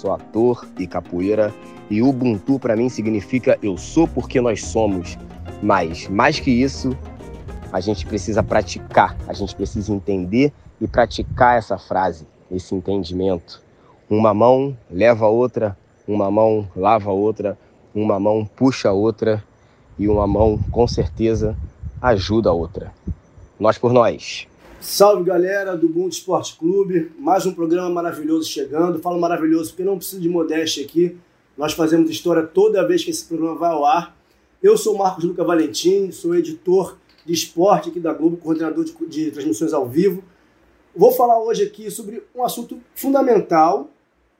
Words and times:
sou 0.00 0.12
ator 0.12 0.66
e 0.78 0.86
capoeira 0.86 1.52
e 1.90 2.00
Ubuntu 2.00 2.58
para 2.58 2.74
mim 2.74 2.88
significa 2.88 3.58
eu 3.62 3.76
sou 3.76 4.08
porque 4.08 4.40
nós 4.40 4.64
somos. 4.64 5.18
Mas 5.62 6.08
mais 6.08 6.40
que 6.40 6.50
isso, 6.50 6.96
a 7.70 7.80
gente 7.80 8.06
precisa 8.06 8.42
praticar, 8.42 9.14
a 9.28 9.34
gente 9.34 9.54
precisa 9.54 9.92
entender 9.92 10.52
e 10.80 10.88
praticar 10.88 11.58
essa 11.58 11.76
frase, 11.76 12.26
esse 12.50 12.74
entendimento. 12.74 13.62
Uma 14.08 14.32
mão 14.32 14.76
leva 14.90 15.26
a 15.26 15.28
outra, 15.28 15.76
uma 16.08 16.30
mão 16.30 16.66
lava 16.74 17.10
a 17.10 17.12
outra, 17.12 17.58
uma 17.94 18.18
mão 18.18 18.48
puxa 18.56 18.88
a 18.88 18.92
outra 18.92 19.44
e 19.98 20.08
uma 20.08 20.26
mão 20.26 20.58
com 20.70 20.88
certeza 20.88 21.54
ajuda 22.00 22.48
a 22.48 22.54
outra. 22.54 22.90
Nós 23.58 23.76
por 23.76 23.92
nós. 23.92 24.48
Salve 24.80 25.24
galera 25.24 25.76
do 25.76 25.88
Ubuntu 25.88 26.14
Esporte 26.14 26.56
Clube, 26.56 27.12
mais 27.18 27.44
um 27.44 27.52
programa 27.52 27.90
maravilhoso 27.90 28.48
chegando. 28.48 28.98
Falo 28.98 29.20
maravilhoso 29.20 29.70
porque 29.70 29.84
não 29.84 29.98
preciso 29.98 30.22
de 30.22 30.28
modéstia 30.28 30.82
aqui. 30.82 31.18
Nós 31.54 31.74
fazemos 31.74 32.08
história 32.08 32.42
toda 32.44 32.86
vez 32.88 33.04
que 33.04 33.10
esse 33.10 33.26
programa 33.26 33.56
vai 33.56 33.72
ao 33.72 33.84
ar. 33.84 34.16
Eu 34.62 34.78
sou 34.78 34.96
Marcos 34.96 35.24
Luca 35.24 35.44
Valentim, 35.44 36.10
sou 36.10 36.34
editor 36.34 36.96
de 37.26 37.34
esporte 37.34 37.90
aqui 37.90 38.00
da 38.00 38.14
Globo, 38.14 38.38
coordenador 38.38 38.82
de, 38.82 38.94
de 39.06 39.30
transmissões 39.30 39.74
ao 39.74 39.86
vivo. 39.86 40.24
Vou 40.96 41.12
falar 41.12 41.38
hoje 41.38 41.62
aqui 41.64 41.90
sobre 41.90 42.22
um 42.34 42.42
assunto 42.42 42.80
fundamental 42.94 43.90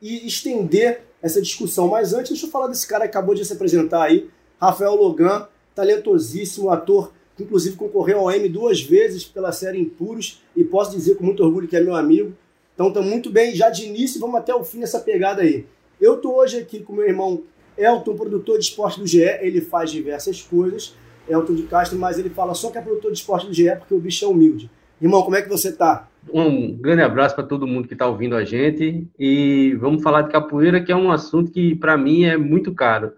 e 0.01 0.27
estender 0.27 1.03
essa 1.21 1.43
discussão. 1.43 1.89
Mas 1.89 2.15
antes, 2.15 2.31
deixa 2.31 2.47
eu 2.47 2.51
falar 2.51 2.69
desse 2.69 2.89
cara 2.89 3.05
que 3.05 3.11
acabou 3.11 3.35
de 3.35 3.45
se 3.45 3.53
apresentar 3.53 4.05
aí, 4.05 4.31
Rafael 4.59 4.95
Logan, 4.95 5.47
talentosíssimo 5.75 6.71
ator 6.71 7.13
inclusive 7.43 7.77
concorreu 7.77 8.19
ao 8.21 8.31
M 8.31 8.49
duas 8.49 8.81
vezes 8.81 9.25
pela 9.25 9.53
série 9.53 9.79
Impuros 9.79 10.43
e 10.57 10.65
posso 10.65 10.93
dizer 10.93 11.17
com 11.17 11.25
muito 11.25 11.43
orgulho 11.43 11.69
que 11.69 11.77
é 11.77 11.81
meu 11.81 11.95
amigo. 11.95 12.33
Então 12.75 12.89
está 12.89 13.03
muito 13.03 13.31
bem, 13.31 13.55
já 13.55 13.71
de 13.71 13.87
início, 13.87 14.21
vamos 14.21 14.37
até 14.37 14.55
o 14.55 14.65
fim 14.65 14.81
dessa 14.81 15.01
pegada 15.01 15.43
aí. 15.43 15.67
Eu 16.01 16.17
estou 16.17 16.37
hoje 16.37 16.59
aqui 16.59 16.81
com 16.81 16.95
meu 16.95 17.07
irmão 17.07 17.43
Elton, 17.77 18.15
produtor 18.15 18.59
de 18.59 18.65
esporte 18.65 19.01
do 19.01 19.07
GE, 19.07 19.23
ele 19.41 19.61
faz 19.61 19.91
diversas 19.91 20.43
coisas, 20.43 20.95
Elton 21.29 21.55
de 21.55 21.63
Castro, 21.65 21.99
mas 21.99 22.19
ele 22.19 22.31
fala 22.31 22.55
só 22.55 22.71
que 22.71 22.79
é 22.79 22.81
produtor 22.81 23.13
de 23.13 23.19
esporte 23.19 23.47
do 23.47 23.53
GE 23.53 23.71
porque 23.77 23.95
o 23.95 24.01
bicho 24.01 24.25
é 24.25 24.29
humilde. 24.29 24.71
Irmão, 25.01 25.23
como 25.23 25.37
é 25.37 25.43
que 25.43 25.49
você 25.49 25.69
está? 25.69 26.09
Um 26.33 26.75
grande 26.77 27.03
abraço 27.03 27.35
para 27.35 27.45
todo 27.45 27.67
mundo 27.67 27.89
que 27.89 27.95
está 27.95 28.07
ouvindo 28.07 28.37
a 28.37 28.45
gente 28.45 29.07
e 29.19 29.75
vamos 29.81 30.03
falar 30.03 30.23
de 30.23 30.31
capoeira, 30.31 30.83
que 30.83 30.93
é 30.93 30.97
um 30.97 31.11
assunto 31.11 31.51
que 31.51 31.75
para 31.75 31.97
mim 31.97 32.25
é 32.25 32.37
muito 32.37 32.75
caro 32.75 33.13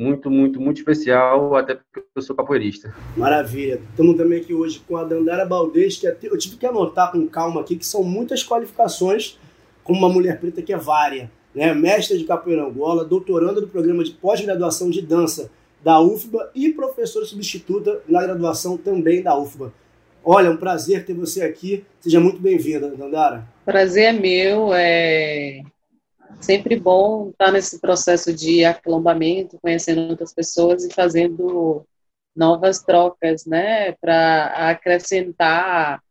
muito, 0.00 0.30
muito, 0.30 0.58
muito 0.58 0.78
especial, 0.78 1.54
até 1.54 1.74
porque 1.74 2.08
eu 2.16 2.22
sou 2.22 2.34
capoeirista. 2.34 2.94
Maravilha. 3.14 3.78
Estamos 3.90 4.16
também 4.16 4.40
aqui 4.40 4.54
hoje 4.54 4.80
com 4.88 4.96
a 4.96 5.04
Dandara 5.04 5.44
Baldez, 5.44 5.98
que 5.98 6.06
eu 6.22 6.38
tive 6.38 6.56
que 6.56 6.64
anotar 6.64 7.12
com 7.12 7.28
calma 7.28 7.60
aqui, 7.60 7.76
que 7.76 7.84
são 7.84 8.02
muitas 8.02 8.42
qualificações 8.42 9.38
como 9.84 9.98
uma 9.98 10.08
mulher 10.08 10.40
preta 10.40 10.62
que 10.62 10.72
é 10.72 10.76
vária. 10.78 11.30
Né? 11.54 11.74
Mestra 11.74 12.16
de 12.16 12.24
capoeira 12.24 12.64
Angola, 12.64 13.04
doutoranda 13.04 13.60
do 13.60 13.68
programa 13.68 14.02
de 14.02 14.12
pós-graduação 14.12 14.88
de 14.88 15.02
dança 15.02 15.50
da 15.84 16.00
UFBA 16.00 16.50
e 16.54 16.72
professora 16.72 17.26
substituta 17.26 18.00
na 18.08 18.22
graduação 18.22 18.78
também 18.78 19.22
da 19.22 19.38
UFBA. 19.38 19.70
Olha, 20.24 20.46
é 20.46 20.50
um 20.50 20.56
prazer 20.56 21.04
ter 21.04 21.12
você 21.12 21.42
aqui. 21.42 21.84
Seja 22.00 22.20
muito 22.20 22.40
bem-vinda, 22.40 22.88
Dandara. 22.88 23.44
Prazer 23.66 24.04
é 24.04 24.12
meu. 24.12 24.70
É 24.72 25.62
sempre 26.40 26.78
bom 26.78 27.30
estar 27.30 27.50
nesse 27.50 27.80
processo 27.80 28.32
de 28.32 28.64
aquilombamento, 28.64 29.58
conhecendo 29.60 30.02
outras 30.10 30.32
pessoas 30.32 30.84
e 30.84 30.92
fazendo 30.92 31.84
novas 32.34 32.82
trocas, 32.82 33.44
né, 33.44 33.92
para 33.92 34.46
acrescentar 34.70 36.02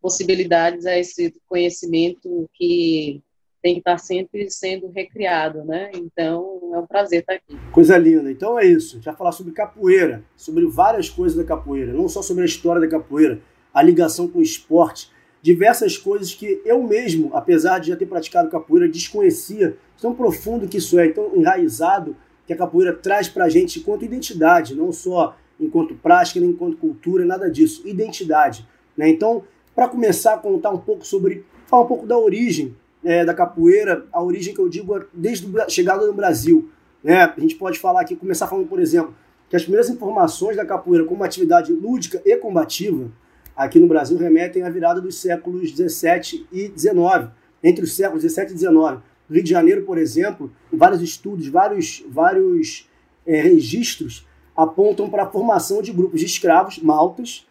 possibilidades 0.00 0.86
a 0.86 0.96
esse 0.96 1.34
conhecimento 1.48 2.48
que 2.54 3.22
tem 3.62 3.74
que 3.74 3.80
estar 3.80 3.98
sempre 3.98 4.48
sendo 4.50 4.88
recriado, 4.88 5.64
né? 5.64 5.90
Então 5.94 6.70
é 6.72 6.78
um 6.78 6.86
prazer 6.86 7.20
estar 7.20 7.34
aqui. 7.34 7.58
Coisa 7.72 7.98
linda. 7.98 8.30
Então 8.30 8.58
é 8.58 8.64
isso. 8.64 9.00
Vai 9.00 9.16
falar 9.16 9.32
sobre 9.32 9.52
capoeira, 9.52 10.22
sobre 10.36 10.64
várias 10.66 11.10
coisas 11.10 11.36
da 11.36 11.44
capoeira, 11.44 11.92
não 11.92 12.08
só 12.08 12.22
sobre 12.22 12.44
a 12.44 12.46
história 12.46 12.80
da 12.80 12.88
capoeira, 12.88 13.40
a 13.74 13.82
ligação 13.82 14.28
com 14.28 14.38
o 14.38 14.42
esporte 14.42 15.10
diversas 15.40 15.96
coisas 15.96 16.34
que 16.34 16.60
eu 16.64 16.82
mesmo, 16.82 17.30
apesar 17.32 17.78
de 17.78 17.88
já 17.88 17.96
ter 17.96 18.06
praticado 18.06 18.50
capoeira, 18.50 18.88
desconhecia 18.88 19.76
tão 20.00 20.14
profundo 20.14 20.66
que 20.68 20.78
isso 20.78 20.98
é, 20.98 21.08
tão 21.08 21.36
enraizado 21.36 22.16
que 22.46 22.52
a 22.52 22.56
capoeira 22.56 22.92
traz 22.92 23.28
para 23.28 23.44
a 23.44 23.48
gente 23.48 23.78
enquanto 23.78 24.04
identidade, 24.04 24.74
não 24.74 24.92
só 24.92 25.36
enquanto 25.60 25.94
prática, 25.94 26.40
nem 26.40 26.50
enquanto 26.50 26.76
cultura, 26.76 27.24
nada 27.24 27.50
disso, 27.50 27.86
identidade. 27.86 28.66
Né? 28.96 29.08
Então, 29.08 29.44
para 29.74 29.88
começar 29.88 30.34
a 30.34 30.38
contar 30.38 30.70
um 30.70 30.78
pouco 30.78 31.06
sobre, 31.06 31.44
falar 31.66 31.82
um 31.82 31.86
pouco 31.86 32.06
da 32.06 32.18
origem 32.18 32.74
é, 33.04 33.24
da 33.24 33.34
capoeira, 33.34 34.06
a 34.12 34.22
origem 34.22 34.54
que 34.54 34.60
eu 34.60 34.68
digo 34.68 35.04
desde 35.12 35.46
a 35.60 35.68
chegada 35.68 36.06
no 36.06 36.12
Brasil. 36.12 36.70
Né? 37.02 37.22
A 37.22 37.40
gente 37.40 37.54
pode 37.54 37.78
falar 37.78 38.00
aqui, 38.00 38.16
começar 38.16 38.46
falando, 38.46 38.66
por 38.66 38.80
exemplo, 38.80 39.14
que 39.48 39.56
as 39.56 39.62
primeiras 39.62 39.88
informações 39.88 40.56
da 40.56 40.64
capoeira 40.64 41.04
como 41.04 41.22
atividade 41.24 41.72
lúdica 41.72 42.20
e 42.24 42.36
combativa 42.36 43.10
aqui 43.58 43.80
no 43.80 43.88
Brasil 43.88 44.16
remetem 44.16 44.62
à 44.62 44.70
virada 44.70 45.00
dos 45.00 45.20
séculos 45.20 45.72
17 45.72 46.46
e 46.52 46.68
19, 46.68 47.30
entre 47.62 47.82
os 47.84 47.96
séculos 47.96 48.22
17 48.22 48.52
e 48.52 48.54
19. 48.54 49.02
No 49.28 49.34
Rio 49.34 49.42
de 49.42 49.50
Janeiro, 49.50 49.82
por 49.82 49.98
exemplo, 49.98 50.50
vários 50.72 51.02
estudos, 51.02 51.48
vários, 51.48 52.04
vários 52.08 52.88
é, 53.26 53.40
registros 53.40 54.24
apontam 54.56 55.10
para 55.10 55.24
a 55.24 55.30
formação 55.30 55.82
de 55.82 55.92
grupos 55.92 56.20
de 56.20 56.26
escravos, 56.26 56.78
maltas, 56.78 57.46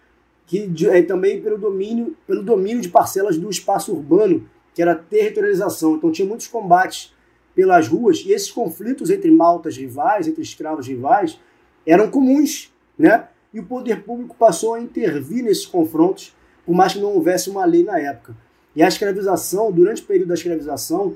que 0.46 0.72
é, 0.90 1.02
também 1.02 1.42
pelo 1.42 1.58
domínio, 1.58 2.16
pelo 2.26 2.42
domínio 2.42 2.82
de 2.82 2.88
parcelas 2.88 3.38
do 3.38 3.50
espaço 3.50 3.94
urbano, 3.94 4.50
que 4.74 4.82
era 4.82 4.96
territorialização. 4.96 5.96
Então 5.96 6.10
tinha 6.10 6.28
muitos 6.28 6.48
combates 6.48 7.14
pelas 7.54 7.88
ruas 7.88 8.20
e 8.26 8.32
esses 8.32 8.50
conflitos 8.50 9.10
entre 9.10 9.30
maltas 9.30 9.76
rivais, 9.76 10.26
entre 10.26 10.42
escravos 10.42 10.88
rivais, 10.88 11.38
eram 11.86 12.10
comuns, 12.10 12.74
né? 12.98 13.28
E 13.58 13.60
o 13.60 13.64
poder 13.64 14.04
público 14.04 14.36
passou 14.38 14.76
a 14.76 14.80
intervir 14.80 15.44
nesses 15.44 15.66
confrontos, 15.66 16.32
por 16.64 16.76
mais 16.76 16.94
que 16.94 17.00
não 17.00 17.16
houvesse 17.16 17.50
uma 17.50 17.66
lei 17.66 17.84
na 17.84 18.00
época. 18.00 18.36
E 18.76 18.84
a 18.84 18.88
escravização, 18.88 19.72
durante 19.72 20.04
o 20.04 20.06
período 20.06 20.28
da 20.28 20.36
escravização, 20.36 21.16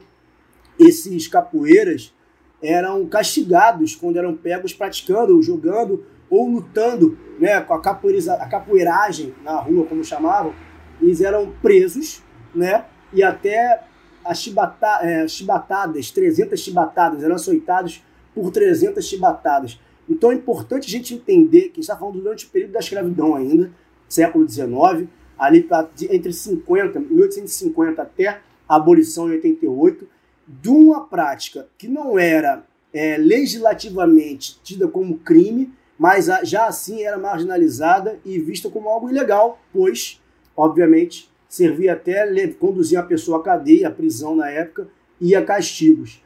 esses 0.79 1.27
capoeiras 1.27 2.11
eram 2.59 3.05
castigados 3.05 3.95
quando 3.95 4.17
eram 4.17 4.35
pegos 4.35 4.73
praticando, 4.73 5.39
jogando 5.43 6.03
ou 6.31 6.49
lutando 6.49 7.15
né, 7.39 7.61
com 7.61 7.75
a, 7.75 7.81
capoeiriza, 7.81 8.33
a 8.33 8.49
capoeiragem 8.49 9.35
na 9.43 9.57
rua, 9.57 9.85
como 9.85 10.03
chamavam. 10.03 10.51
Eles 10.99 11.21
eram 11.21 11.53
presos 11.61 12.23
né, 12.55 12.85
e 13.13 13.21
até 13.21 13.83
as 14.25 14.39
chibata, 14.39 14.99
é, 15.03 15.27
chibatadas, 15.27 16.09
300 16.09 16.59
chibatadas, 16.59 17.23
eram 17.23 17.35
açoitados 17.35 18.03
por 18.33 18.49
300 18.49 19.05
chibatadas. 19.05 19.79
Então 20.09 20.31
é 20.31 20.35
importante 20.35 20.87
a 20.87 20.89
gente 20.89 21.13
entender 21.13 21.69
que 21.69 21.79
está 21.79 21.95
falando 21.95 22.21
durante 22.21 22.45
o 22.45 22.49
período 22.49 22.71
da 22.71 22.79
escravidão 22.79 23.35
ainda, 23.35 23.71
século 24.07 24.47
XIX, 24.47 25.07
ali 25.37 25.63
pra, 25.63 25.89
entre 26.09 26.33
50, 26.33 26.99
1850 26.99 28.01
até 28.01 28.41
a 28.67 28.75
abolição 28.75 29.29
em 29.29 29.33
88, 29.33 30.07
de 30.47 30.69
uma 30.69 31.05
prática 31.05 31.67
que 31.77 31.87
não 31.87 32.19
era 32.19 32.65
é, 32.93 33.17
legislativamente 33.17 34.59
tida 34.63 34.87
como 34.87 35.17
crime, 35.19 35.71
mas 35.97 36.27
já 36.43 36.65
assim 36.65 37.03
era 37.03 37.17
marginalizada 37.17 38.19
e 38.25 38.39
vista 38.39 38.69
como 38.69 38.89
algo 38.89 39.09
ilegal, 39.09 39.59
pois, 39.71 40.21
obviamente, 40.55 41.29
servia 41.47 41.93
até 41.93 42.47
conduzir 42.47 42.97
a 42.97 43.03
pessoa 43.03 43.39
à 43.39 43.43
cadeia, 43.43 43.87
à 43.87 43.91
prisão 43.91 44.35
na 44.35 44.49
época 44.49 44.87
e 45.19 45.35
a 45.35 45.43
castigos. 45.43 46.21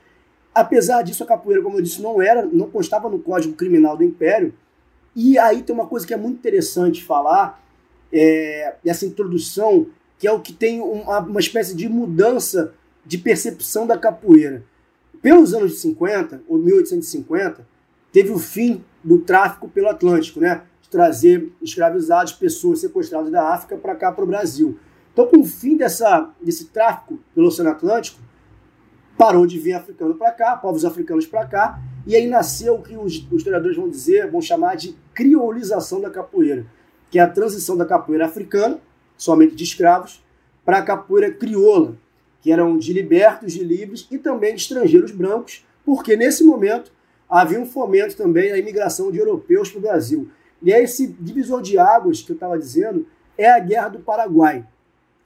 Apesar 0.56 1.02
disso, 1.02 1.22
a 1.22 1.28
capoeira, 1.28 1.62
como 1.62 1.78
eu 1.78 1.82
disse, 1.82 2.02
não 2.02 2.22
era, 2.22 2.46
não 2.46 2.70
constava 2.70 3.10
no 3.10 3.20
Código 3.20 3.54
Criminal 3.56 3.98
do 3.98 4.06
Império. 4.06 4.54
E 5.14 5.38
aí 5.38 5.62
tem 5.62 5.76
uma 5.76 5.86
coisa 5.86 6.08
que 6.08 6.14
é 6.14 6.18
muito 6.18 6.38
interessante 6.38 7.04
falar, 7.04 7.62
é, 8.12 8.76
essa 8.86 9.06
introdução, 9.06 9.88
que 10.18 10.26
é 10.26 10.32
o 10.32 10.40
que 10.40 10.54
tem 10.54 10.80
uma, 10.80 11.20
uma 11.20 11.40
espécie 11.42 11.76
de 11.76 11.90
mudança 11.90 12.74
de 13.06 13.18
percepção 13.18 13.86
da 13.86 13.98
capoeira. 13.98 14.64
Pelos 15.22 15.54
anos 15.54 15.82
50, 15.82 16.44
ou 16.48 16.58
1850, 16.58 17.68
teve 18.14 18.32
o 18.32 18.40
fim 18.40 18.82
do 19.04 19.20
tráfico 19.20 19.68
pelo 19.68 19.90
Atlântico, 19.90 20.40
né? 20.40 20.62
De 20.82 20.88
trazer 20.88 21.52
escravizados, 21.62 22.32
pessoas 22.32 22.80
sequestradas 22.80 23.30
da 23.30 23.54
África 23.54 23.76
para 23.76 23.94
cá, 23.94 24.10
para 24.10 24.24
o 24.24 24.28
Brasil. 24.28 24.80
Então, 25.12 25.28
com 25.28 25.42
o 25.42 25.46
fim 25.46 25.76
dessa, 25.76 26.30
desse 26.42 26.66
tráfico 26.66 27.20
pelo 27.34 27.48
Oceano 27.48 27.72
Atlântico, 27.72 28.20
parou 29.18 29.46
de 29.46 29.58
vir 29.58 29.74
africano 29.74 30.16
para 30.16 30.32
cá, 30.32 30.56
povos 30.56 30.86
africanos 30.86 31.26
para 31.26 31.46
cá, 31.46 31.80
e 32.06 32.16
aí 32.16 32.28
nasceu 32.28 32.76
o 32.76 32.82
que 32.82 32.96
os, 32.96 33.26
os 33.32 33.38
historiadores 33.38 33.78
vão 33.78 33.90
dizer, 33.90 34.30
vão 34.30 34.42
chamar 34.42 34.76
de 34.76 34.96
criolização 35.14 36.02
da 36.02 36.10
capoeira, 36.10 36.66
que 37.10 37.18
é 37.18 37.22
a 37.22 37.30
transição 37.30 37.78
da 37.78 37.86
capoeira 37.86 38.26
africana, 38.26 38.80
somente 39.18 39.56
de 39.56 39.64
escravos, 39.64 40.24
para 40.64 40.80
a 40.80 40.82
capoeira 40.82 41.32
crioula, 41.32 41.98
que 42.42 42.52
eram 42.52 42.78
de 42.78 42.94
libertos, 42.94 43.54
de 43.54 43.64
livres 43.64 44.08
e 44.12 44.18
também 44.18 44.54
de 44.54 44.62
estrangeiros 44.62 45.12
brancos, 45.12 45.66
porque 45.86 46.16
nesse 46.16 46.44
momento 46.44 46.92
havia 47.30 47.60
um 47.60 47.66
fomento 47.66 48.16
também 48.16 48.52
à 48.52 48.58
imigração 48.58 49.12
de 49.12 49.18
europeus 49.18 49.70
para 49.70 49.80
o 49.80 49.82
Brasil. 49.82 50.30
E 50.62 50.72
é 50.72 50.82
esse 50.82 51.08
divisor 51.08 51.62
de 51.62 51.78
águas 51.78 52.22
que 52.22 52.32
eu 52.32 52.36
estava 52.36 52.58
dizendo 52.58 53.08
é 53.38 53.50
a 53.50 53.60
Guerra 53.60 53.90
do 53.90 54.00
Paraguai. 54.00 54.66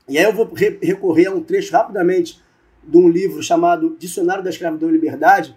E 0.08 0.18
aí 0.18 0.24
eu 0.24 0.34
vou 0.34 0.50
recorrer 0.82 1.28
a 1.28 1.32
um 1.32 1.44
trecho 1.44 1.72
rapidamente 1.72 2.42
de 2.84 2.98
um 2.98 3.10
livro 3.10 3.42
chamado 3.42 3.96
Dicionário 4.00 4.44
da 4.44 4.50
Escravidão 4.50 4.90
e 4.90 4.94
Liberdade, 4.94 5.56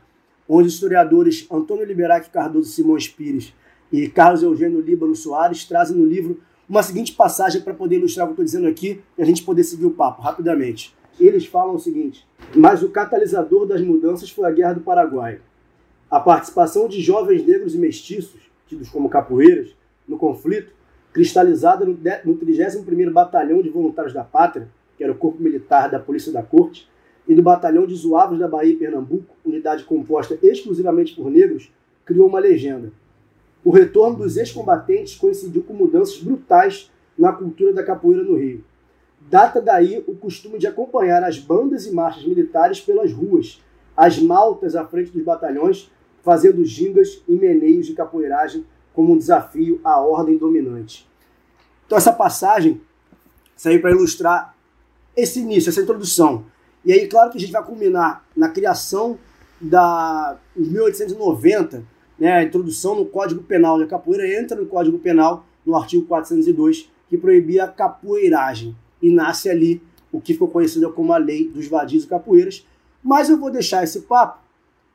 onde 0.48 0.68
os 0.68 0.74
historiadores 0.74 1.46
Antônio 1.50 1.84
Liberac 1.84 2.30
Cardoso 2.30 2.70
Simões 2.70 3.08
Pires 3.08 3.54
e 3.92 4.08
Carlos 4.08 4.42
Eugênio 4.42 4.80
Líbano 4.80 5.14
Soares 5.14 5.64
trazem 5.64 5.96
no 5.96 6.04
livro 6.04 6.40
uma 6.68 6.82
seguinte 6.82 7.12
passagem 7.12 7.60
para 7.60 7.74
poder 7.74 7.96
ilustrar 7.96 8.24
o 8.24 8.28
que 8.28 8.32
estou 8.32 8.44
dizendo 8.44 8.66
aqui 8.66 9.00
e 9.16 9.22
a 9.22 9.24
gente 9.24 9.42
poder 9.42 9.64
seguir 9.64 9.84
o 9.84 9.90
papo 9.90 10.22
rapidamente. 10.22 10.94
Eles 11.20 11.44
falam 11.44 11.74
o 11.74 11.78
seguinte: 11.78 12.26
Mas 12.54 12.82
o 12.82 12.88
catalisador 12.88 13.66
das 13.66 13.82
mudanças 13.82 14.30
foi 14.30 14.48
a 14.48 14.50
Guerra 14.50 14.74
do 14.74 14.80
Paraguai. 14.80 15.40
A 16.10 16.18
participação 16.18 16.88
de 16.88 17.00
jovens 17.00 17.46
negros 17.46 17.74
e 17.74 17.78
mestiços, 17.78 18.40
tidos 18.66 18.88
como 18.88 19.08
capoeiras, 19.08 19.74
no 20.08 20.16
conflito, 20.16 20.72
cristalizada 21.12 21.84
no 21.84 21.94
31º 22.36 23.12
Batalhão 23.12 23.62
de 23.62 23.68
Voluntários 23.68 24.14
da 24.14 24.24
Pátria, 24.24 24.68
que 24.96 25.04
era 25.04 25.12
o 25.12 25.16
corpo 25.16 25.42
militar 25.42 25.90
da 25.90 25.98
Polícia 25.98 26.32
da 26.32 26.42
Corte, 26.42 26.88
e 27.26 27.34
do 27.34 27.42
Batalhão 27.42 27.86
de 27.86 27.94
Zuavos 27.94 28.38
da 28.38 28.48
Bahia 28.48 28.72
e 28.72 28.76
Pernambuco, 28.76 29.36
unidade 29.44 29.84
composta 29.84 30.38
exclusivamente 30.42 31.14
por 31.14 31.30
negros, 31.30 31.70
criou 32.04 32.28
uma 32.28 32.38
legenda. 32.38 32.92
O 33.64 33.70
retorno 33.70 34.18
dos 34.18 34.36
ex-combatentes 34.36 35.14
coincidiu 35.14 35.62
com 35.62 35.72
mudanças 35.72 36.18
brutais 36.18 36.90
na 37.16 37.32
cultura 37.32 37.72
da 37.72 37.84
capoeira 37.84 38.24
no 38.24 38.36
Rio. 38.36 38.64
Data 39.20 39.60
daí 39.60 40.02
o 40.06 40.16
costume 40.16 40.58
de 40.58 40.66
acompanhar 40.66 41.22
as 41.22 41.38
bandas 41.38 41.86
e 41.86 41.92
marchas 41.92 42.24
militares 42.24 42.80
pelas 42.80 43.12
ruas, 43.12 43.62
as 43.96 44.18
maltas 44.18 44.74
à 44.74 44.84
frente 44.84 45.12
dos 45.12 45.22
batalhões, 45.22 45.90
fazendo 46.22 46.64
gingas 46.64 47.22
e 47.28 47.32
meneios 47.32 47.86
de 47.86 47.94
capoeiragem 47.94 48.64
como 48.92 49.12
um 49.12 49.18
desafio 49.18 49.80
à 49.84 50.00
ordem 50.00 50.36
dominante. 50.36 51.08
Então 51.86 51.96
essa 51.96 52.12
passagem 52.12 52.80
saiu 53.56 53.80
para 53.80 53.90
ilustrar 53.90 54.56
esse 55.16 55.40
início, 55.40 55.70
essa 55.70 55.82
introdução. 55.82 56.44
E 56.84 56.92
aí, 56.92 57.06
claro 57.06 57.30
que 57.30 57.38
a 57.38 57.40
gente 57.40 57.52
vai 57.52 57.64
culminar 57.64 58.24
na 58.36 58.48
criação 58.48 59.18
da 59.60 60.36
em 60.56 60.62
1890, 60.62 61.84
né, 62.18 62.32
a 62.32 62.42
introdução 62.42 62.96
no 62.96 63.06
Código 63.06 63.42
Penal. 63.42 63.80
A 63.80 63.86
capoeira 63.86 64.40
entra 64.40 64.56
no 64.56 64.66
Código 64.66 64.98
Penal 64.98 65.46
no 65.64 65.76
artigo 65.76 66.04
402, 66.06 66.90
que 67.08 67.16
proibia 67.16 67.64
a 67.64 67.68
capoeiragem. 67.68 68.76
E 69.00 69.10
nasce 69.10 69.48
ali 69.48 69.82
o 70.10 70.20
que 70.20 70.32
ficou 70.32 70.48
conhecido 70.48 70.92
como 70.92 71.12
a 71.12 71.18
Lei 71.18 71.48
dos 71.48 71.68
Vadios 71.68 72.04
e 72.04 72.06
Capoeiras. 72.06 72.66
Mas 73.02 73.30
eu 73.30 73.38
vou 73.38 73.50
deixar 73.50 73.82
esse 73.82 74.02
papo 74.02 74.40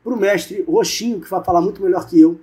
para 0.04 0.14
o 0.14 0.18
mestre 0.18 0.62
Roxinho, 0.62 1.20
que 1.20 1.30
vai 1.30 1.44
falar 1.44 1.62
muito 1.62 1.82
melhor 1.82 2.08
que 2.08 2.20
eu, 2.20 2.40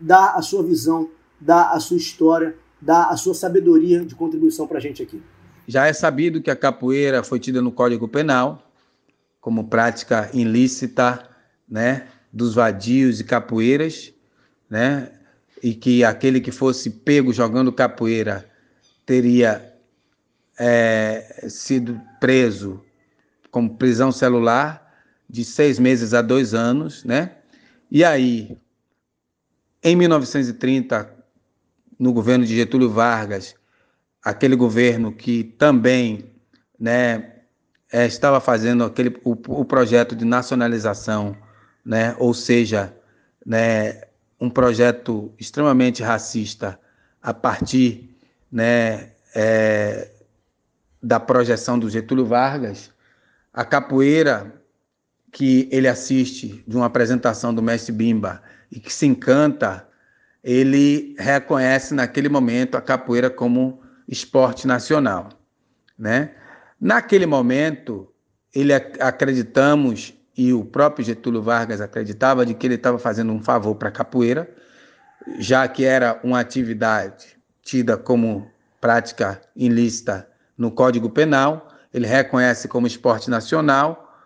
dar 0.00 0.34
a 0.34 0.42
sua 0.42 0.62
visão, 0.62 1.08
dar 1.40 1.70
a 1.72 1.80
sua 1.80 1.96
história, 1.96 2.56
dar 2.80 3.08
a 3.08 3.16
sua 3.16 3.34
sabedoria 3.34 4.04
de 4.04 4.14
contribuição 4.14 4.66
para 4.66 4.78
a 4.78 4.80
gente 4.80 5.02
aqui. 5.02 5.22
Já 5.66 5.86
é 5.86 5.92
sabido 5.92 6.40
que 6.40 6.50
a 6.50 6.56
capoeira 6.56 7.22
foi 7.22 7.38
tida 7.38 7.60
no 7.60 7.72
Código 7.72 8.08
Penal 8.08 8.62
como 9.40 9.68
prática 9.68 10.30
ilícita, 10.32 11.28
né, 11.68 12.08
dos 12.32 12.54
vadios 12.54 13.20
e 13.20 13.24
capoeiras, 13.24 14.12
né, 14.68 15.12
e 15.62 15.74
que 15.74 16.04
aquele 16.04 16.40
que 16.40 16.50
fosse 16.50 16.90
pego 16.90 17.32
jogando 17.32 17.72
capoeira 17.72 18.48
teria 19.04 19.74
é, 20.58 21.46
sido 21.48 22.00
preso 22.20 22.84
com 23.50 23.68
prisão 23.68 24.12
celular 24.12 24.86
de 25.28 25.44
seis 25.44 25.78
meses 25.78 26.14
a 26.14 26.22
dois 26.22 26.54
anos, 26.54 27.04
né? 27.04 27.36
E 27.90 28.04
aí, 28.04 28.58
em 29.82 29.96
1930, 29.96 31.14
no 31.98 32.12
governo 32.12 32.44
de 32.44 32.54
Getúlio 32.54 32.90
Vargas, 32.90 33.54
aquele 34.22 34.56
governo 34.56 35.12
que 35.12 35.42
também, 35.42 36.32
né, 36.78 37.37
é, 37.92 38.06
estava 38.06 38.40
fazendo 38.40 38.84
aquele, 38.84 39.18
o, 39.24 39.32
o, 39.32 39.64
projeto 39.64 40.14
de 40.14 40.24
nacionalização, 40.24 41.36
né? 41.84 42.14
ou 42.18 42.34
seja, 42.34 42.94
né, 43.44 44.02
um 44.40 44.50
projeto 44.50 45.32
extremamente 45.38 46.02
racista 46.02 46.78
a 47.22 47.32
partir 47.32 48.14
né, 48.52 49.10
é, 49.34 50.10
da 51.02 51.18
projeção 51.18 51.78
do 51.78 51.88
Getúlio 51.88 52.26
Vargas, 52.26 52.90
a 53.52 53.64
capoeira 53.64 54.54
que 55.32 55.68
ele 55.72 55.88
assiste 55.88 56.62
de 56.66 56.76
uma 56.76 56.86
apresentação 56.86 57.54
do 57.54 57.62
mestre 57.62 57.92
Bimba 57.92 58.42
e 58.70 58.78
que 58.78 58.92
se 58.92 59.06
encanta, 59.06 59.86
ele 60.42 61.14
reconhece 61.18 61.94
naquele 61.94 62.28
momento 62.28 62.76
a 62.76 62.80
capoeira 62.80 63.30
como 63.30 63.82
esporte 64.06 64.66
nacional, 64.66 65.30
né? 65.98 66.32
Naquele 66.80 67.26
momento, 67.26 68.12
ele 68.54 68.72
acreditamos 68.72 70.14
e 70.36 70.52
o 70.52 70.64
próprio 70.64 71.04
Getúlio 71.04 71.42
Vargas 71.42 71.80
acreditava 71.80 72.46
de 72.46 72.54
que 72.54 72.66
ele 72.66 72.76
estava 72.76 72.98
fazendo 72.98 73.32
um 73.32 73.42
favor 73.42 73.74
para 73.74 73.88
a 73.88 73.92
capoeira, 73.92 74.48
já 75.38 75.66
que 75.66 75.84
era 75.84 76.20
uma 76.22 76.38
atividade 76.38 77.36
tida 77.62 77.96
como 77.96 78.48
prática 78.80 79.40
ilícita 79.56 80.28
no 80.56 80.70
Código 80.70 81.10
Penal, 81.10 81.68
ele 81.92 82.06
reconhece 82.06 82.68
como 82.68 82.86
esporte 82.86 83.28
nacional, 83.28 84.16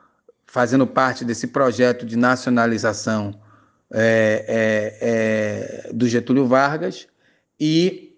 fazendo 0.47 0.87
parte 0.87 1.25
desse 1.25 1.47
projeto 1.47 2.05
de 2.05 2.17
nacionalização 2.17 3.41
é, 3.91 4.45
é, 4.49 5.89
é, 5.89 5.93
do 5.93 6.07
Getúlio 6.07 6.47
Vargas 6.47 7.09
e 7.59 8.15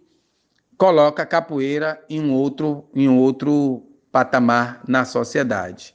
coloca 0.76 1.22
a 1.22 1.26
capoeira 1.26 2.02
em 2.08 2.20
um 2.20 2.32
outro, 2.32 2.88
em 2.94 3.08
outro 3.08 3.93
patamar 4.14 4.80
na 4.86 5.04
sociedade. 5.04 5.92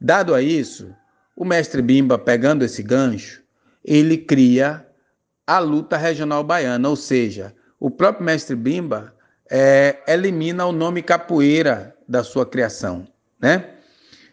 Dado 0.00 0.34
a 0.34 0.42
isso, 0.42 0.92
o 1.36 1.44
mestre 1.44 1.80
Bimba, 1.80 2.18
pegando 2.18 2.64
esse 2.64 2.82
gancho, 2.82 3.44
ele 3.84 4.18
cria 4.18 4.84
a 5.46 5.60
luta 5.60 5.96
regional 5.96 6.42
baiana, 6.42 6.88
ou 6.88 6.96
seja, 6.96 7.54
o 7.78 7.92
próprio 7.92 8.24
mestre 8.26 8.56
Bimba 8.56 9.14
é, 9.48 10.02
elimina 10.08 10.66
o 10.66 10.72
nome 10.72 11.00
capoeira 11.00 11.96
da 12.08 12.24
sua 12.24 12.44
criação, 12.44 13.06
né? 13.40 13.74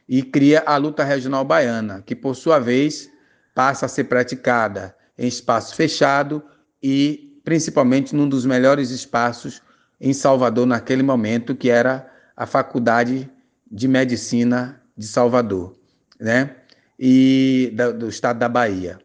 E 0.10 0.24
cria 0.24 0.64
a 0.66 0.76
luta 0.78 1.04
regional 1.04 1.46
baiana, 1.46 2.02
que 2.04 2.16
por 2.16 2.36
sua 2.36 2.58
vez 2.58 3.08
passa 3.54 3.86
a 3.86 3.90
ser 3.90 4.06
praticada 4.06 4.96
em 5.16 5.28
espaço 5.28 5.76
fechado 5.76 6.44
e 6.82 7.40
principalmente 7.44 8.16
num 8.16 8.28
dos 8.28 8.48
melhores 8.48 8.90
espaços 8.90 9.62
em 10.00 10.12
Salvador 10.12 10.66
naquele 10.66 11.04
momento, 11.04 11.56
que 11.56 11.70
era 11.70 12.11
a 12.42 12.48
Faculdade 12.48 13.30
de 13.72 13.88
Medicina 13.88 14.82
de 14.98 15.06
Salvador, 15.06 15.76
né? 16.20 16.56
E 16.98 17.72
da, 17.76 17.92
do 17.92 18.10
estado 18.10 18.40
da 18.40 18.50
Bahia. 18.50 19.00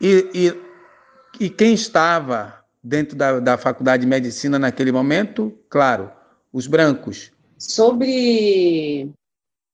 E, 0.00 0.28
e, 0.34 1.44
e 1.44 1.48
quem 1.48 1.74
estava 1.74 2.64
dentro 2.82 3.16
da, 3.16 3.38
da 3.38 3.56
Faculdade 3.56 4.00
de 4.00 4.08
Medicina 4.08 4.58
naquele 4.58 4.90
momento? 4.90 5.56
Claro, 5.68 6.10
os 6.52 6.66
brancos. 6.66 7.30
Sobre 7.56 9.08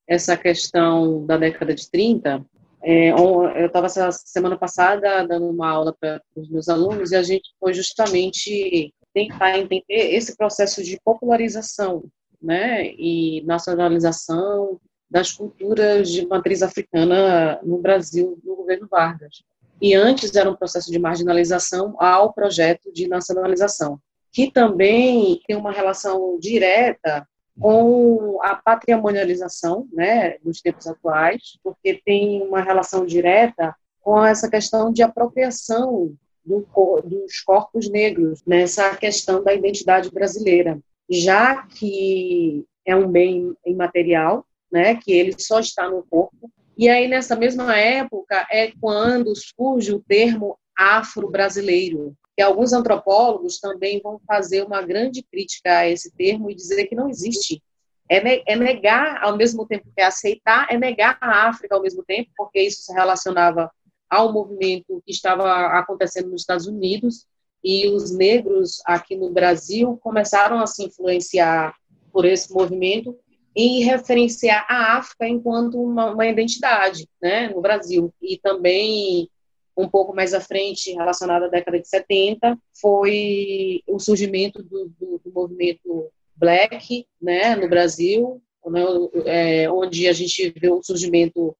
essa 0.06 0.37
questão 0.37 1.25
da 1.25 1.38
década 1.38 1.75
de 1.75 1.90
30, 1.90 2.45
é, 2.83 3.09
eu 3.11 3.49
estava 3.64 3.88
semana 3.88 4.59
passada 4.59 5.26
dando 5.26 5.49
uma 5.49 5.71
aula 5.71 5.97
para 5.99 6.21
os 6.37 6.50
meus 6.50 6.68
alunos 6.68 7.11
e 7.11 7.16
a 7.16 7.23
gente 7.23 7.54
foi 7.59 7.73
justamente 7.73 8.92
tentar 9.14 9.59
entender 9.59 9.85
esse 9.88 10.37
processo 10.37 10.85
de 10.85 11.00
popularização 11.02 12.04
né, 12.47 12.87
e 12.87 13.43
nacionalização 13.45 14.81
das 15.11 15.33
culturas 15.33 16.09
de 16.11 16.26
matriz 16.26 16.62
africana 16.62 17.61
no 17.62 17.79
Brasil, 17.79 18.38
no 18.45 18.57
governo 18.57 18.87
Vargas. 18.88 19.43
E 19.81 19.95
antes 19.95 20.35
era 20.35 20.50
um 20.50 20.57
processo 20.57 20.91
de 20.91 20.99
marginalização 20.99 21.95
ao 21.99 22.33
projeto 22.33 22.93
de 22.93 23.09
nacionalização, 23.09 24.00
que 24.33 24.50
também 24.50 25.41
tem 25.47 25.57
uma 25.57 25.73
relação 25.73 26.38
direta 26.38 27.26
com 27.59 28.38
a 28.43 28.55
patrimonialização, 28.55 29.88
né, 29.93 30.37
nos 30.45 30.61
tempos 30.61 30.87
atuais, 30.87 31.59
porque 31.62 32.00
tem 32.05 32.43
uma 32.43 32.62
relação 32.62 33.05
direta 33.05 33.75
com 34.00 34.25
essa 34.25 34.49
questão 34.49 34.93
de 34.93 35.03
apropriação 35.03 36.15
do, 36.45 36.65
dos 37.05 37.41
corpos 37.41 37.91
negros 37.91 38.43
nessa 38.47 38.95
questão 38.97 39.43
da 39.43 39.53
identidade 39.53 40.11
brasileira 40.11 40.79
já 41.11 41.63
que 41.67 42.65
é 42.85 42.95
um 42.95 43.09
bem 43.09 43.55
imaterial, 43.65 44.47
né, 44.71 44.97
que 44.97 45.13
ele 45.13 45.35
só 45.39 45.61
está 45.61 45.89
no 45.89 46.03
corpo, 46.03 46.51
E 46.79 46.91
aí, 46.91 47.09
nessa 47.09 47.35
mesma 47.35 47.75
época, 47.75 48.47
é 48.51 48.71
quando 48.79 49.35
surge 49.35 49.95
o 49.95 50.01
termo 50.01 50.59
afro-brasileiro, 50.77 52.15
que 52.37 52.43
alguns 52.43 52.75
antropólogos 52.75 53.59
também 53.59 53.99
vão 54.03 54.21
fazer 54.27 54.63
uma 54.63 54.83
grande 54.83 55.23
crítica 55.23 55.79
a 55.79 55.89
esse 55.89 56.15
termo 56.15 56.51
e 56.51 56.55
dizer 56.55 56.87
que 56.87 56.95
não 56.95 57.09
existe. 57.09 57.63
É, 58.11 58.53
é 58.53 58.57
negar, 58.57 59.25
ao 59.25 59.39
mesmo 59.39 59.67
tempo 59.67 59.87
que 59.95 60.03
é 60.03 60.05
aceitar, 60.05 60.67
é 60.71 60.77
negar 60.77 61.17
a 61.19 61.49
África 61.49 61.75
ao 61.75 61.83
mesmo 61.83 62.05
tempo, 62.05 62.31
porque 62.37 62.61
isso 62.61 62.83
se 62.83 62.93
relacionava 62.93 63.71
ao 64.09 64.33
movimento 64.33 65.03
que 65.05 65.13
estava 65.13 65.79
acontecendo 65.79 66.29
nos 66.29 66.43
Estados 66.43 66.67
Unidos, 66.67 67.27
e 67.67 67.89
os 67.89 68.13
negros 68.13 68.81
aqui 68.87 69.17
no 69.17 69.29
Brasil 69.29 69.99
começaram 70.01 70.61
a 70.61 70.69
se 70.69 70.85
influenciar 70.85 71.75
por 72.13 72.25
esse 72.25 72.55
movimento 72.55 73.19
e 73.57 73.83
referenciar 73.83 74.65
a 74.69 74.97
África 74.99 75.27
enquanto 75.27 75.83
uma, 75.83 76.13
uma 76.13 76.27
identidade 76.29 77.09
né, 77.21 77.49
no 77.49 77.61
Brasil. 77.61 78.15
E 78.23 78.39
também 78.39 79.29
um 79.77 79.89
pouco 79.89 80.15
mais 80.15 80.33
à 80.33 80.41
frente, 80.41 80.93
relacionado 80.93 81.47
à 81.47 81.49
década 81.49 81.81
de 81.81 81.89
70, 81.89 82.57
foi 82.81 83.83
o 83.89 83.99
surgimento 83.99 84.63
do, 84.63 84.89
do, 84.97 85.21
do 85.25 85.33
movimento 85.35 86.09
black 86.37 87.05
né, 87.21 87.57
no 87.57 87.69
Brasil, 87.69 88.41
né, 88.65 88.85
é, 89.25 89.71
onde 89.73 90.07
a 90.07 90.13
gente 90.13 90.55
vê 90.57 90.71
o 90.71 90.85
surgimento 90.85 91.57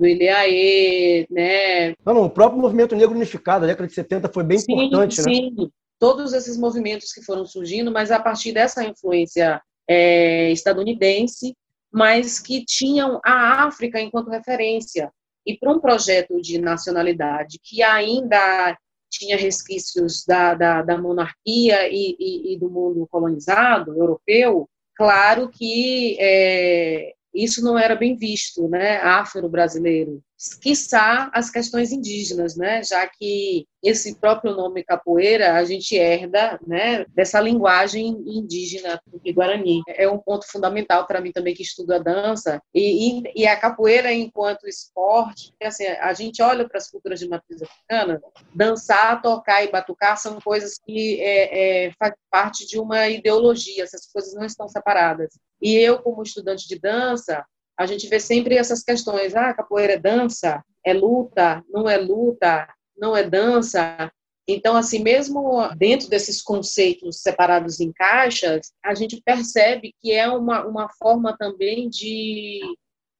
do 0.00 0.06
Ileaê, 0.06 1.26
né? 1.30 1.90
Não, 2.04 2.14
não, 2.14 2.24
o 2.24 2.30
próprio 2.30 2.60
movimento 2.60 2.96
negro 2.96 3.14
unificado, 3.14 3.64
a 3.64 3.68
década 3.68 3.86
de 3.86 3.92
70 3.92 4.32
foi 4.32 4.42
bem 4.42 4.58
sim, 4.58 4.72
importante, 4.72 5.16
sim. 5.16 5.22
né? 5.22 5.34
Sim, 5.34 5.70
todos 5.98 6.32
esses 6.32 6.56
movimentos 6.56 7.12
que 7.12 7.22
foram 7.22 7.44
surgindo, 7.44 7.92
mas 7.92 8.10
a 8.10 8.18
partir 8.18 8.52
dessa 8.52 8.82
influência 8.82 9.60
é, 9.86 10.50
estadunidense, 10.50 11.54
mas 11.92 12.38
que 12.38 12.64
tinham 12.64 13.20
a 13.22 13.64
África 13.66 14.00
enquanto 14.00 14.30
referência 14.30 15.12
e 15.46 15.58
para 15.58 15.70
um 15.70 15.80
projeto 15.80 16.40
de 16.40 16.58
nacionalidade 16.58 17.58
que 17.62 17.82
ainda 17.82 18.78
tinha 19.10 19.36
resquícios 19.36 20.24
da, 20.26 20.54
da, 20.54 20.82
da 20.82 20.96
monarquia 20.96 21.88
e, 21.88 22.16
e, 22.18 22.54
e, 22.54 22.58
do 22.58 22.70
mundo 22.70 23.06
colonizado 23.10 23.94
europeu, 23.94 24.68
claro 24.94 25.50
que 25.50 26.16
é, 26.18 27.12
isso 27.34 27.62
não 27.62 27.78
era 27.78 27.94
bem 27.94 28.16
visto, 28.16 28.68
né, 28.68 28.98
afro-brasileiro 28.98 30.22
quiçá 30.60 31.30
as 31.34 31.50
questões 31.50 31.92
indígenas, 31.92 32.56
né? 32.56 32.82
Já 32.82 33.06
que 33.06 33.66
esse 33.82 34.18
próprio 34.18 34.54
nome 34.54 34.82
capoeira 34.84 35.54
a 35.54 35.64
gente 35.64 35.94
herda, 35.96 36.58
né, 36.66 37.04
dessa 37.14 37.40
linguagem 37.40 38.06
indígena 38.26 39.00
do 39.06 39.20
Guarani. 39.34 39.82
É 39.88 40.08
um 40.08 40.18
ponto 40.18 40.46
fundamental 40.50 41.06
para 41.06 41.20
mim 41.20 41.32
também 41.32 41.54
que 41.54 41.62
estudo 41.62 41.92
a 41.92 41.98
dança 41.98 42.60
e, 42.74 43.20
e, 43.20 43.42
e 43.42 43.46
a 43.46 43.56
capoeira 43.56 44.12
enquanto 44.12 44.66
esporte, 44.66 45.52
assim, 45.62 45.86
a 45.86 46.12
gente 46.14 46.42
olha 46.42 46.66
para 46.66 46.78
as 46.78 46.90
culturas 46.90 47.20
de 47.20 47.28
matriz 47.28 47.62
africana, 47.62 48.20
dançar, 48.54 49.20
tocar 49.20 49.62
e 49.62 49.70
batucar 49.70 50.16
são 50.16 50.40
coisas 50.40 50.78
que 50.78 51.20
é, 51.20 51.86
é, 51.86 51.92
faz 51.98 52.14
parte 52.30 52.66
de 52.66 52.78
uma 52.78 53.08
ideologia. 53.08 53.82
Essas 53.84 54.06
coisas 54.10 54.34
não 54.34 54.44
estão 54.44 54.68
separadas. 54.68 55.30
E 55.60 55.74
eu, 55.76 55.98
como 55.98 56.22
estudante 56.22 56.66
de 56.66 56.78
dança, 56.78 57.44
a 57.78 57.86
gente 57.86 58.06
vê 58.08 58.20
sempre 58.20 58.56
essas 58.56 58.82
questões, 58.82 59.34
ah, 59.34 59.54
capoeira 59.54 59.94
é 59.94 59.98
dança, 59.98 60.62
é 60.84 60.92
luta, 60.92 61.64
não 61.68 61.88
é 61.88 61.96
luta, 61.96 62.68
não 62.96 63.16
é 63.16 63.22
dança. 63.22 64.12
Então, 64.46 64.76
assim, 64.76 65.02
mesmo 65.02 65.68
dentro 65.76 66.08
desses 66.08 66.42
conceitos 66.42 67.22
separados 67.22 67.80
em 67.80 67.92
caixas, 67.92 68.72
a 68.84 68.94
gente 68.94 69.22
percebe 69.24 69.94
que 70.00 70.12
é 70.12 70.28
uma, 70.28 70.66
uma 70.66 70.88
forma 70.98 71.36
também 71.36 71.88
de 71.88 72.60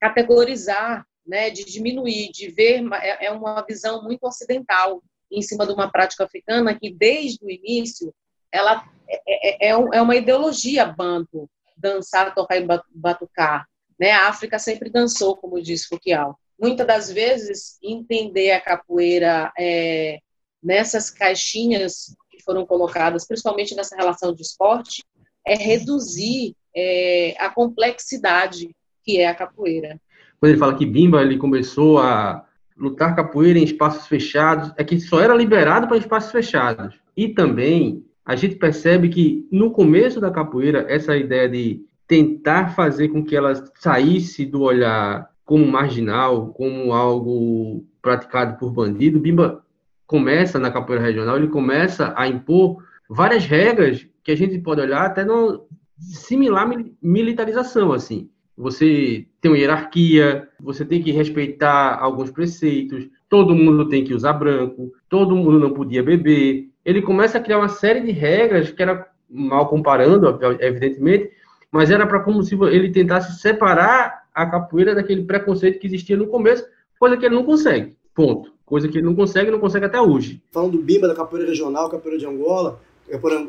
categorizar, 0.01 1.07
né, 1.27 1.51
de 1.51 1.65
diminuir, 1.65 2.31
de 2.33 2.49
ver, 2.49 2.83
é, 2.95 3.27
é 3.27 3.31
uma 3.31 3.65
visão 3.69 4.03
muito 4.03 4.27
ocidental 4.27 5.03
em 5.31 5.43
cima 5.43 5.67
de 5.67 5.73
uma 5.73 5.91
prática 5.91 6.25
africana 6.25 6.77
que, 6.79 6.93
desde 6.93 7.45
o 7.45 7.51
início, 7.51 8.13
ela 8.53 8.85
é, 9.09 9.69
é, 9.69 9.69
é, 9.69 9.71
é 9.71 10.03
uma 10.03 10.17
ideologia 10.17 10.85
banto, 10.85 11.49
dançar, 11.81 12.35
tocar 12.35 12.57
e 12.57 12.67
batucar. 12.95 13.67
Né? 13.99 14.13
A 14.13 14.29
África 14.29 14.59
sempre 14.59 14.91
dançou, 14.91 15.37
como 15.37 15.61
diz 15.61 15.87
Foucault. 15.87 16.37
Muitas 16.59 16.87
das 16.87 17.11
vezes, 17.11 17.79
entender 17.83 18.53
a 18.53 18.61
capoeira 18.61 19.53
é, 19.59 20.19
nessas 20.63 21.11
caixinhas 21.11 22.15
que 22.31 22.43
foram 22.43 22.67
colocadas, 22.67 23.27
principalmente 23.27 23.75
nessa 23.75 23.97
relação 23.97 24.35
de 24.35 24.43
esporte, 24.43 25.03
é 25.47 25.55
reduzir 25.55 26.55
é, 26.77 27.35
a 27.39 27.49
complexidade 27.49 28.75
que 29.03 29.19
é 29.19 29.27
a 29.27 29.35
capoeira. 29.35 29.99
Quando 30.39 30.51
ele 30.51 30.59
fala 30.59 30.77
que 30.77 30.87
Bimba 30.87 31.23
ele 31.23 31.39
começou 31.39 31.99
a 31.99 32.47
lutar 32.77 33.17
capoeira 33.17 33.59
em 33.59 33.65
espaços 33.65 34.07
fechados, 34.07 34.73
é 34.77 34.85
que 34.85 34.99
só 35.01 35.21
era 35.21 35.35
liberado 35.35 35.87
para 35.87 35.99
espaços 35.99 36.31
fechados. 36.31 36.95
E 37.17 37.29
também 37.29 38.05
a 38.31 38.37
gente 38.37 38.55
percebe 38.55 39.09
que 39.09 39.49
no 39.51 39.73
começo 39.73 40.21
da 40.21 40.31
capoeira, 40.31 40.87
essa 40.89 41.17
ideia 41.17 41.49
de 41.49 41.85
tentar 42.07 42.77
fazer 42.77 43.09
com 43.09 43.25
que 43.25 43.35
ela 43.35 43.53
saísse 43.75 44.47
do 44.47 44.63
olhar 44.63 45.29
como 45.45 45.67
marginal, 45.67 46.51
como 46.53 46.93
algo 46.93 47.85
praticado 48.01 48.57
por 48.57 48.71
bandido, 48.71 49.19
Bimba 49.19 49.65
começa 50.07 50.61
na 50.61 50.71
capoeira 50.71 51.05
regional, 51.05 51.39
ele 51.39 51.49
começa 51.49 52.15
a 52.17 52.29
impor 52.29 52.81
várias 53.09 53.45
regras 53.47 54.07
que 54.23 54.31
a 54.31 54.37
gente 54.37 54.57
pode 54.61 54.81
olhar 54.81 55.07
até 55.07 55.25
no 55.25 55.67
similar 55.99 56.71
militarização, 57.03 57.93
assim. 57.93 58.31
Você 58.57 59.27
tem 59.41 59.51
uma 59.51 59.59
hierarquia, 59.59 60.49
você 60.61 60.85
tem 60.85 61.03
que 61.03 61.11
respeitar 61.11 61.99
alguns 62.01 62.31
preceitos, 62.31 63.09
todo 63.29 63.57
mundo 63.57 63.89
tem 63.89 64.05
que 64.05 64.15
usar 64.15 64.35
branco, 64.35 64.93
todo 65.09 65.35
mundo 65.35 65.59
não 65.59 65.73
podia 65.73 66.01
beber. 66.01 66.70
Ele 66.85 67.03
começa 67.03 67.39
a 67.39 67.41
criar 67.41 67.59
uma 67.59 67.69
série 67.69 68.01
de 68.01 68.11
regras 68.11 68.71
que 68.71 68.83
era 68.83 69.07
mal 69.29 69.69
comparando, 69.69 70.39
evidentemente, 70.61 71.31
mas 71.71 71.91
era 71.91 72.07
para 72.07 72.21
como 72.21 72.43
se 72.43 72.55
ele 72.55 72.91
tentasse 72.91 73.41
separar 73.41 74.25
a 74.35 74.47
capoeira 74.47 74.95
daquele 74.95 75.25
preconceito 75.25 75.79
que 75.79 75.87
existia 75.87 76.17
no 76.17 76.27
começo, 76.27 76.67
coisa 76.99 77.17
que 77.17 77.25
ele 77.25 77.35
não 77.35 77.45
consegue. 77.45 77.97
Ponto. 78.15 78.53
Coisa 78.65 78.89
que 78.89 78.99
ele 78.99 79.07
não 79.07 79.15
consegue, 79.15 79.51
não 79.51 79.59
consegue 79.59 79.87
até 79.87 80.01
hoje. 80.01 80.43
Falando 80.53 80.73
do 80.73 80.83
Bimba, 80.83 81.09
da 81.09 81.15
capoeira 81.15 81.49
regional, 81.49 81.89
capoeira 81.89 82.19
de 82.19 82.27
Angola, 82.27 82.81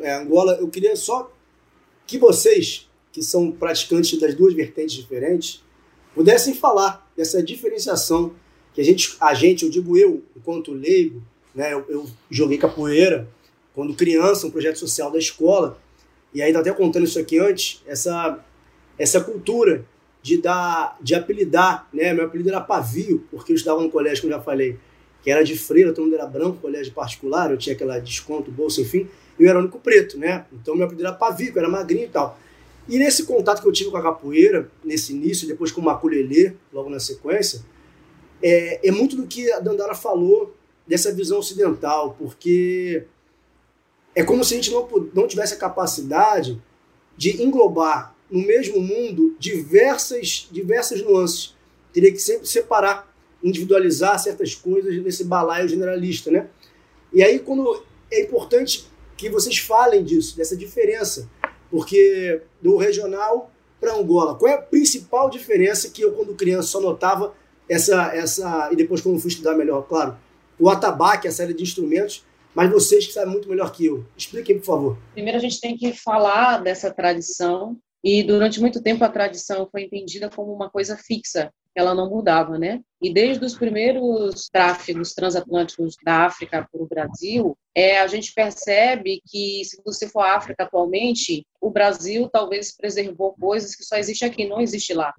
é, 0.01 0.15
Angola, 0.15 0.57
eu 0.59 0.67
queria 0.67 0.95
só 0.95 1.31
que 2.07 2.17
vocês, 2.17 2.89
que 3.11 3.21
são 3.21 3.51
praticantes 3.51 4.19
das 4.19 4.33
duas 4.33 4.53
vertentes 4.53 4.95
diferentes, 4.95 5.63
pudessem 6.15 6.53
falar 6.53 7.07
dessa 7.15 7.41
diferenciação 7.43 8.33
que 8.73 8.81
a 8.81 8.83
gente, 8.83 9.15
a 9.19 9.33
gente, 9.33 9.63
eu 9.63 9.71
digo 9.71 9.97
eu, 9.97 10.23
enquanto 10.35 10.73
leigo, 10.73 11.21
né, 11.53 11.73
eu, 11.73 11.85
eu 11.89 12.09
joguei 12.29 12.57
capoeira 12.57 13.27
quando 13.73 13.93
criança, 13.93 14.47
um 14.47 14.51
projeto 14.51 14.77
social 14.77 15.11
da 15.11 15.17
escola, 15.19 15.79
e 16.33 16.41
aí 16.41 16.51
tá 16.51 16.59
até 16.59 16.71
contando 16.71 17.05
isso 17.05 17.19
aqui 17.19 17.39
antes, 17.39 17.81
essa, 17.85 18.39
essa 18.97 19.21
cultura 19.21 19.85
de 20.21 20.37
dar, 20.37 20.97
de 21.01 21.15
apelidar, 21.15 21.87
né? 21.93 22.13
Meu 22.13 22.25
apelido 22.25 22.49
era 22.49 22.61
Pavio, 22.61 23.25
porque 23.31 23.51
eu 23.51 23.55
estava 23.55 23.81
no 23.81 23.89
colégio, 23.89 24.21
como 24.21 24.33
já 24.33 24.39
falei, 24.39 24.77
que 25.23 25.31
era 25.31 25.43
de 25.43 25.57
freira, 25.57 25.93
todo 25.93 26.05
mundo 26.05 26.15
era 26.15 26.25
branco, 26.25 26.57
colégio 26.57 26.93
particular, 26.93 27.51
eu 27.51 27.57
tinha 27.57 27.75
aquela 27.75 27.99
desconto, 27.99 28.51
bolsa, 28.51 28.81
enfim, 28.81 29.07
eu 29.39 29.49
era 29.49 29.57
o 29.57 29.61
único 29.61 29.79
preto, 29.79 30.17
né? 30.17 30.45
Então 30.53 30.75
meu 30.75 30.85
apelido 30.85 31.07
era 31.07 31.15
Pavio, 31.15 31.51
eu 31.53 31.59
era 31.59 31.69
magrinho 31.69 32.05
e 32.05 32.09
tal. 32.09 32.39
E 32.87 32.97
nesse 32.97 33.25
contato 33.25 33.61
que 33.61 33.67
eu 33.67 33.71
tive 33.71 33.89
com 33.89 33.97
a 33.97 34.01
capoeira, 34.01 34.69
nesse 34.83 35.13
início, 35.13 35.47
depois 35.47 35.71
com 35.71 35.81
o 35.81 35.83
maculelê, 35.83 36.53
logo 36.73 36.89
na 36.89 36.99
sequência, 36.99 37.63
é, 38.41 38.87
é 38.87 38.91
muito 38.91 39.15
do 39.15 39.27
que 39.27 39.51
a 39.51 39.59
Dandara 39.59 39.93
falou 39.93 40.55
dessa 40.87 41.13
visão 41.13 41.39
ocidental, 41.39 42.15
porque 42.17 43.05
é 44.15 44.23
como 44.23 44.43
se 44.43 44.53
a 44.53 44.57
gente 44.57 44.71
não, 44.71 44.87
não 45.13 45.27
tivesse 45.27 45.53
a 45.53 45.57
capacidade 45.57 46.61
de 47.17 47.41
englobar 47.41 48.15
no 48.29 48.45
mesmo 48.45 48.79
mundo 48.79 49.35
diversas, 49.37 50.47
diversas 50.51 51.01
nuances. 51.01 51.55
Teria 51.93 52.11
que 52.11 52.19
sempre 52.19 52.47
separar, 52.47 53.13
individualizar 53.43 54.17
certas 54.19 54.55
coisas 54.55 54.95
nesse 55.03 55.23
balaio 55.25 55.67
generalista, 55.67 56.31
né? 56.31 56.47
E 57.13 57.21
aí, 57.21 57.39
quando 57.39 57.83
é 58.09 58.21
importante 58.21 58.87
que 59.17 59.29
vocês 59.29 59.57
falem 59.57 60.03
disso, 60.03 60.37
dessa 60.37 60.55
diferença, 60.55 61.29
porque 61.69 62.41
do 62.61 62.77
regional 62.77 63.51
para 63.79 63.95
Angola, 63.95 64.35
qual 64.35 64.51
é 64.51 64.55
a 64.55 64.61
principal 64.61 65.29
diferença 65.29 65.89
que 65.89 66.01
eu, 66.01 66.13
quando 66.13 66.35
criança, 66.35 66.69
só 66.69 66.79
notava 66.79 67.33
essa, 67.67 68.13
essa 68.13 68.69
e 68.71 68.75
depois, 68.75 69.01
quando 69.01 69.19
fui 69.19 69.29
estudar 69.29 69.55
melhor, 69.55 69.87
claro, 69.87 70.17
o 70.61 70.69
atabaque, 70.69 71.27
a 71.27 71.31
série 71.31 71.55
de 71.55 71.63
instrumentos, 71.63 72.23
mas 72.53 72.69
vocês 72.69 73.07
que 73.07 73.13
sabem 73.13 73.31
muito 73.31 73.49
melhor 73.49 73.71
que 73.71 73.85
eu. 73.85 74.05
Expliquem, 74.15 74.59
por 74.59 74.65
favor. 74.65 74.97
Primeiro, 75.13 75.37
a 75.37 75.41
gente 75.41 75.59
tem 75.59 75.75
que 75.75 75.91
falar 75.91 76.59
dessa 76.59 76.93
tradição, 76.93 77.77
e 78.03 78.21
durante 78.21 78.61
muito 78.61 78.81
tempo 78.81 79.03
a 79.03 79.09
tradição 79.09 79.67
foi 79.71 79.83
entendida 79.83 80.29
como 80.29 80.53
uma 80.53 80.69
coisa 80.69 80.95
fixa, 80.95 81.51
ela 81.75 81.95
não 81.95 82.09
mudava, 82.09 82.57
né? 82.57 82.81
E 83.01 83.11
desde 83.11 83.43
os 83.43 83.55
primeiros 83.55 84.47
tráfegos 84.49 85.13
transatlânticos 85.13 85.95
da 86.03 86.25
África 86.25 86.67
para 86.71 86.81
o 86.81 86.87
Brasil, 86.87 87.57
é, 87.73 87.99
a 87.99 88.05
gente 88.05 88.33
percebe 88.33 89.21
que, 89.25 89.63
se 89.65 89.81
você 89.83 90.07
for 90.07 90.21
à 90.21 90.35
África 90.35 90.63
atualmente, 90.63 91.47
o 91.59 91.71
Brasil 91.71 92.29
talvez 92.29 92.75
preservou 92.75 93.33
coisas 93.33 93.75
que 93.75 93.83
só 93.83 93.95
existem 93.95 94.29
aqui, 94.29 94.47
não 94.47 94.61
existe 94.61 94.93
lá. 94.93 95.13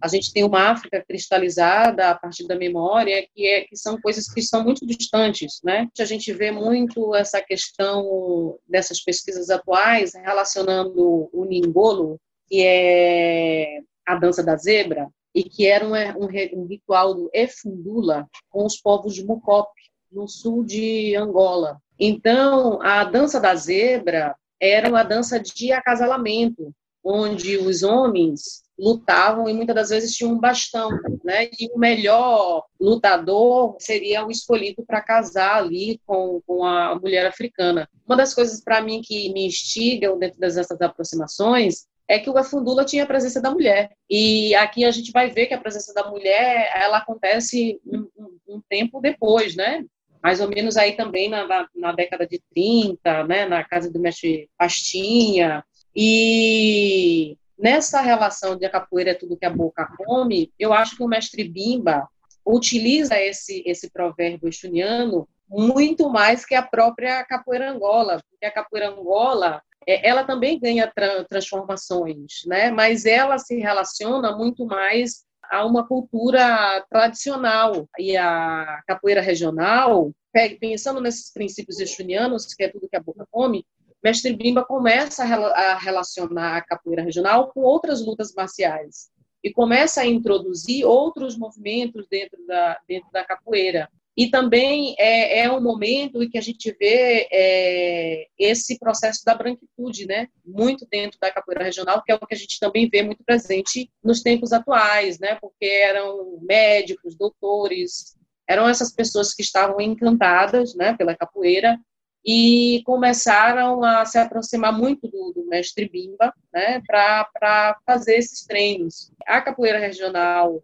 a 0.00 0.08
gente 0.08 0.32
tem 0.32 0.44
uma 0.44 0.70
África 0.70 1.04
cristalizada 1.06 2.10
a 2.10 2.14
partir 2.14 2.46
da 2.46 2.54
memória, 2.54 3.26
que, 3.34 3.46
é, 3.46 3.62
que 3.62 3.76
são 3.76 4.00
coisas 4.00 4.32
que 4.32 4.40
são 4.40 4.64
muito 4.64 4.86
distantes, 4.86 5.60
né? 5.62 5.88
A 5.98 6.04
gente 6.04 6.32
vê 6.32 6.50
muito 6.50 7.14
essa 7.14 7.42
questão 7.42 8.56
dessas 8.66 9.02
pesquisas 9.02 9.50
atuais 9.50 10.12
relacionando 10.14 11.28
o 11.32 11.44
Ningolo, 11.44 12.18
que 12.48 12.62
é 12.64 13.80
a 14.06 14.14
dança 14.14 14.42
da 14.42 14.56
zebra, 14.56 15.08
e 15.38 15.44
que 15.44 15.66
era 15.66 15.86
um, 15.86 15.92
um, 15.92 16.28
um 16.54 16.66
ritual 16.66 17.14
do 17.14 17.30
Efundula 17.32 18.28
com 18.50 18.66
os 18.66 18.76
povos 18.76 19.14
de 19.14 19.24
Mukop, 19.24 19.70
no 20.10 20.26
sul 20.26 20.64
de 20.64 21.14
Angola. 21.14 21.78
Então, 21.96 22.82
a 22.82 23.04
dança 23.04 23.38
da 23.38 23.54
zebra 23.54 24.34
era 24.60 24.88
uma 24.88 25.04
dança 25.04 25.38
de 25.38 25.70
acasalamento, 25.70 26.72
onde 27.04 27.56
os 27.56 27.84
homens 27.84 28.64
lutavam 28.76 29.48
e 29.48 29.52
muitas 29.54 29.76
das 29.76 29.88
vezes 29.90 30.14
tinham 30.14 30.32
um 30.32 30.40
bastão, 30.40 30.90
né? 31.22 31.48
E 31.58 31.70
o 31.72 31.78
melhor 31.78 32.64
lutador 32.80 33.76
seria 33.78 34.26
o 34.26 34.30
escolhido 34.30 34.84
para 34.84 35.00
casar 35.00 35.56
ali 35.56 36.00
com, 36.04 36.40
com 36.46 36.64
a 36.64 36.98
mulher 36.98 37.26
africana. 37.26 37.88
Uma 38.04 38.16
das 38.16 38.34
coisas 38.34 38.60
para 38.60 38.80
mim 38.80 39.02
que 39.02 39.32
me 39.32 39.46
instigam 39.46 40.18
dentro 40.18 40.40
dessas 40.40 40.80
aproximações 40.80 41.86
é 42.08 42.18
que 42.18 42.30
o 42.30 42.38
Afundula 42.38 42.84
tinha 42.84 43.04
a 43.04 43.06
presença 43.06 43.40
da 43.40 43.50
mulher. 43.50 43.90
E 44.08 44.54
aqui 44.54 44.84
a 44.84 44.90
gente 44.90 45.12
vai 45.12 45.30
ver 45.30 45.46
que 45.46 45.54
a 45.54 45.60
presença 45.60 45.92
da 45.92 46.08
mulher 46.08 46.72
ela 46.74 46.98
acontece 46.98 47.78
um, 47.86 48.08
um, 48.16 48.56
um 48.56 48.62
tempo 48.68 49.00
depois, 49.00 49.54
né? 49.54 49.84
mais 50.22 50.40
ou 50.40 50.48
menos 50.48 50.76
aí 50.76 50.96
também 50.96 51.28
na, 51.28 51.46
na, 51.46 51.68
na, 51.74 51.92
década 51.92 52.26
de 52.26 52.42
30, 52.52 53.24
né, 53.24 53.46
na 53.46 53.62
casa 53.62 53.90
do 53.90 54.00
mestre 54.00 54.50
Pastinha, 54.58 55.64
e 55.94 57.36
nessa 57.58 58.00
relação 58.00 58.56
de 58.56 58.64
a 58.66 58.70
capoeira 58.70 59.10
é 59.10 59.14
tudo 59.14 59.36
que 59.36 59.46
a 59.46 59.50
boca 59.50 59.86
come, 59.96 60.52
eu 60.58 60.72
acho 60.72 60.96
que 60.96 61.02
o 61.02 61.08
mestre 61.08 61.44
Bimba 61.44 62.08
utiliza 62.44 63.18
esse, 63.20 63.62
esse 63.66 63.90
provérbio 63.90 64.48
estuniano 64.48 65.28
muito 65.48 66.08
mais 66.10 66.44
que 66.44 66.54
a 66.54 66.62
própria 66.62 67.24
capoeira 67.24 67.70
angola, 67.70 68.22
porque 68.28 68.46
a 68.46 68.50
capoeira 68.50 68.90
angola 68.90 69.62
é, 69.86 70.06
ela 70.06 70.24
também 70.24 70.58
ganha 70.60 70.90
tra 70.94 71.24
transformações, 71.24 72.42
né? 72.46 72.70
mas 72.70 73.06
ela 73.06 73.38
se 73.38 73.56
relaciona 73.56 74.36
muito 74.36 74.66
mais 74.66 75.26
a 75.50 75.64
uma 75.64 75.86
cultura 75.86 76.84
tradicional. 76.90 77.88
E 77.98 78.16
a 78.16 78.82
capoeira 78.86 79.20
regional, 79.20 80.12
pensando 80.60 81.00
nesses 81.00 81.32
princípios 81.32 81.80
estunianos, 81.80 82.54
que 82.54 82.64
é 82.64 82.68
tudo 82.68 82.88
que 82.88 82.96
a 82.96 83.02
boca 83.02 83.26
come, 83.30 83.64
Mestre 84.02 84.36
Bimba 84.36 84.64
começa 84.64 85.24
a 85.24 85.78
relacionar 85.78 86.56
a 86.56 86.62
capoeira 86.62 87.02
regional 87.02 87.50
com 87.52 87.60
outras 87.60 88.04
lutas 88.04 88.32
marciais 88.32 89.10
e 89.42 89.52
começa 89.52 90.02
a 90.02 90.06
introduzir 90.06 90.84
outros 90.84 91.36
movimentos 91.36 92.06
dentro 92.08 92.38
da, 92.46 92.78
dentro 92.86 93.10
da 93.10 93.24
capoeira. 93.24 93.88
E 94.18 94.28
também 94.28 94.96
é, 94.98 95.42
é 95.42 95.52
um 95.52 95.60
momento 95.60 96.20
em 96.20 96.28
que 96.28 96.36
a 96.36 96.40
gente 96.40 96.76
vê 96.76 97.28
é, 97.30 98.26
esse 98.36 98.76
processo 98.76 99.24
da 99.24 99.32
branquitude, 99.32 100.06
né? 100.06 100.26
Muito 100.44 100.84
dentro 100.90 101.20
da 101.20 101.30
capoeira 101.30 101.62
regional, 101.62 102.02
que 102.02 102.10
é 102.10 102.16
o 102.16 102.26
que 102.26 102.34
a 102.34 102.36
gente 102.36 102.58
também 102.58 102.88
vê 102.88 103.00
muito 103.00 103.22
presente 103.22 103.88
nos 104.02 104.20
tempos 104.20 104.52
atuais, 104.52 105.20
né? 105.20 105.38
Porque 105.40 105.66
eram 105.66 106.40
médicos, 106.42 107.14
doutores, 107.16 108.18
eram 108.48 108.68
essas 108.68 108.92
pessoas 108.92 109.32
que 109.32 109.42
estavam 109.42 109.80
encantadas, 109.80 110.74
né, 110.74 110.96
pela 110.96 111.14
capoeira 111.14 111.78
e 112.24 112.82
começaram 112.84 113.84
a 113.84 114.04
se 114.04 114.18
aproximar 114.18 114.72
muito 114.72 115.06
do, 115.06 115.32
do 115.32 115.46
mestre 115.46 115.88
Bimba, 115.88 116.32
né, 116.52 116.82
para 116.86 117.78
fazer 117.86 118.16
esses 118.16 118.44
treinos. 118.44 119.12
A 119.26 119.40
capoeira 119.40 119.78
regional 119.78 120.60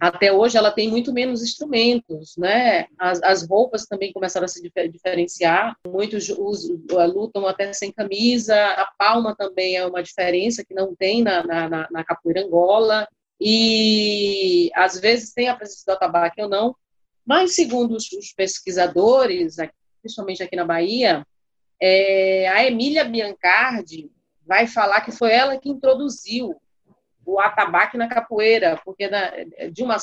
até 0.00 0.32
hoje 0.32 0.56
ela 0.56 0.70
tem 0.70 0.88
muito 0.88 1.12
menos 1.12 1.42
instrumentos, 1.42 2.36
né? 2.36 2.86
As, 2.98 3.22
as 3.22 3.48
roupas 3.48 3.86
também 3.86 4.12
começaram 4.12 4.44
a 4.44 4.48
se 4.48 4.62
diferenciar. 4.90 5.76
Muitos 5.86 6.28
usam, 6.28 6.78
lutam 7.12 7.46
até 7.46 7.72
sem 7.72 7.90
camisa. 7.90 8.54
A 8.54 8.86
palma 8.96 9.34
também 9.34 9.76
é 9.76 9.84
uma 9.84 10.02
diferença 10.02 10.64
que 10.64 10.74
não 10.74 10.94
tem 10.94 11.22
na, 11.22 11.42
na, 11.44 11.88
na 11.90 12.04
capoeira 12.04 12.44
angola. 12.44 13.08
E 13.40 14.70
às 14.74 14.98
vezes 15.00 15.32
tem 15.32 15.48
a 15.48 15.56
presença 15.56 15.84
do 15.86 15.92
atabaque 15.92 16.40
ou 16.42 16.48
não. 16.48 16.76
Mas 17.26 17.54
segundo 17.54 17.96
os, 17.96 18.10
os 18.12 18.32
pesquisadores, 18.32 19.56
principalmente 20.00 20.42
aqui 20.42 20.56
na 20.56 20.64
Bahia, 20.64 21.26
é, 21.80 22.48
a 22.48 22.64
Emília 22.64 23.04
Biancardi 23.04 24.10
vai 24.46 24.66
falar 24.66 25.02
que 25.02 25.12
foi 25.12 25.32
ela 25.32 25.58
que 25.58 25.68
introduziu 25.68 26.54
o 27.28 27.38
atabaque 27.38 27.98
na 27.98 28.08
capoeira, 28.08 28.80
porque 28.82 29.06
na, 29.06 29.30
de 29.70 29.82
uma 29.82 29.98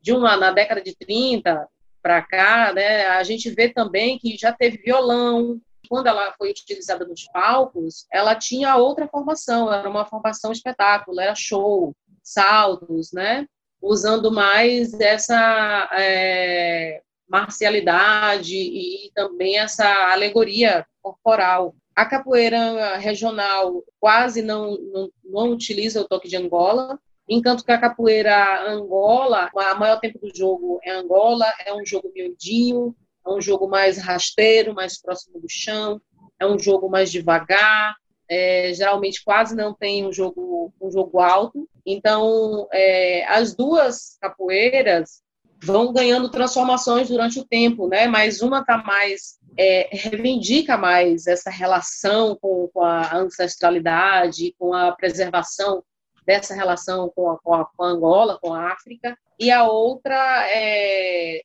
de 0.00 0.12
uma 0.12 0.36
na 0.36 0.52
década 0.52 0.80
de 0.80 0.94
30 0.94 1.66
para 2.00 2.22
cá, 2.22 2.72
né, 2.72 3.06
a 3.08 3.24
gente 3.24 3.50
vê 3.50 3.68
também 3.68 4.18
que 4.18 4.36
já 4.36 4.52
teve 4.52 4.78
violão. 4.78 5.60
Quando 5.88 6.06
ela 6.06 6.32
foi 6.38 6.50
utilizada 6.50 7.04
nos 7.04 7.26
palcos, 7.26 8.06
ela 8.10 8.34
tinha 8.34 8.76
outra 8.76 9.08
formação, 9.08 9.72
era 9.72 9.88
uma 9.88 10.06
formação 10.06 10.52
espetáculo, 10.52 11.20
era 11.20 11.34
show, 11.34 11.94
saltos, 12.22 13.12
né, 13.12 13.46
usando 13.82 14.30
mais 14.30 14.94
essa 15.00 15.90
é, 15.92 17.02
marcialidade 17.28 18.56
e 18.56 19.10
também 19.14 19.58
essa 19.58 20.12
alegoria 20.12 20.86
corporal. 21.02 21.74
A 21.94 22.04
capoeira 22.04 22.96
regional 22.96 23.84
quase 24.00 24.42
não, 24.42 24.76
não, 24.92 25.10
não 25.24 25.50
utiliza 25.50 26.00
o 26.00 26.08
toque 26.08 26.28
de 26.28 26.36
Angola, 26.36 26.98
enquanto 27.28 27.64
que 27.64 27.72
a 27.72 27.80
capoeira 27.80 28.68
Angola, 28.68 29.50
o 29.54 29.78
maior 29.78 30.00
tempo 30.00 30.18
do 30.18 30.36
jogo 30.36 30.80
é 30.82 30.90
Angola, 30.90 31.46
é 31.64 31.72
um 31.72 31.84
jogo 31.86 32.10
miudinho, 32.14 32.94
é 33.26 33.30
um 33.30 33.40
jogo 33.40 33.68
mais 33.68 33.98
rasteiro, 33.98 34.74
mais 34.74 35.00
próximo 35.00 35.40
do 35.40 35.48
chão, 35.48 36.00
é 36.38 36.46
um 36.46 36.58
jogo 36.58 36.88
mais 36.88 37.10
devagar, 37.10 37.94
é, 38.28 38.72
geralmente 38.74 39.22
quase 39.24 39.54
não 39.54 39.74
tem 39.74 40.06
um 40.06 40.12
jogo, 40.12 40.72
um 40.80 40.90
jogo 40.90 41.20
alto. 41.20 41.68
Então, 41.86 42.66
é, 42.72 43.24
as 43.28 43.54
duas 43.54 44.16
capoeiras 44.20 45.22
vão 45.62 45.92
ganhando 45.92 46.30
transformações 46.30 47.08
durante 47.08 47.38
o 47.38 47.44
tempo, 47.44 47.88
né? 47.88 48.06
Mas 48.06 48.42
uma 48.42 48.60
está 48.60 48.78
mais 48.78 49.38
é, 49.56 49.88
reivindica 49.92 50.76
mais 50.76 51.26
essa 51.26 51.50
relação 51.50 52.36
com, 52.40 52.68
com, 52.72 52.82
a 52.82 53.16
ancestralidade, 53.16 54.54
com 54.58 54.74
a 54.74 54.92
preservação 54.92 55.82
dessa 56.26 56.54
relação 56.54 57.12
com 57.14 57.30
a, 57.30 57.38
com 57.38 57.54
a, 57.54 57.64
com 57.64 57.84
a 57.84 57.88
Angola, 57.88 58.38
com 58.40 58.52
a 58.52 58.72
África, 58.72 59.16
e 59.38 59.50
a 59.50 59.68
outra 59.68 60.46
é, 60.48 61.42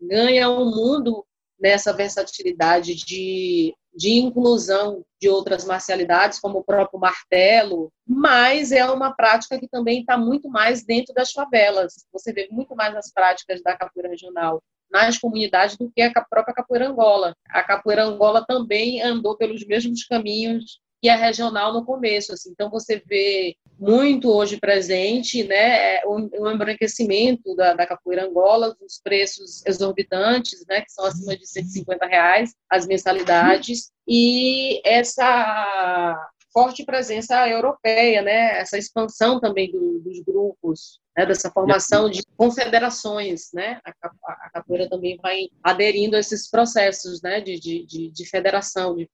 ganha 0.00 0.50
um 0.50 0.70
mundo 0.70 1.24
nessa 1.58 1.92
versatilidade 1.92 2.94
de, 2.94 3.74
de 3.94 4.10
inclusão 4.10 5.04
de 5.20 5.28
outras 5.28 5.64
marcialidades, 5.64 6.38
como 6.38 6.58
o 6.58 6.64
próprio 6.64 7.00
martelo, 7.00 7.90
mas 8.06 8.70
é 8.70 8.84
uma 8.88 9.12
prática 9.12 9.58
que 9.58 9.66
também 9.66 10.00
está 10.00 10.16
muito 10.16 10.48
mais 10.48 10.84
dentro 10.84 11.12
das 11.12 11.32
favelas. 11.32 12.06
Você 12.12 12.32
vê 12.32 12.48
muito 12.50 12.76
mais 12.76 12.94
as 12.94 13.10
práticas 13.12 13.60
da 13.62 13.76
capoeira 13.76 14.08
regional 14.08 14.62
nas 14.90 15.18
comunidades 15.18 15.76
do 15.76 15.90
que 15.90 16.02
a 16.02 16.24
própria 16.28 16.54
capoeira 16.54 16.88
Angola. 16.88 17.34
A 17.50 17.62
capoeira 17.62 18.04
Angola 18.04 18.44
também 18.46 19.02
andou 19.02 19.36
pelos 19.36 19.66
mesmos 19.66 20.04
caminhos 20.04 20.80
que 21.00 21.08
a 21.08 21.16
regional 21.16 21.72
no 21.72 21.84
começo. 21.84 22.32
Assim. 22.32 22.50
Então, 22.50 22.70
você 22.70 23.02
vê 23.06 23.56
muito 23.78 24.30
hoje 24.30 24.58
presente 24.58 25.44
né, 25.44 26.00
o, 26.04 26.28
o 26.42 26.50
embranquecimento 26.50 27.54
da, 27.54 27.74
da, 27.74 27.86
capoeira 27.86 28.26
Angola, 28.26 28.76
os 28.84 29.00
preços 29.02 29.64
exorbitantes, 29.64 30.64
né, 30.68 30.80
que 30.80 30.90
são 30.90 31.04
acima 31.04 31.36
de 31.36 31.46
150 31.46 32.06
reais 32.06 32.54
as 32.68 32.86
mensalidades, 32.86 33.90
e 34.06 34.80
essa 34.84 36.28
forte 36.52 36.84
presença 36.84 37.48
europeia, 37.48 38.22
né, 38.22 38.58
essa 38.58 38.78
expansão 38.78 39.40
também 39.40 39.70
do, 39.70 40.00
dos 40.00 40.20
grupos, 40.20 41.00
né, 41.16 41.26
dessa 41.26 41.50
formação 41.50 42.08
de 42.08 42.22
confederações, 42.36 43.50
né, 43.52 43.80
a, 43.84 43.90
a, 44.26 44.50
capoeira 44.54 44.88
também 44.88 45.18
vai 45.22 45.48
aderindo 45.62 46.16
a 46.16 46.20
esses 46.20 46.50
processos, 46.50 47.20
né, 47.22 47.40
de, 47.40 47.58
de, 47.58 48.10
de 48.10 48.28
federação 48.28 48.96
de, 48.96 49.08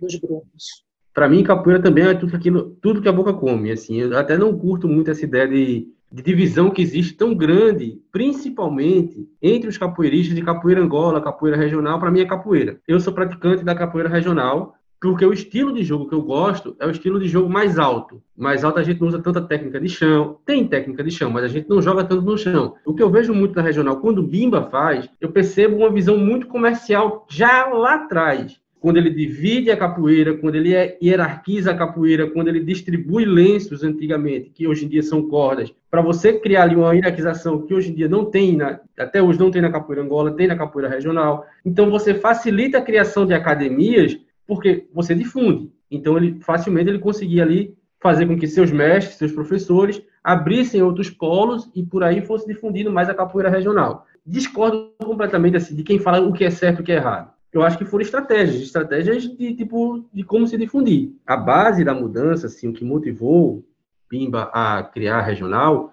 dos 0.00 0.14
grupos 0.16 0.84
para 1.14 1.28
mim, 1.28 1.44
capoeira 1.44 1.82
também 1.82 2.04
é 2.04 2.14
tudo, 2.14 2.34
aquilo, 2.34 2.70
tudo 2.80 3.02
que 3.02 3.08
a 3.08 3.12
boca 3.12 3.32
come. 3.34 3.70
Assim, 3.70 4.00
eu 4.00 4.16
até 4.16 4.36
não 4.36 4.56
curto 4.58 4.88
muito 4.88 5.10
essa 5.10 5.24
ideia 5.24 5.46
de, 5.46 5.88
de 6.10 6.22
divisão 6.22 6.70
que 6.70 6.80
existe 6.80 7.14
tão 7.14 7.34
grande, 7.34 8.00
principalmente 8.10 9.28
entre 9.40 9.68
os 9.68 9.76
capoeiristas 9.76 10.34
de 10.34 10.42
capoeira 10.42 10.80
Angola, 10.80 11.20
capoeira 11.20 11.56
regional. 11.56 11.98
Para 11.98 12.10
mim 12.10 12.20
é 12.20 12.26
capoeira. 12.26 12.80
Eu 12.88 12.98
sou 12.98 13.12
praticante 13.12 13.62
da 13.62 13.74
capoeira 13.74 14.08
regional, 14.08 14.74
porque 15.02 15.26
o 15.26 15.32
estilo 15.32 15.72
de 15.72 15.82
jogo 15.82 16.08
que 16.08 16.14
eu 16.14 16.22
gosto 16.22 16.76
é 16.78 16.86
o 16.86 16.90
estilo 16.90 17.18
de 17.18 17.26
jogo 17.26 17.50
mais 17.50 17.76
alto. 17.76 18.22
Mais 18.36 18.62
alto 18.62 18.78
a 18.78 18.84
gente 18.84 19.00
não 19.00 19.08
usa 19.08 19.20
tanta 19.20 19.40
técnica 19.40 19.80
de 19.80 19.88
chão, 19.88 20.38
tem 20.46 20.64
técnica 20.64 21.02
de 21.02 21.10
chão, 21.10 21.28
mas 21.28 21.42
a 21.42 21.48
gente 21.48 21.68
não 21.68 21.82
joga 21.82 22.04
tanto 22.04 22.22
no 22.22 22.38
chão. 22.38 22.76
O 22.86 22.94
que 22.94 23.02
eu 23.02 23.10
vejo 23.10 23.34
muito 23.34 23.56
na 23.56 23.62
regional, 23.62 24.00
quando 24.00 24.20
o 24.20 24.26
Bimba 24.26 24.62
faz, 24.70 25.08
eu 25.20 25.32
percebo 25.32 25.78
uma 25.78 25.90
visão 25.90 26.16
muito 26.16 26.46
comercial 26.46 27.26
já 27.28 27.66
lá 27.66 27.96
atrás 27.96 28.62
quando 28.82 28.96
ele 28.96 29.10
divide 29.10 29.70
a 29.70 29.76
capoeira, 29.76 30.36
quando 30.36 30.56
ele 30.56 30.74
hierarquiza 31.00 31.70
a 31.70 31.76
capoeira, 31.76 32.28
quando 32.28 32.48
ele 32.48 32.58
distribui 32.58 33.24
lenços 33.24 33.84
antigamente, 33.84 34.50
que 34.50 34.66
hoje 34.66 34.84
em 34.84 34.88
dia 34.88 35.04
são 35.04 35.28
cordas, 35.28 35.72
para 35.88 36.02
você 36.02 36.32
criar 36.32 36.64
ali 36.64 36.74
uma 36.74 36.92
hierarquização 36.92 37.62
que 37.62 37.72
hoje 37.72 37.92
em 37.92 37.94
dia 37.94 38.08
não 38.08 38.24
tem, 38.24 38.56
na, 38.56 38.80
até 38.98 39.22
hoje 39.22 39.38
não 39.38 39.52
tem 39.52 39.62
na 39.62 39.70
capoeira 39.70 40.02
Angola, 40.02 40.34
tem 40.34 40.48
na 40.48 40.56
capoeira 40.56 40.90
regional. 40.90 41.46
Então 41.64 41.90
você 41.90 42.12
facilita 42.12 42.78
a 42.78 42.82
criação 42.82 43.24
de 43.24 43.32
academias 43.32 44.18
porque 44.46 44.88
você 44.92 45.14
difunde. 45.14 45.70
Então 45.90 46.16
ele 46.16 46.40
facilmente 46.40 46.88
ele 46.88 46.98
conseguia 46.98 47.42
ali 47.42 47.76
fazer 48.00 48.26
com 48.26 48.36
que 48.36 48.48
seus 48.48 48.70
mestres, 48.70 49.16
seus 49.16 49.32
professores 49.32 50.02
abrissem 50.24 50.82
outros 50.82 51.10
polos 51.10 51.70
e 51.74 51.82
por 51.84 52.02
aí 52.02 52.20
fosse 52.20 52.46
difundindo 52.46 52.90
mais 52.90 53.08
a 53.08 53.14
capoeira 53.14 53.50
regional. 53.50 54.06
Discordo 54.24 54.92
completamente 54.98 55.56
assim 55.56 55.74
de 55.74 55.82
quem 55.82 55.98
fala 55.98 56.20
o 56.20 56.32
que 56.32 56.44
é 56.44 56.50
certo 56.50 56.78
e 56.78 56.82
o 56.82 56.84
que 56.84 56.92
é 56.92 56.96
errado 56.96 57.32
eu 57.52 57.62
acho 57.62 57.76
que 57.76 57.84
foram 57.84 58.02
estratégias, 58.02 58.62
estratégias 58.62 59.24
de 59.24 59.54
tipo 59.54 60.06
de 60.12 60.24
como 60.24 60.46
se 60.46 60.56
difundir. 60.56 61.12
A 61.26 61.36
base 61.36 61.84
da 61.84 61.92
mudança, 61.92 62.46
assim, 62.46 62.68
o 62.68 62.72
que 62.72 62.84
motivou 62.84 63.62
Pimba 64.08 64.50
a 64.52 64.82
criar 64.82 65.18
a 65.18 65.22
regional 65.22 65.92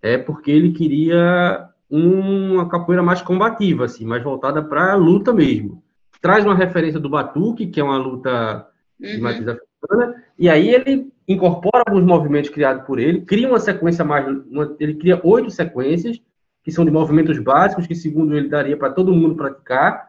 é 0.00 0.16
porque 0.16 0.50
ele 0.50 0.72
queria 0.72 1.68
uma 1.90 2.68
capoeira 2.68 3.02
mais 3.02 3.22
combativa, 3.22 3.84
assim, 3.84 4.04
mais 4.04 4.22
voltada 4.22 4.62
para 4.62 4.92
a 4.92 4.96
luta 4.96 5.32
mesmo. 5.32 5.82
Traz 6.24 6.42
uma 6.42 6.54
referência 6.54 6.98
do 6.98 7.10
batuque, 7.10 7.66
que 7.66 7.78
é 7.78 7.84
uma 7.84 7.98
luta 7.98 8.66
de 8.98 9.16
uhum. 9.16 9.22
matriz 9.24 9.46
africana, 9.46 10.24
e 10.38 10.48
aí 10.48 10.70
ele 10.70 11.12
incorpora 11.28 11.84
alguns 11.86 12.02
movimentos 12.02 12.48
criados 12.48 12.86
por 12.86 12.98
ele, 12.98 13.20
cria 13.20 13.46
uma 13.46 13.58
sequência 13.58 14.02
mais, 14.06 14.26
uma, 14.50 14.74
ele 14.80 14.94
cria 14.94 15.20
oito 15.22 15.50
sequências 15.50 16.18
que 16.62 16.72
são 16.72 16.82
de 16.82 16.90
movimentos 16.90 17.38
básicos 17.38 17.86
que 17.86 17.94
segundo 17.94 18.34
ele 18.34 18.48
daria 18.48 18.74
para 18.74 18.88
todo 18.88 19.14
mundo 19.14 19.34
praticar 19.34 20.08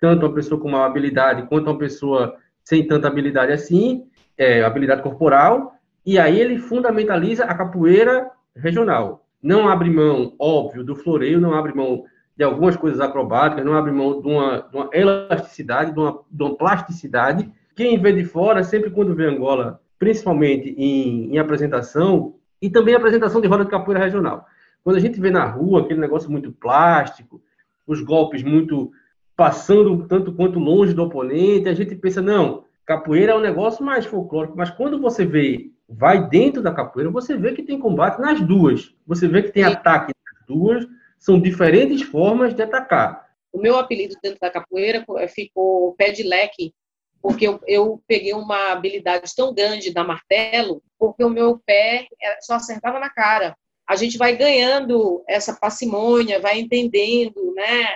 tanto 0.00 0.24
uma 0.24 0.34
pessoa 0.34 0.58
com 0.58 0.66
uma 0.66 0.86
habilidade 0.86 1.42
quanto 1.42 1.66
uma 1.66 1.76
pessoa 1.76 2.36
sem 2.64 2.86
tanta 2.86 3.08
habilidade 3.08 3.52
assim, 3.52 4.06
é, 4.38 4.62
habilidade 4.62 5.02
corporal, 5.02 5.74
e 6.06 6.18
aí 6.18 6.40
ele 6.40 6.56
fundamentaliza 6.56 7.44
a 7.44 7.54
capoeira 7.54 8.30
regional. 8.56 9.26
Não 9.42 9.68
abre 9.68 9.90
mão, 9.90 10.34
óbvio, 10.38 10.82
do 10.82 10.96
floreio, 10.96 11.38
não 11.38 11.52
abre 11.52 11.74
mão 11.74 12.06
de 12.40 12.44
algumas 12.44 12.74
coisas 12.74 12.98
acrobáticas, 13.00 13.62
não 13.62 13.74
abre 13.74 13.92
mão 13.92 14.18
de 14.18 14.26
uma, 14.26 14.62
de 14.62 14.74
uma 14.74 14.88
elasticidade, 14.94 15.92
de 15.92 16.00
uma, 16.00 16.20
de 16.30 16.42
uma, 16.42 16.56
plasticidade. 16.56 17.52
Quem 17.76 18.00
vê 18.00 18.14
de 18.14 18.24
fora, 18.24 18.64
sempre 18.64 18.88
quando 18.88 19.14
vê 19.14 19.26
Angola, 19.26 19.78
principalmente 19.98 20.70
em, 20.70 21.34
em 21.34 21.38
apresentação, 21.38 22.36
e 22.62 22.70
também 22.70 22.94
apresentação 22.94 23.42
de 23.42 23.46
roda 23.46 23.66
de 23.66 23.70
capoeira 23.70 24.02
regional. 24.02 24.46
Quando 24.82 24.96
a 24.96 25.00
gente 25.00 25.20
vê 25.20 25.30
na 25.30 25.44
rua 25.44 25.82
aquele 25.82 26.00
negócio 26.00 26.30
muito 26.30 26.50
plástico, 26.50 27.42
os 27.86 28.00
golpes 28.00 28.42
muito 28.42 28.90
passando 29.36 30.06
tanto 30.06 30.32
quanto 30.32 30.58
longe 30.58 30.94
do 30.94 31.02
oponente, 31.02 31.68
a 31.68 31.74
gente 31.74 31.94
pensa, 31.94 32.22
não, 32.22 32.64
capoeira 32.86 33.32
é 33.32 33.36
um 33.36 33.40
negócio 33.42 33.84
mais 33.84 34.06
folclórico, 34.06 34.56
mas 34.56 34.70
quando 34.70 34.98
você 34.98 35.26
vê, 35.26 35.70
vai 35.86 36.26
dentro 36.26 36.62
da 36.62 36.72
capoeira, 36.72 37.10
você 37.10 37.36
vê 37.36 37.52
que 37.52 37.62
tem 37.62 37.78
combate 37.78 38.18
nas 38.18 38.40
duas. 38.40 38.94
Você 39.06 39.28
vê 39.28 39.42
que 39.42 39.52
tem 39.52 39.62
ataque 39.62 40.14
nas 40.24 40.46
duas, 40.46 40.88
são 41.20 41.40
diferentes 41.40 42.02
formas 42.02 42.52
de 42.54 42.62
atacar. 42.62 43.28
O 43.52 43.60
meu 43.60 43.78
apelido 43.78 44.16
dentro 44.20 44.40
da 44.40 44.50
capoeira 44.50 45.04
ficou 45.28 45.94
pé 45.94 46.10
de 46.10 46.24
leque, 46.24 46.74
porque 47.22 47.46
eu, 47.46 47.60
eu 47.66 48.02
peguei 48.08 48.32
uma 48.32 48.72
habilidade 48.72 49.32
tão 49.36 49.54
grande 49.54 49.92
da 49.92 50.02
martelo, 50.02 50.82
porque 50.98 51.22
o 51.22 51.30
meu 51.30 51.60
pé 51.64 52.08
só 52.40 52.54
acertava 52.54 52.98
na 52.98 53.10
cara. 53.10 53.54
A 53.86 53.94
gente 53.94 54.16
vai 54.16 54.36
ganhando 54.36 55.22
essa 55.28 55.54
parcimônia, 55.54 56.40
vai 56.40 56.58
entendendo, 56.58 57.52
né? 57.54 57.86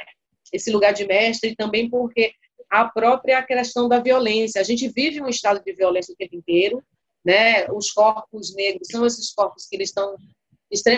esse 0.54 0.70
lugar 0.70 0.92
de 0.92 1.04
mestre 1.04 1.56
também 1.56 1.90
porque 1.90 2.32
a 2.70 2.84
própria 2.84 3.42
questão 3.42 3.88
da 3.88 4.00
violência. 4.00 4.60
A 4.60 4.64
gente 4.64 4.88
vive 4.88 5.20
um 5.20 5.28
estado 5.28 5.62
de 5.62 5.72
violência 5.72 6.12
o 6.12 6.16
tempo 6.16 6.37
inteiro, 6.37 6.82
né? 7.24 7.70
Os 7.70 7.90
corpos 7.90 8.54
negros 8.54 8.88
são 8.90 9.04
esses 9.04 9.32
corpos 9.32 9.66
que 9.66 9.76
eles 9.76 9.88
estão 9.88 10.16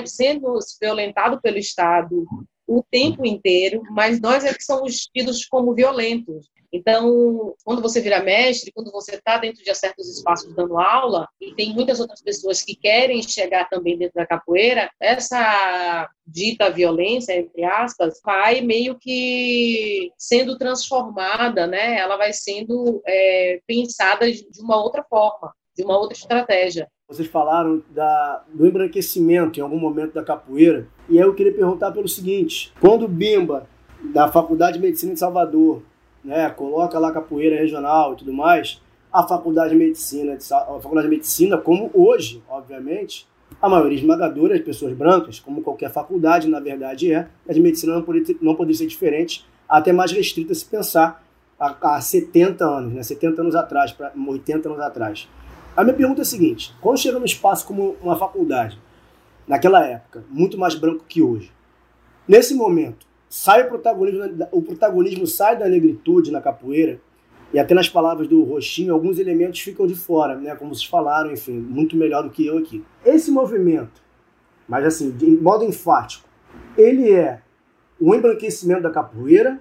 sendo 0.07 0.59
violentados 0.81 1.41
pelo 1.41 1.59
Estado 1.59 2.25
o 2.67 2.83
tempo 2.91 3.25
inteiro, 3.25 3.83
mas 3.91 4.21
nós 4.21 4.45
é 4.45 4.53
que 4.53 4.63
somos 4.63 5.09
tidos 5.15 5.47
como 5.47 5.75
violentos. 5.75 6.51
Então, 6.73 7.55
quando 7.65 7.81
você 7.81 8.01
vira 8.01 8.23
mestre, 8.23 8.73
quando 8.73 8.91
você 8.91 9.15
está 9.15 9.39
dentro 9.39 9.63
de 9.63 9.75
certos 9.75 10.09
espaços 10.09 10.53
dando 10.55 10.79
aula, 10.79 11.29
e 11.41 11.55
tem 11.55 11.73
muitas 11.73 12.01
outras 12.01 12.21
pessoas 12.21 12.63
que 12.63 12.75
querem 12.75 13.23
chegar 13.23 13.69
também 13.69 13.97
dentro 13.97 14.15
da 14.17 14.27
capoeira, 14.27 14.91
essa 15.01 16.11
dita 16.27 16.69
violência, 16.71 17.39
entre 17.39 17.65
aspas, 17.65 18.21
vai 18.25 18.61
meio 18.61 18.99
que 18.99 20.11
sendo 20.19 20.59
transformada, 20.59 21.67
né? 21.67 21.99
Ela 21.99 22.17
vai 22.17 22.33
sendo 22.33 23.01
é, 23.07 23.61
pensada 23.67 24.31
de 24.31 24.61
uma 24.61 24.83
outra 24.83 25.05
forma, 25.05 25.55
de 25.75 25.85
uma 25.85 25.97
outra 25.97 26.17
estratégia. 26.17 26.89
Vocês 27.09 27.29
falaram 27.29 27.85
da, 27.91 28.43
do 28.53 28.67
embranquecimento 28.67 29.61
em 29.61 29.63
algum 29.63 29.79
momento 29.79 30.15
da 30.15 30.25
capoeira, 30.25 30.89
e 31.09 31.17
aí 31.21 31.25
eu 31.25 31.35
queria 31.35 31.53
perguntar 31.53 31.93
pelo 31.93 32.09
seguinte: 32.09 32.73
quando 32.81 33.05
o 33.05 33.09
Bimba, 33.09 33.69
da 34.13 34.27
Faculdade 34.27 34.77
de 34.77 34.83
Medicina 34.83 35.13
de 35.13 35.21
Salvador, 35.21 35.85
né, 36.25 36.51
coloca 36.51 36.99
lá 36.99 37.13
capoeira 37.13 37.55
regional 37.55 38.15
e 38.15 38.17
tudo 38.17 38.33
mais, 38.33 38.83
a 39.13 39.23
Faculdade 39.23 39.71
de 39.71 39.77
Medicina, 39.77 40.35
a 40.35 40.81
Faculdade 40.81 41.07
de 41.07 41.15
Medicina, 41.15 41.57
como 41.57 41.93
hoje, 41.95 42.43
obviamente, 42.49 43.29
a 43.63 43.69
maioria 43.69 43.99
esmagadora 43.99 44.59
de 44.59 44.65
pessoas 44.65 44.93
brancas, 44.93 45.39
como 45.39 45.63
qualquer 45.63 45.93
faculdade, 45.93 46.49
na 46.49 46.59
verdade 46.59 47.13
é, 47.13 47.29
a 47.49 47.53
de 47.53 47.61
medicina 47.61 47.95
não 47.95 48.03
poderia, 48.03 48.35
não 48.43 48.57
poderia 48.57 48.79
ser 48.79 48.87
diferente, 48.89 49.47
até 49.69 49.93
mais 49.93 50.11
restrita 50.11 50.53
se 50.53 50.65
pensar 50.65 51.25
há, 51.57 51.95
há 51.95 52.01
70 52.01 52.65
anos, 52.65 52.93
né, 52.93 53.03
70 53.05 53.43
anos 53.43 53.55
atrás, 53.55 53.93
para 53.93 54.13
80 54.13 54.69
anos 54.69 54.81
atrás. 54.81 55.29
A 55.77 55.85
minha 55.85 55.95
pergunta 55.95 56.23
é 56.23 56.25
a 56.25 56.27
seguinte: 56.27 56.75
quando 56.81 56.99
chega 56.99 57.19
num 57.19 57.25
espaço 57.25 57.67
como 57.67 57.97
uma 58.01 58.17
faculdade, 58.17 58.81
naquela 59.47 59.87
época, 59.87 60.25
muito 60.31 60.57
mais 60.57 60.75
branco 60.75 61.05
que 61.07 61.21
hoje, 61.21 61.53
nesse 62.27 62.55
momento, 62.55 63.07
sai 63.29 63.65
o 63.65 63.69
protagonismo, 63.69 64.49
o 64.53 64.63
protagonismo 64.63 65.27
sai 65.27 65.59
da 65.59 65.69
negritude 65.69 66.33
na 66.33 66.41
capoeira, 66.41 66.99
e 67.53 67.59
até 67.59 67.75
nas 67.75 67.91
palavras 67.91 68.27
do 68.27 68.43
Roxinho, 68.43 68.95
alguns 68.95 69.19
elementos 69.19 69.61
ficam 69.61 69.87
de 69.87 69.95
fora, 69.95 70.35
né? 70.35 70.57
Como 70.57 70.75
vocês 70.75 70.87
falaram, 70.87 71.31
enfim, 71.31 71.53
muito 71.53 71.95
melhor 71.95 72.23
do 72.23 72.31
que 72.31 72.47
eu 72.47 72.57
aqui. 72.57 72.83
Esse 73.05 73.31
movimento, 73.31 74.03
mas 74.67 74.83
assim, 74.83 75.11
de 75.11 75.27
modo 75.27 75.63
enfático, 75.63 76.27
ele 76.77 77.13
é 77.13 77.43
o 78.01 78.15
embranquecimento 78.15 78.83
da 78.83 78.91
capoeira 78.91 79.61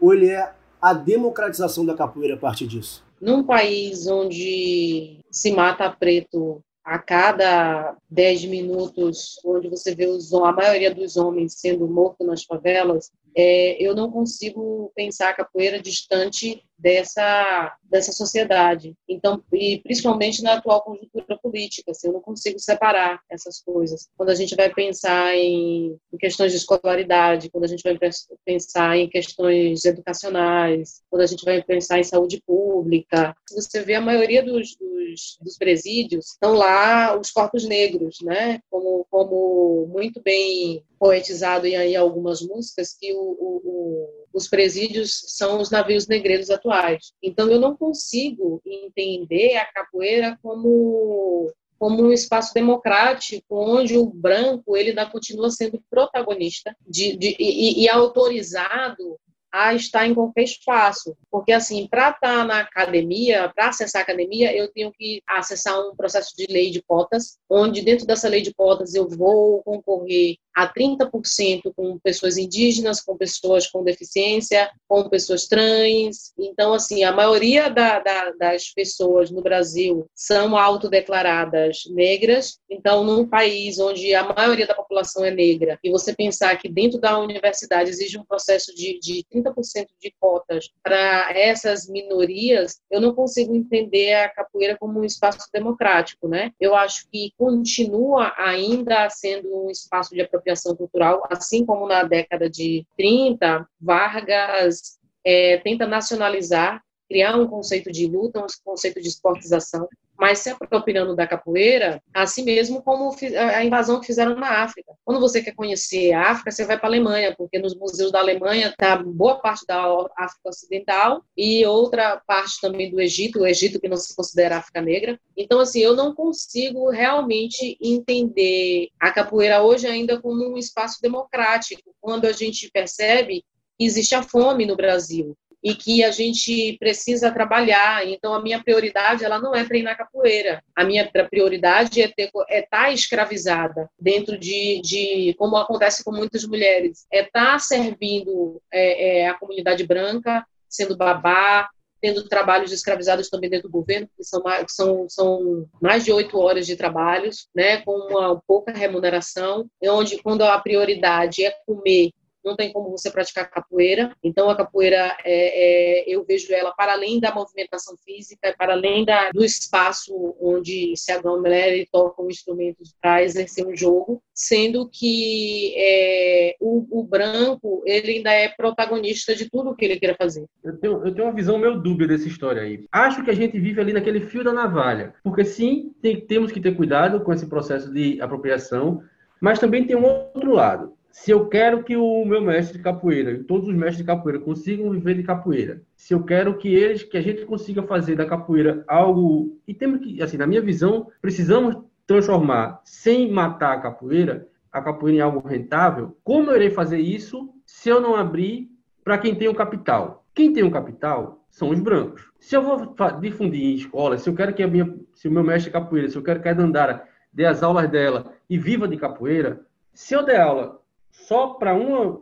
ou 0.00 0.14
ele 0.14 0.28
é 0.30 0.54
a 0.80 0.94
democratização 0.94 1.84
da 1.84 1.94
capoeira 1.94 2.34
a 2.34 2.38
partir 2.38 2.66
disso? 2.66 3.04
Num 3.20 3.44
país 3.44 4.06
onde 4.06 5.20
se 5.30 5.52
mata 5.52 5.90
preto 5.90 6.62
a 6.82 6.98
cada 6.98 7.96
10 8.08 8.46
minutos, 8.46 9.38
onde 9.44 9.68
você 9.68 9.94
vê 9.94 10.06
os, 10.06 10.32
a 10.32 10.52
maioria 10.52 10.92
dos 10.94 11.16
homens 11.16 11.54
sendo 11.54 11.86
mortos 11.86 12.26
nas 12.26 12.42
favelas, 12.42 13.12
é, 13.36 13.82
eu 13.82 13.94
não 13.94 14.10
consigo 14.10 14.92
pensar 14.94 15.30
a 15.30 15.34
capoeira 15.34 15.80
distante 15.80 16.62
dessa 16.78 17.76
dessa 17.84 18.12
sociedade. 18.12 18.94
Então, 19.08 19.42
e 19.52 19.78
principalmente 19.82 20.42
na 20.42 20.54
atual 20.54 20.82
conjuntura 20.82 21.38
política, 21.42 21.90
assim, 21.90 22.06
eu 22.06 22.14
não 22.14 22.20
consigo 22.20 22.58
separar 22.58 23.20
essas 23.28 23.60
coisas. 23.60 24.08
Quando 24.16 24.30
a 24.30 24.34
gente 24.34 24.54
vai 24.54 24.72
pensar 24.72 25.34
em, 25.36 25.98
em 26.12 26.16
questões 26.16 26.52
de 26.52 26.58
escolaridade, 26.58 27.50
quando 27.50 27.64
a 27.64 27.66
gente 27.66 27.82
vai 27.82 27.98
pensar 28.44 28.96
em 28.96 29.08
questões 29.08 29.84
educacionais, 29.84 31.02
quando 31.10 31.22
a 31.22 31.26
gente 31.26 31.44
vai 31.44 31.62
pensar 31.62 31.98
em 31.98 32.04
saúde 32.04 32.40
pública, 32.46 33.34
você 33.50 33.82
vê 33.82 33.94
a 33.94 34.00
maioria 34.00 34.42
dos, 34.42 34.76
dos, 34.76 35.36
dos 35.40 35.58
presídios 35.58 36.30
estão 36.32 36.54
lá 36.54 37.18
os 37.18 37.30
corpos 37.30 37.64
negros, 37.64 38.18
né? 38.22 38.60
Como 38.70 39.04
como 39.10 39.86
muito 39.92 40.22
bem 40.22 40.84
poetizado 41.00 41.66
em, 41.66 41.74
em 41.74 41.96
algumas 41.96 42.42
músicas 42.42 42.94
que 42.94 43.12
o, 43.14 43.18
o, 43.18 43.60
o 43.64 44.20
os 44.32 44.46
presídios 44.46 45.24
são 45.26 45.60
os 45.60 45.70
navios 45.70 46.06
negreiros 46.06 46.50
atuais. 46.50 47.12
Então, 47.20 47.50
eu 47.50 47.58
não 47.58 47.76
consigo 47.76 48.62
entender 48.64 49.56
a 49.56 49.64
capoeira 49.64 50.38
como 50.42 51.52
como 51.78 52.02
um 52.02 52.12
espaço 52.12 52.52
democrático 52.52 53.56
onde 53.56 53.96
o 53.96 54.04
branco 54.04 54.76
ele 54.76 54.90
ainda 54.90 55.06
continua 55.06 55.50
sendo 55.50 55.82
protagonista 55.88 56.76
de, 56.86 57.16
de 57.16 57.34
e, 57.40 57.82
e, 57.82 57.88
autorizado 57.88 59.18
a 59.52 59.74
estar 59.74 60.06
em 60.06 60.14
qualquer 60.14 60.44
espaço. 60.44 61.16
Porque, 61.30 61.52
assim, 61.52 61.86
para 61.88 62.10
estar 62.10 62.20
tá 62.20 62.44
na 62.44 62.60
academia, 62.60 63.50
para 63.54 63.68
acessar 63.68 64.00
a 64.00 64.02
academia, 64.02 64.54
eu 64.56 64.68
tenho 64.72 64.92
que 64.92 65.22
acessar 65.26 65.78
um 65.80 65.94
processo 65.94 66.34
de 66.36 66.46
lei 66.50 66.70
de 66.70 66.82
cotas, 66.82 67.38
onde 67.48 67.82
dentro 67.82 68.06
dessa 68.06 68.28
lei 68.28 68.42
de 68.42 68.52
cotas 68.54 68.94
eu 68.94 69.08
vou 69.08 69.62
concorrer 69.62 70.36
a 70.54 70.72
30% 70.72 71.72
com 71.74 71.98
pessoas 71.98 72.36
indígenas, 72.36 73.00
com 73.00 73.16
pessoas 73.16 73.66
com 73.68 73.84
deficiência, 73.84 74.70
com 74.88 75.08
pessoas 75.08 75.46
trans. 75.46 76.32
Então, 76.38 76.74
assim, 76.74 77.04
a 77.04 77.12
maioria 77.12 77.68
da, 77.70 78.00
da, 78.00 78.30
das 78.32 78.72
pessoas 78.72 79.30
no 79.30 79.42
Brasil 79.42 80.06
são 80.14 80.56
autodeclaradas 80.56 81.82
negras. 81.90 82.58
Então, 82.68 83.04
num 83.04 83.26
país 83.26 83.78
onde 83.78 84.14
a 84.14 84.24
maioria 84.34 84.66
da 84.66 84.74
população 84.74 85.24
é 85.24 85.30
negra, 85.30 85.78
e 85.82 85.90
você 85.90 86.14
pensar 86.14 86.56
que 86.56 86.68
dentro 86.68 87.00
da 87.00 87.18
universidade 87.18 87.90
existe 87.90 88.18
um 88.18 88.24
processo 88.24 88.74
de, 88.74 88.98
de 89.00 89.24
30% 89.42 89.86
de 90.00 90.14
cotas 90.18 90.70
para 90.82 91.32
essas 91.32 91.88
minorias, 91.88 92.80
eu 92.90 93.00
não 93.00 93.14
consigo 93.14 93.54
entender 93.54 94.14
a 94.14 94.28
capoeira 94.28 94.76
como 94.78 95.00
um 95.00 95.04
espaço 95.04 95.48
democrático, 95.52 96.28
né? 96.28 96.52
Eu 96.60 96.74
acho 96.74 97.08
que 97.10 97.32
continua 97.36 98.32
ainda 98.36 99.08
sendo 99.10 99.64
um 99.64 99.70
espaço 99.70 100.14
de 100.14 100.20
apropriação 100.20 100.74
cultural, 100.76 101.22
assim 101.30 101.64
como 101.64 101.86
na 101.86 102.02
década 102.02 102.48
de 102.48 102.86
30, 102.96 103.66
Vargas 103.80 104.98
é, 105.24 105.58
tenta 105.58 105.86
nacionalizar, 105.86 106.82
criar 107.08 107.36
um 107.36 107.46
conceito 107.46 107.90
de 107.90 108.06
luta, 108.06 108.40
um 108.40 108.46
conceito 108.64 109.00
de 109.00 109.08
esportização, 109.08 109.88
mas 110.20 110.40
se 110.40 110.50
apropriando 110.50 111.16
da 111.16 111.26
capoeira, 111.26 112.02
assim 112.12 112.44
mesmo 112.44 112.82
como 112.82 113.16
a 113.38 113.64
invasão 113.64 113.98
que 113.98 114.06
fizeram 114.06 114.36
na 114.36 114.62
África. 114.62 114.92
Quando 115.02 115.18
você 115.18 115.42
quer 115.42 115.54
conhecer 115.54 116.12
a 116.12 116.30
África, 116.30 116.50
você 116.50 116.66
vai 116.66 116.76
para 116.76 116.86
a 116.86 116.90
Alemanha, 116.90 117.34
porque 117.36 117.58
nos 117.58 117.74
museus 117.74 118.12
da 118.12 118.20
Alemanha 118.20 118.68
está 118.68 118.96
boa 118.96 119.40
parte 119.40 119.64
da 119.66 119.82
África 120.18 120.50
Ocidental 120.50 121.24
e 121.34 121.64
outra 121.64 122.20
parte 122.26 122.60
também 122.60 122.90
do 122.90 123.00
Egito, 123.00 123.40
o 123.40 123.46
Egito 123.46 123.80
que 123.80 123.88
não 123.88 123.96
se 123.96 124.14
considera 124.14 124.58
África 124.58 124.82
Negra. 124.82 125.18
Então, 125.34 125.58
assim, 125.58 125.80
eu 125.80 125.96
não 125.96 126.14
consigo 126.14 126.90
realmente 126.90 127.78
entender 127.80 128.88
a 129.00 129.10
capoeira 129.10 129.62
hoje 129.62 129.86
ainda 129.86 130.20
como 130.20 130.46
um 130.46 130.58
espaço 130.58 131.00
democrático, 131.00 131.94
quando 131.98 132.26
a 132.26 132.32
gente 132.32 132.70
percebe 132.70 133.42
que 133.78 133.86
existe 133.86 134.14
a 134.14 134.22
fome 134.22 134.66
no 134.66 134.76
Brasil 134.76 135.34
e 135.62 135.74
que 135.74 136.02
a 136.02 136.10
gente 136.10 136.76
precisa 136.78 137.30
trabalhar. 137.30 138.06
Então, 138.06 138.34
a 138.34 138.42
minha 138.42 138.62
prioridade 138.62 139.24
ela 139.24 139.38
não 139.38 139.54
é 139.54 139.64
treinar 139.64 139.96
capoeira. 139.96 140.62
A 140.74 140.84
minha 140.84 141.08
prioridade 141.30 142.02
é 142.02 142.06
estar 142.06 142.46
é 142.48 142.62
tá 142.62 142.90
escravizada 142.90 143.88
dentro 143.98 144.38
de, 144.38 144.80
de, 144.82 145.34
como 145.38 145.56
acontece 145.56 146.02
com 146.02 146.12
muitas 146.12 146.44
mulheres, 146.44 147.06
é 147.12 147.20
estar 147.20 147.52
tá 147.52 147.58
servindo 147.58 148.60
é, 148.72 149.20
é, 149.20 149.28
a 149.28 149.34
comunidade 149.34 149.86
branca, 149.86 150.44
sendo 150.68 150.96
babá, 150.96 151.68
tendo 152.00 152.26
trabalhos 152.28 152.72
escravizados 152.72 153.28
também 153.28 153.50
dentro 153.50 153.68
do 153.68 153.72
governo, 153.72 154.08
que 154.16 154.24
são 154.24 154.42
mais, 154.42 154.64
são, 154.70 155.06
são 155.08 155.68
mais 155.80 156.04
de 156.04 156.12
oito 156.12 156.38
horas 156.38 156.66
de 156.66 156.76
trabalhos, 156.76 157.48
né, 157.54 157.82
com 157.82 157.92
uma 157.92 158.40
pouca 158.46 158.72
remuneração, 158.72 159.66
onde 159.82 160.22
quando 160.22 160.42
a 160.42 160.58
prioridade 160.58 161.44
é 161.44 161.54
comer 161.66 162.10
não 162.44 162.56
tem 162.56 162.72
como 162.72 162.90
você 162.90 163.10
praticar 163.10 163.50
capoeira. 163.50 164.14
Então, 164.22 164.48
a 164.48 164.56
capoeira, 164.56 165.16
é, 165.24 166.02
é, 166.02 166.04
eu 166.06 166.24
vejo 166.24 166.52
ela 166.52 166.72
para 166.72 166.92
além 166.92 167.20
da 167.20 167.34
movimentação 167.34 167.96
física, 168.04 168.54
para 168.56 168.72
além 168.72 169.04
da, 169.04 169.30
do 169.30 169.44
espaço 169.44 170.36
onde 170.40 170.94
se 170.96 171.12
aglomera 171.12 171.76
e 171.76 171.86
tocam 171.86 172.28
instrumentos 172.28 172.94
para 173.00 173.22
exercer 173.22 173.66
um 173.66 173.76
jogo, 173.76 174.22
sendo 174.34 174.88
que 174.88 175.74
é, 175.76 176.56
o, 176.60 177.00
o, 177.00 177.04
branco, 177.04 177.82
ele 177.86 178.12
ainda 178.12 178.32
é 178.32 178.48
protagonista 178.48 179.34
de 179.34 179.48
tudo 179.50 179.74
que 179.74 179.84
ele 179.84 179.98
queira 179.98 180.16
fazer. 180.16 180.46
Eu 180.64 180.78
tenho, 180.78 181.06
eu 181.06 181.14
tenho 181.14 181.26
uma 181.26 181.34
visão 181.34 181.58
meio 181.58 181.80
dúbia 181.80 182.06
dessa 182.06 182.26
história 182.26 182.62
aí. 182.62 182.86
Acho 182.90 183.22
que 183.24 183.30
a 183.30 183.34
gente 183.34 183.58
vive 183.58 183.80
ali 183.80 183.92
naquele 183.92 184.20
fio 184.20 184.42
da 184.42 184.52
navalha, 184.52 185.14
porque 185.22 185.44
sim, 185.44 185.92
tem, 186.00 186.20
temos 186.20 186.52
que 186.52 186.60
ter 186.60 186.76
cuidado 186.76 187.20
com 187.20 187.32
esse 187.32 187.46
processo 187.46 187.92
de 187.92 188.20
apropriação, 188.20 189.02
mas 189.40 189.58
também 189.58 189.86
tem 189.86 189.96
um 189.96 190.04
outro 190.04 190.52
lado 190.52 190.94
se 191.10 191.30
eu 191.30 191.48
quero 191.48 191.82
que 191.82 191.96
o 191.96 192.24
meu 192.24 192.40
mestre 192.40 192.78
de 192.78 192.84
capoeira 192.84 193.32
e 193.32 193.42
todos 193.42 193.68
os 193.68 193.74
mestres 193.74 193.98
de 193.98 194.04
capoeira 194.04 194.38
consigam 194.38 194.90
viver 194.90 195.14
de 195.14 195.22
capoeira, 195.22 195.82
se 195.96 196.14
eu 196.14 196.22
quero 196.22 196.56
que 196.56 196.72
eles, 196.72 197.02
que 197.02 197.16
a 197.16 197.22
gente 197.22 197.44
consiga 197.44 197.82
fazer 197.82 198.16
da 198.16 198.24
capoeira 198.24 198.84
algo 198.86 199.58
e 199.66 199.74
temos 199.74 200.00
que, 200.00 200.22
assim, 200.22 200.36
na 200.36 200.46
minha 200.46 200.62
visão, 200.62 201.08
precisamos 201.20 201.76
transformar 202.06 202.80
sem 202.84 203.30
matar 203.30 203.74
a 203.74 203.80
capoeira, 203.80 204.48
a 204.72 204.80
capoeira 204.80 205.18
em 205.18 205.20
algo 205.20 205.46
rentável. 205.46 206.16
Como 206.22 206.50
eu 206.50 206.56
irei 206.56 206.70
fazer 206.70 206.98
isso 206.98 207.52
se 207.66 207.88
eu 207.88 208.00
não 208.00 208.14
abrir 208.14 208.70
para 209.04 209.18
quem 209.18 209.34
tem 209.34 209.48
o 209.48 209.54
capital? 209.54 210.24
Quem 210.34 210.52
tem 210.52 210.62
o 210.62 210.70
capital 210.70 211.44
são 211.50 211.70
os 211.70 211.80
brancos. 211.80 212.30
Se 212.38 212.56
eu 212.56 212.62
vou 212.62 212.94
difundir 213.20 213.62
em 213.62 213.74
escola, 213.74 214.16
se 214.16 214.28
eu 214.28 214.34
quero 214.34 214.54
que 214.54 214.62
a 214.62 214.68
minha, 214.68 214.94
se 215.12 215.28
o 215.28 215.30
meu 215.30 215.42
mestre 215.42 215.70
de 215.70 215.78
capoeira, 215.78 216.08
se 216.08 216.16
eu 216.16 216.22
quero 216.22 216.40
que 216.40 216.48
a 216.48 216.54
Dandara 216.54 217.04
dê 217.32 217.44
as 217.44 217.62
aulas 217.62 217.88
dela 217.90 218.32
e 218.48 218.56
viva 218.56 218.88
de 218.88 218.96
capoeira, 218.96 219.60
se 219.92 220.14
eu 220.14 220.24
der 220.24 220.40
aula 220.40 220.79
só 221.10 221.48
para 221.48 221.74
uma, 221.74 222.20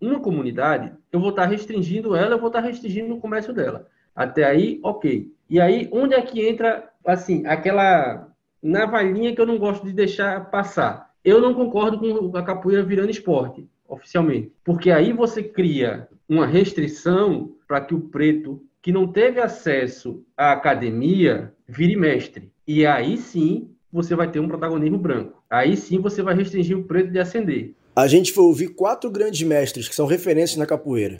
uma 0.00 0.20
comunidade, 0.20 0.92
eu 1.12 1.20
vou 1.20 1.30
estar 1.30 1.42
tá 1.42 1.48
restringindo 1.48 2.14
ela, 2.14 2.34
eu 2.34 2.38
vou 2.38 2.48
estar 2.48 2.62
tá 2.62 2.68
restringindo 2.68 3.14
o 3.14 3.20
comércio 3.20 3.52
dela. 3.52 3.86
Até 4.14 4.44
aí, 4.44 4.80
ok. 4.82 5.32
E 5.48 5.60
aí, 5.60 5.88
onde 5.92 6.14
é 6.14 6.22
que 6.22 6.46
entra, 6.46 6.90
assim, 7.04 7.46
aquela 7.46 8.28
navalhinha 8.62 9.34
que 9.34 9.40
eu 9.40 9.46
não 9.46 9.58
gosto 9.58 9.84
de 9.86 9.92
deixar 9.92 10.50
passar? 10.50 11.10
Eu 11.24 11.40
não 11.40 11.54
concordo 11.54 11.98
com 11.98 12.36
a 12.36 12.42
capoeira 12.42 12.82
virando 12.82 13.10
esporte, 13.10 13.68
oficialmente. 13.88 14.52
Porque 14.64 14.90
aí 14.90 15.12
você 15.12 15.42
cria 15.42 16.08
uma 16.28 16.46
restrição 16.46 17.52
para 17.66 17.80
que 17.80 17.94
o 17.94 18.00
preto, 18.00 18.62
que 18.80 18.92
não 18.92 19.06
teve 19.06 19.40
acesso 19.40 20.24
à 20.36 20.52
academia, 20.52 21.52
vire 21.68 21.96
mestre. 21.96 22.50
E 22.66 22.86
aí 22.86 23.16
sim, 23.16 23.70
você 23.92 24.14
vai 24.14 24.30
ter 24.30 24.40
um 24.40 24.48
protagonismo 24.48 24.98
branco. 24.98 25.42
Aí 25.50 25.76
sim 25.76 25.98
você 25.98 26.22
vai 26.22 26.34
restringir 26.34 26.78
o 26.78 26.84
preto 26.84 27.10
de 27.10 27.18
ascender. 27.18 27.74
A 28.00 28.06
gente 28.06 28.32
foi 28.32 28.44
ouvir 28.44 28.68
quatro 28.68 29.10
grandes 29.10 29.42
mestres 29.42 29.86
que 29.86 29.94
são 29.94 30.06
referências 30.06 30.56
na 30.56 30.64
capoeira: 30.64 31.18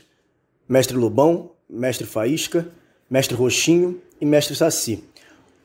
Mestre 0.66 0.96
Lobão, 0.96 1.50
Mestre 1.68 2.06
Faísca, 2.06 2.68
Mestre 3.10 3.36
Roxinho 3.36 4.00
e 4.18 4.24
Mestre 4.24 4.56
Saci. 4.56 5.04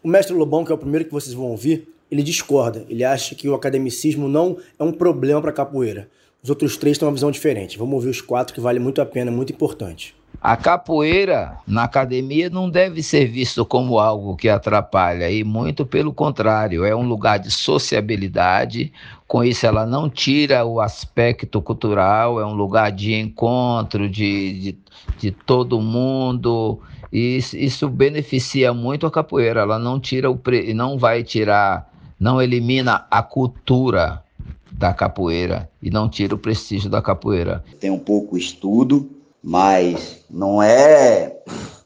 O 0.04 0.10
Mestre 0.10 0.36
Lobão, 0.36 0.66
que 0.66 0.74
é 0.74 0.76
o 0.76 0.78
primeiro 0.78 1.06
que 1.06 1.14
vocês 1.14 1.34
vão 1.34 1.46
ouvir, 1.46 1.88
ele 2.12 2.22
discorda. 2.22 2.86
Ele 2.90 3.06
acha 3.06 3.34
que 3.34 3.48
o 3.48 3.56
academicismo 3.56 4.28
não 4.28 4.58
é 4.78 4.84
um 4.84 4.92
problema 4.92 5.40
para 5.40 5.52
a 5.52 5.54
capoeira. 5.54 6.10
Os 6.44 6.50
outros 6.50 6.76
três 6.76 6.98
têm 6.98 7.08
uma 7.08 7.14
visão 7.14 7.32
diferente. 7.32 7.78
Vamos 7.78 7.94
ouvir 7.94 8.10
os 8.10 8.20
quatro 8.20 8.54
que 8.54 8.60
vale 8.60 8.80
muito 8.80 9.00
a 9.00 9.06
pena, 9.06 9.32
muito 9.32 9.54
importante. 9.54 10.14
A 10.48 10.56
capoeira 10.56 11.58
na 11.66 11.86
academia 11.86 12.52
não 12.52 12.70
deve 12.70 13.02
ser 13.02 13.26
visto 13.26 13.66
como 13.66 13.98
algo 13.98 14.36
que 14.36 14.48
atrapalha, 14.48 15.28
e 15.32 15.44
muito 15.44 15.88
pelo 15.88 16.14
contrário, 16.14 16.86
é 16.86 16.96
um 16.96 17.02
lugar 17.02 17.40
de 17.40 17.50
sociabilidade. 17.50 18.94
Com 19.28 19.44
isso, 19.44 19.66
ela 19.66 19.88
não 19.88 20.08
tira 20.08 20.64
o 20.64 20.80
aspecto 20.80 21.60
cultural, 21.64 22.40
é 22.40 22.46
um 22.46 22.54
lugar 22.54 22.92
de 22.92 23.16
encontro 23.16 24.08
de, 24.08 24.60
de, 24.60 24.78
de 25.18 25.32
todo 25.32 25.82
mundo. 25.82 26.80
E 27.12 27.40
isso 27.54 27.90
beneficia 27.90 28.72
muito 28.72 29.08
a 29.08 29.12
capoeira. 29.12 29.62
Ela 29.62 29.80
não 29.80 30.00
tira 30.00 30.30
o 30.30 30.38
pre... 30.38 30.76
não 30.76 30.96
vai 30.96 31.24
tirar, 31.24 31.92
não 32.20 32.40
elimina 32.40 33.08
a 33.10 33.24
cultura 33.24 34.24
da 34.72 34.94
capoeira 34.94 35.68
e 35.82 35.90
não 35.90 36.08
tira 36.08 36.36
o 36.36 36.38
prestígio 36.38 36.88
da 36.88 37.02
capoeira. 37.02 37.64
Tem 37.80 37.90
um 37.90 37.98
pouco 37.98 38.38
estudo, 38.38 39.10
mas 39.46 40.26
não 40.28 40.60
é 40.60 41.40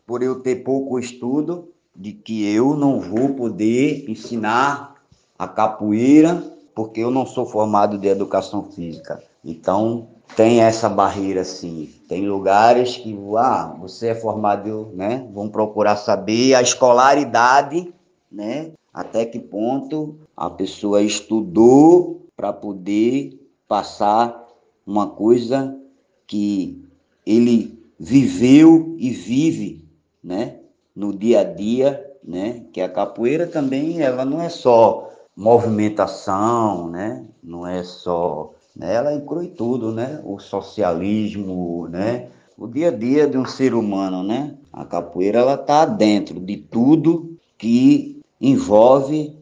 por 0.08 0.24
eu 0.24 0.39
ter 0.39 0.63
pouco 0.63 0.98
estudo 0.98 1.67
de 1.93 2.13
que 2.13 2.50
eu 2.50 2.74
não 2.74 3.02
vou 3.02 3.34
poder 3.34 4.10
ensinar 4.10 4.95
a 5.38 5.45
capoeira, 5.45 6.41
porque 6.74 7.02
eu 7.02 7.12
não 7.12 7.26
sou 7.26 7.45
formado 7.45 7.98
de 7.98 8.08
educação 8.08 8.63
física. 8.72 9.22
Então, 9.43 10.08
tem 10.38 10.62
essa 10.62 10.88
barreira 10.88 11.43
sim. 11.43 11.89
Tem 12.08 12.30
lugares 12.30 12.95
que, 12.95 13.13
ah, 13.38 13.76
você 13.78 14.08
é 14.08 14.15
formado, 14.15 14.93
né? 14.93 15.28
Vão 15.34 15.50
procurar 15.50 15.98
saber 15.98 16.54
a 16.54 16.62
escolaridade, 16.62 17.93
né? 18.32 18.72
Até 18.93 19.26
que 19.26 19.38
ponto 19.38 20.17
a 20.36 20.50
pessoa 20.50 21.02
estudou 21.02 22.22
para 22.38 22.54
poder 22.54 23.38
passar 23.67 24.48
uma 24.88 25.08
coisa 25.08 25.78
que 26.26 26.88
ele 27.25 27.79
viveu 27.99 28.95
e 28.97 29.12
vive, 29.12 29.86
né, 30.23 30.55
no 30.95 31.13
dia 31.13 31.41
a 31.41 31.43
dia, 31.43 32.05
né, 32.23 32.63
que 32.71 32.82
a 32.82 32.89
capoeira 32.89 33.47
também 33.47 34.01
ela 34.01 34.23
não 34.25 34.41
é 34.41 34.49
só 34.49 35.10
movimentação, 35.36 36.89
né, 36.89 37.25
não 37.43 37.65
é 37.65 37.84
só, 37.84 38.53
né, 38.75 38.93
ela 38.93 39.13
inclui 39.13 39.47
tudo, 39.47 39.91
né, 39.91 40.21
o 40.23 40.39
socialismo, 40.39 41.88
né, 41.89 42.29
o 42.58 42.67
dia 42.67 42.89
a 42.89 42.91
dia 42.91 43.27
de 43.27 43.38
um 43.38 43.45
ser 43.45 43.73
humano, 43.73 44.23
né, 44.23 44.55
a 44.71 44.86
capoeira 44.86 45.39
ela 45.39 45.58
tá 45.58 45.86
dentro 45.86 46.39
de 46.39 46.58
tudo 46.58 47.38
que 47.58 48.21
envolve 48.39 49.38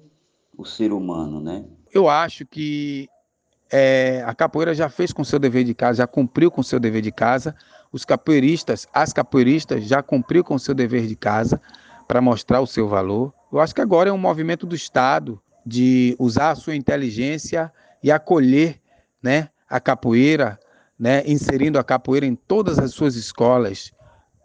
o 0.57 0.65
ser 0.65 0.91
humano, 0.91 1.39
né. 1.39 1.63
Eu 1.93 2.09
acho 2.09 2.45
que 2.45 3.07
é, 3.71 4.23
a 4.25 4.33
capoeira 4.33 4.73
já 4.73 4.89
fez 4.89 5.11
com 5.11 5.23
seu 5.23 5.39
dever 5.39 5.63
de 5.63 5.73
casa, 5.73 5.97
já 5.97 6.07
cumpriu 6.07 6.49
com 6.49 6.63
seu 6.63 6.79
dever 6.79 7.01
de 7.01 7.11
casa, 7.11 7.55
os 7.91 8.05
capoeiristas, 8.05 8.87
as 8.93 9.13
capoeiristas 9.13 9.83
já 9.85 10.01
cumpriu 10.01 10.43
com 10.43 10.57
seu 10.57 10.73
dever 10.73 11.07
de 11.07 11.15
casa 11.15 11.61
para 12.07 12.21
mostrar 12.21 12.61
o 12.61 12.67
seu 12.67 12.87
valor. 12.87 13.33
Eu 13.51 13.59
acho 13.59 13.73
que 13.73 13.81
agora 13.81 14.09
é 14.09 14.13
um 14.13 14.17
movimento 14.17 14.65
do 14.65 14.75
Estado 14.75 15.41
de 15.65 16.15
usar 16.17 16.51
a 16.51 16.55
sua 16.55 16.75
inteligência 16.75 17.71
e 18.01 18.11
acolher 18.11 18.79
né, 19.21 19.49
a 19.69 19.79
capoeira, 19.79 20.59
né, 20.97 21.23
inserindo 21.25 21.77
a 21.77 21.83
capoeira 21.83 22.25
em 22.25 22.35
todas 22.35 22.79
as 22.79 22.91
suas 22.91 23.15
escolas 23.15 23.91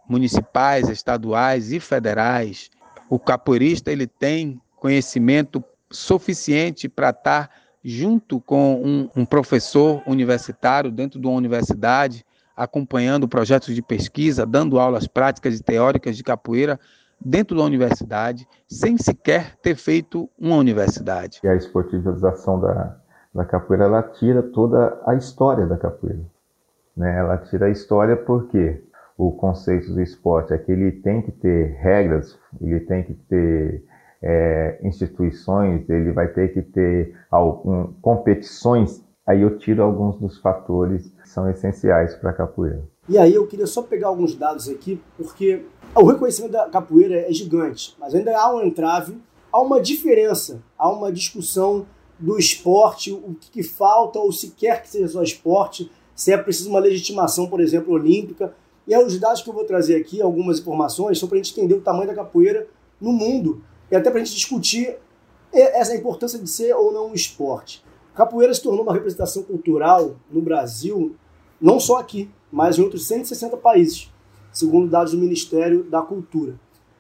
municipais, 0.09 0.89
estaduais 0.89 1.73
e 1.73 1.79
federais. 1.79 2.71
O 3.09 3.19
capoeirista 3.19 3.93
ele 3.93 4.07
tem 4.07 4.61
conhecimento 4.77 5.63
suficiente 5.91 6.89
para 6.89 7.11
estar 7.11 7.51
junto 7.85 8.40
com 8.40 8.81
um, 8.83 9.09
um 9.16 9.25
professor 9.25 10.03
universitário 10.07 10.90
dentro 10.90 11.21
de 11.21 11.27
uma 11.27 11.37
universidade, 11.37 12.25
acompanhando 12.57 13.29
projetos 13.29 13.75
de 13.75 13.83
pesquisa, 13.83 14.47
dando 14.47 14.79
aulas 14.79 15.07
práticas 15.07 15.59
e 15.59 15.62
teóricas 15.62 16.16
de 16.16 16.23
capoeira 16.23 16.79
dentro 17.25 17.57
da 17.57 17.62
universidade, 17.62 18.49
sem 18.68 18.97
sequer 18.99 19.57
ter 19.57 19.77
feito 19.77 20.29
uma 20.38 20.57
universidade. 20.57 21.40
E 21.42 21.49
a 21.49 21.55
esportivização 21.55 22.61
da, 22.61 22.97
da 23.35 23.45
capoeira, 23.45 23.85
ela 23.85 24.03
tira 24.03 24.42
toda 24.42 25.01
a 25.07 25.14
história 25.14 25.66
da 25.66 25.77
capoeira. 25.77 26.23
Né? 26.97 27.18
Ela 27.18 27.38
tira 27.38 27.66
a 27.66 27.71
história 27.71 28.16
porque 28.16 28.83
o 29.16 29.33
conceito 29.33 29.92
do 29.92 30.01
esporte 30.01 30.53
é 30.53 30.59
que 30.59 30.73
ele 30.73 30.92
tem 30.92 31.23
que 31.23 31.31
ter 31.31 31.77
regras, 31.81 32.38
ele 32.61 32.81
tem 32.81 33.03
que 33.03 33.14
ter 33.14 33.85
é, 34.23 34.79
instituições, 34.83 35.89
ele 35.89 36.13
vai 36.13 36.29
ter 36.29 36.53
que 36.53 36.63
ter 36.63 37.15
algum, 37.31 37.93
competições. 38.01 39.03
Aí 39.27 39.43
eu 39.43 39.59
tiro 39.59 39.83
alguns 39.83 40.17
dos 40.19 40.39
fatores 40.39 41.09
que 41.11 41.29
são 41.29 41.51
essenciais 41.51 42.15
para 42.15 42.31
a 42.31 42.35
capoeira. 42.35 42.83
E 43.09 43.19
aí 43.19 43.35
eu 43.35 43.47
queria 43.47 43.67
só 43.67 43.83
pegar 43.83 44.09
alguns 44.09 44.35
dados 44.35 44.69
aqui, 44.69 45.01
porque 45.17 45.65
o 45.95 46.05
reconhecimento 46.05 46.53
da 46.53 46.69
capoeira 46.69 47.17
é 47.29 47.33
gigante, 47.33 47.97
mas 47.99 48.15
ainda 48.15 48.37
há 48.39 48.55
um 48.55 48.63
entrave, 48.63 49.19
há 49.53 49.61
uma 49.61 49.81
diferença, 49.81 50.63
há 50.79 50.89
uma 50.89 51.11
discussão 51.11 51.87
do 52.19 52.39
esporte, 52.39 53.11
o 53.13 53.35
que, 53.35 53.51
que 53.51 53.63
falta, 53.65 54.21
ou 54.21 54.31
se 54.31 54.53
quer 54.53 54.83
que 54.83 54.89
seja 54.89 55.09
só 55.09 55.23
esporte, 55.23 55.91
se 56.15 56.33
é 56.33 56.39
preciso 56.39 56.71
uma 56.71 56.79
legitimação, 56.79 57.49
por 57.49 57.61
exemplo, 57.61 57.93
olímpica. 57.93 58.55
E 58.87 58.95
aí 58.95 59.05
os 59.05 59.19
dados 59.19 59.43
que 59.43 59.51
eu 59.51 59.55
vou 59.55 59.65
trazer 59.65 59.97
aqui, 59.97 60.23
algumas 60.23 60.61
informações, 60.61 61.19
são 61.19 61.29
para 61.29 61.39
a 61.39 61.43
gente 61.43 61.59
entender 61.59 61.75
o 61.75 61.81
tamanho 61.81 62.07
da 62.07 62.15
capoeira 62.15 62.69
no 63.01 63.13
mundo 63.13 63.63
e 63.92 63.96
até 63.96 64.11
para 64.11 64.20
a 64.20 64.24
gente 64.24 64.35
discutir 64.35 64.96
essa 65.52 65.94
importância 65.94 66.38
de 66.38 66.48
ser 66.48 66.74
ou 66.74 66.92
não 66.92 67.11
um 67.11 67.14
esporte. 67.14 67.85
Capoeira 68.14 68.52
se 68.52 68.62
tornou 68.62 68.83
uma 68.83 68.92
representação 68.92 69.42
cultural 69.42 70.16
no 70.31 70.40
Brasil, 70.40 71.14
não 71.61 71.78
só 71.78 71.98
aqui, 71.98 72.28
mas 72.50 72.78
em 72.78 72.83
outros 72.83 73.07
160 73.07 73.57
países 73.59 74.11
segundo 74.52 74.88
dados 74.88 75.12
do 75.12 75.18
Ministério 75.18 75.83
da 75.83 76.02
Cultura. 76.02 76.59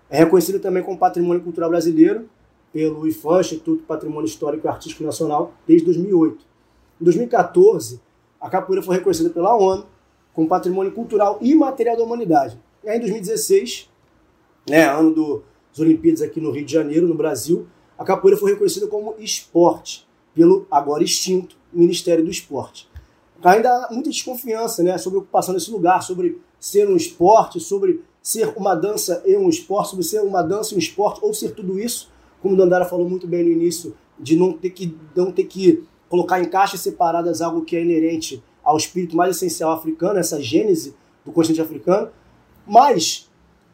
É 0.08 0.18
reconhecido 0.18 0.58
também 0.58 0.82
como 0.82 0.98
Patrimônio 0.98 1.42
Cultural 1.42 1.70
Brasileiro 1.70 2.28
pelo 2.72 3.06
IFAM, 3.06 3.40
Instituto 3.40 3.82
Patrimônio 3.84 4.26
Histórico 4.26 4.66
e 4.66 4.68
Artístico 4.68 5.04
Nacional, 5.04 5.52
desde 5.66 5.84
2008. 5.84 6.44
Em 7.00 7.04
2014, 7.04 8.00
a 8.40 8.48
capoeira 8.48 8.82
foi 8.82 8.96
reconhecida 8.96 9.28
pela 9.28 9.54
ONU 9.54 9.86
como 10.32 10.48
Patrimônio 10.48 10.92
Cultural 10.92 11.38
e 11.42 11.54
Material 11.54 11.96
da 11.96 12.02
Humanidade. 12.02 12.58
E 12.82 12.88
aí, 12.88 12.96
em 12.96 13.00
2016, 13.00 13.90
né, 14.68 14.84
ano 14.84 15.12
do, 15.12 15.44
das 15.72 15.80
Olimpíadas 15.80 16.22
aqui 16.22 16.40
no 16.40 16.52
Rio 16.52 16.64
de 16.64 16.72
Janeiro, 16.72 17.08
no 17.08 17.14
Brasil, 17.14 17.66
a 17.98 18.04
capoeira 18.04 18.38
foi 18.38 18.52
reconhecida 18.52 18.86
como 18.86 19.14
esporte 19.18 20.06
pelo 20.34 20.66
agora 20.70 21.02
extinto 21.02 21.56
Ministério 21.72 22.24
do 22.24 22.30
Esporte. 22.30 22.88
Ainda 23.42 23.70
há 23.70 23.92
muita 23.92 24.10
desconfiança 24.10 24.82
né, 24.82 24.96
sobre 24.98 25.18
a 25.18 25.22
ocupação 25.22 25.52
desse 25.52 25.70
lugar, 25.70 26.02
sobre 26.02 26.40
ser 26.60 26.88
um 26.88 26.96
esporte, 26.96 27.58
sobre 27.58 28.02
ser 28.22 28.52
uma 28.56 28.74
dança 28.74 29.22
e 29.26 29.36
um 29.36 29.48
esporte, 29.48 29.90
sobre 29.90 30.04
ser 30.04 30.20
uma 30.20 30.42
dança 30.42 30.74
e 30.74 30.76
um 30.76 30.78
esporte, 30.78 31.20
ou 31.22 31.34
ser 31.34 31.52
tudo 31.52 31.78
isso, 31.78 32.08
como 32.40 32.56
Dandara 32.56 32.84
falou 32.84 33.08
muito 33.08 33.26
bem 33.26 33.42
no 33.42 33.50
início, 33.50 33.96
de 34.18 34.36
não 34.36 34.52
ter 34.52 34.70
que, 34.70 34.96
não 35.16 35.32
ter 35.32 35.44
que 35.44 35.82
colocar 36.08 36.40
em 36.40 36.44
caixas 36.44 36.80
separadas 36.80 37.42
algo 37.42 37.64
que 37.64 37.74
é 37.74 37.82
inerente 37.82 38.42
ao 38.62 38.76
espírito 38.76 39.16
mais 39.16 39.36
essencial 39.36 39.72
africano, 39.72 40.20
essa 40.20 40.40
gênese 40.40 40.94
do 41.24 41.32
continente 41.32 41.60
africano. 41.60 42.10
Mas, 42.64 43.28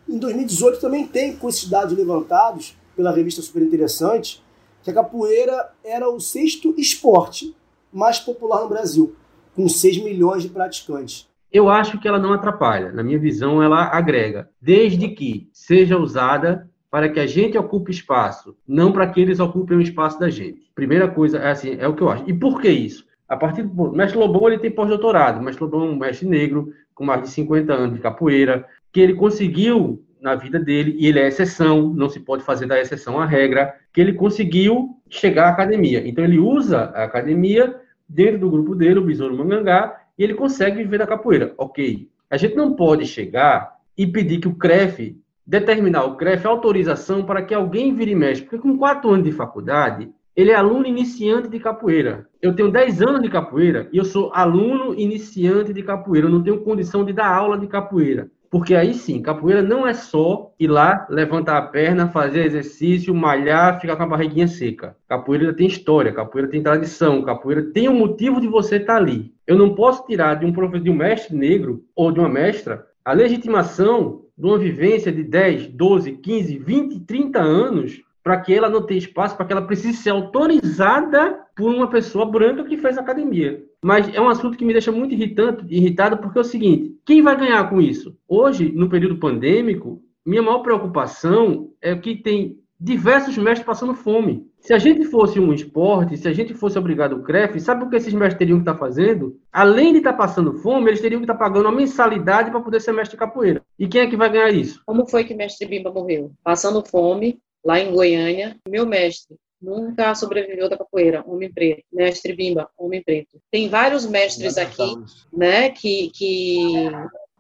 em 0.09 0.19
2018 0.19 0.81
também 0.81 1.07
tem 1.07 1.37
com 1.37 1.49
esses 1.49 1.69
dados 1.69 1.97
levantados 1.97 2.77
pela 2.97 3.13
revista 3.13 3.43
Super 3.43 3.63
Interessante, 3.63 4.43
que 4.83 4.91
a 4.91 4.95
capoeira 4.95 5.71
era 5.85 6.09
o 6.09 6.19
sexto 6.19 6.75
esporte 6.79 7.55
mais 7.93 8.19
popular 8.19 8.63
no 8.63 8.69
Brasil, 8.69 9.15
com 9.55 9.69
6 9.69 10.03
milhões 10.03 10.43
de 10.43 10.49
praticantes. 10.49 11.29
Eu 11.53 11.69
acho 11.69 11.99
que 11.99 12.07
ela 12.07 12.19
não 12.19 12.33
atrapalha. 12.33 12.93
Na 12.93 13.03
minha 13.03 13.19
visão, 13.19 13.63
ela 13.63 13.85
agrega, 13.85 14.51
desde 14.61 15.09
que 15.09 15.49
seja 15.53 15.97
usada 15.97 16.69
para 16.91 17.09
que 17.09 17.21
a 17.21 17.27
gente 17.27 17.57
ocupe 17.59 17.91
espaço, 17.91 18.57
não 18.67 18.93
para 18.93 19.07
que 19.07 19.21
eles 19.21 19.41
ocupem 19.41 19.77
o 19.77 19.81
espaço 19.81 20.19
da 20.19 20.31
gente. 20.31 20.71
Primeira 20.75 21.09
coisa 21.09 21.39
é 21.39 21.51
assim, 21.51 21.77
é 21.79 21.87
o 21.87 21.95
que 21.95 22.03
eu 22.03 22.09
acho. 22.09 22.25
E 22.27 22.33
por 22.33 22.61
que 22.61 22.69
isso? 22.69 23.07
A 23.29 23.37
partir 23.37 23.63
do 23.63 23.93
mestre 23.93 24.19
Lobão 24.19 24.49
ele 24.49 24.59
tem 24.59 24.71
pós-doutorado, 24.71 25.39
o 25.39 25.43
mestre 25.43 25.63
Lobão 25.63 25.83
é 25.83 25.91
um 25.91 25.97
mestre 25.97 26.27
negro 26.27 26.73
com 26.95 27.05
mais 27.05 27.23
de 27.23 27.29
50 27.29 27.73
anos 27.73 27.95
de 27.95 28.01
capoeira, 28.01 28.67
que 28.93 29.01
ele 29.01 29.15
conseguiu 29.15 30.05
na 30.21 30.35
vida 30.35 30.59
dele, 30.59 30.97
e 30.99 31.07
ele 31.07 31.21
é 31.21 31.29
exceção, 31.29 31.93
não 31.95 32.09
se 32.09 32.21
pode 32.21 32.43
fazer 32.43 32.67
da 32.67 32.81
exceção 32.81 33.21
a 33.21 33.27
regra, 33.27 33.75
que 33.93 34.01
ele 34.01 34.13
conseguiu 34.13 34.97
chegar 35.09 35.47
à 35.47 35.51
academia. 35.51 36.07
Então 36.07 36.25
ele 36.25 36.39
usa 36.39 36.93
a 36.95 37.05
academia 37.05 37.75
dentro 38.09 38.41
do 38.41 38.51
grupo 38.51 38.75
dele, 38.75 38.99
o 38.99 39.05
Besouro 39.05 39.37
Mangangá, 39.37 40.01
e 40.19 40.25
ele 40.25 40.35
consegue 40.35 40.79
viver 40.79 40.99
da 40.99 41.07
capoeira. 41.07 41.55
Ok. 41.57 42.09
A 42.29 42.37
gente 42.37 42.57
não 42.57 42.75
pode 42.75 43.07
chegar 43.07 43.77
e 43.97 44.07
pedir 44.07 44.39
que 44.39 44.49
o 44.49 44.55
CREF, 44.55 45.17
determinar 45.47 46.05
o 46.05 46.17
CREF 46.17 46.47
autorização 46.47 47.25
para 47.25 47.43
que 47.43 47.55
alguém 47.55 47.95
vire 47.95 48.15
mestre, 48.15 48.45
porque 48.45 48.59
com 48.59 48.77
quatro 48.77 49.11
anos 49.11 49.25
de 49.25 49.33
faculdade, 49.33 50.11
ele 50.39 50.53
é 50.53 50.55
aluno 50.55 50.87
iniciante 50.87 51.49
de 51.49 51.59
capoeira. 51.59 52.29
Eu 52.41 52.55
tenho 52.55 52.71
10 52.71 53.03
anos 53.03 53.23
de 53.23 53.29
capoeira 53.29 53.89
e 53.93 53.99
eu 53.99 54.05
sou 54.05 54.31
aluno 54.33 54.95
iniciante 54.95 55.73
de 55.73 55.83
capoeira. 55.83 56.29
Eu 56.29 56.31
não 56.31 56.45
tenho 56.45 56.61
condição 56.61 57.05
de 57.05 57.13
dar 57.13 57.27
aula 57.27 57.59
de 57.59 57.67
capoeira. 57.67 58.31
Porque 58.51 58.75
aí 58.75 58.95
sim, 58.95 59.21
capoeira 59.21 59.63
não 59.63 59.87
é 59.87 59.93
só 59.93 60.53
ir 60.59 60.69
lá, 60.69 61.07
levantar 61.11 61.59
a 61.59 61.63
perna, 61.63 62.09
fazer 62.09 62.47
exercício, 62.47 63.15
malhar, 63.15 63.81
ficar 63.81 63.97
com 63.97 64.05
a 64.05 64.07
barriguinha 64.07 64.49
seca. 64.49 64.97
Capoeira 65.07 65.53
tem 65.53 65.67
história, 65.67 66.13
capoeira 66.13 66.49
tem 66.49 66.63
tradição, 66.63 67.23
capoeira 67.23 67.63
tem 67.63 67.89
um 67.89 67.99
motivo 67.99 68.41
de 68.41 68.49
você 68.49 68.77
estar 68.77 68.97
ali. 68.97 69.35
Eu 69.47 69.59
não 69.59 69.75
posso 69.75 70.07
tirar 70.07 70.37
de 70.37 70.47
um 70.47 70.53
professor, 70.53 70.85
de 70.85 70.91
um 70.91 70.97
mestre 70.97 71.37
negro 71.37 71.85
ou 71.95 72.11
de 72.11 72.21
uma 72.21 72.29
mestra 72.29 72.87
a 73.05 73.13
legitimação 73.15 74.23
de 74.37 74.47
uma 74.47 74.59
vivência 74.59 75.11
de 75.11 75.25
10, 75.25 75.69
12, 75.69 76.13
15, 76.13 76.59
20, 76.59 77.01
30 77.01 77.39
anos 77.41 78.03
para 78.23 78.39
que 78.39 78.53
ela 78.53 78.69
não 78.69 78.83
tenha 78.83 78.99
espaço, 78.99 79.35
para 79.35 79.47
que 79.47 79.53
ela 79.53 79.67
precise 79.67 79.97
ser 79.97 80.11
autorizada 80.11 81.41
por 81.59 81.75
uma 81.75 81.91
pessoa 81.91 82.25
branca 82.25 82.63
que 82.63 82.77
fez 82.77 82.97
academia. 82.97 83.61
Mas 83.83 84.15
é 84.15 84.21
um 84.21 84.29
assunto 84.29 84.57
que 84.57 84.65
me 84.65 84.73
deixa 84.73 84.93
muito 84.93 85.13
irritante, 85.13 85.65
irritado, 85.69 86.19
porque 86.19 86.39
é 86.39 86.41
o 86.41 86.45
seguinte: 86.45 86.97
quem 87.05 87.21
vai 87.21 87.37
ganhar 87.37 87.69
com 87.69 87.81
isso? 87.81 88.17
Hoje, 88.29 88.71
no 88.71 88.89
período 88.89 89.19
pandêmico, 89.19 90.01
minha 90.25 90.41
maior 90.41 90.61
preocupação 90.61 91.71
é 91.83 91.97
que 91.97 92.15
tem 92.15 92.61
diversos 92.81 93.37
mestres 93.37 93.67
passando 93.67 93.93
fome. 93.93 94.47
Se 94.61 94.73
a 94.73 94.79
gente 94.79 95.05
fosse 95.05 95.41
um 95.41 95.53
esporte, 95.53 96.17
se 96.17 96.29
a 96.29 96.33
gente 96.33 96.55
fosse 96.55 96.79
obrigado 96.79 97.17
ao 97.17 97.23
CREF, 97.23 97.59
sabe 97.59 97.85
o 97.85 97.91
que 97.91 97.97
esses 97.97 98.15
mestres 98.15 98.39
teriam 98.39 98.59
que 98.59 98.63
estar 98.63 98.75
tá 98.75 98.79
fazendo? 98.79 99.37
Além 99.53 99.93
de 99.93 99.99
estar 99.99 100.13
tá 100.13 100.19
passando 100.19 100.55
fome, 100.59 100.89
eles 100.91 101.01
teriam 101.01 101.19
que 101.19 101.25
estar 101.25 101.35
tá 101.35 101.41
pagando 101.41 101.67
uma 101.67 101.75
mensalidade 101.75 102.53
para 102.53 102.61
poder 102.61 102.81
ser 102.81 102.93
mestre 102.93 103.17
de 103.17 103.21
capoeira. 103.21 103.63
E 103.77 103.89
quem 103.89 104.03
é 104.03 104.07
que 104.07 104.17
vai 104.17 104.31
ganhar 104.31 104.51
isso? 104.51 104.81
Como 104.87 105.09
foi 105.09 105.25
que 105.25 105.35
mestre 105.35 105.67
Bimba 105.67 105.91
morreu? 105.91 106.31
Passando 106.45 106.85
fome, 106.87 107.41
lá 107.65 107.81
em 107.81 107.93
Goiânia. 107.93 108.57
Meu 108.69 108.87
mestre 108.87 109.37
nunca 109.61 110.15
sobreviveu 110.15 110.69
da 110.69 110.79
capoeira, 110.79 111.25
homem 111.27 111.53
preto. 111.53 111.83
Mestre 111.93 112.35
Bimba, 112.35 112.71
homem 112.77 113.03
preto. 113.03 113.41
Tem 113.51 113.69
vários 113.69 114.07
mestres 114.07 114.57
aqui, 114.57 114.95
né, 115.33 115.71
que, 115.71 116.11
que 116.11 116.91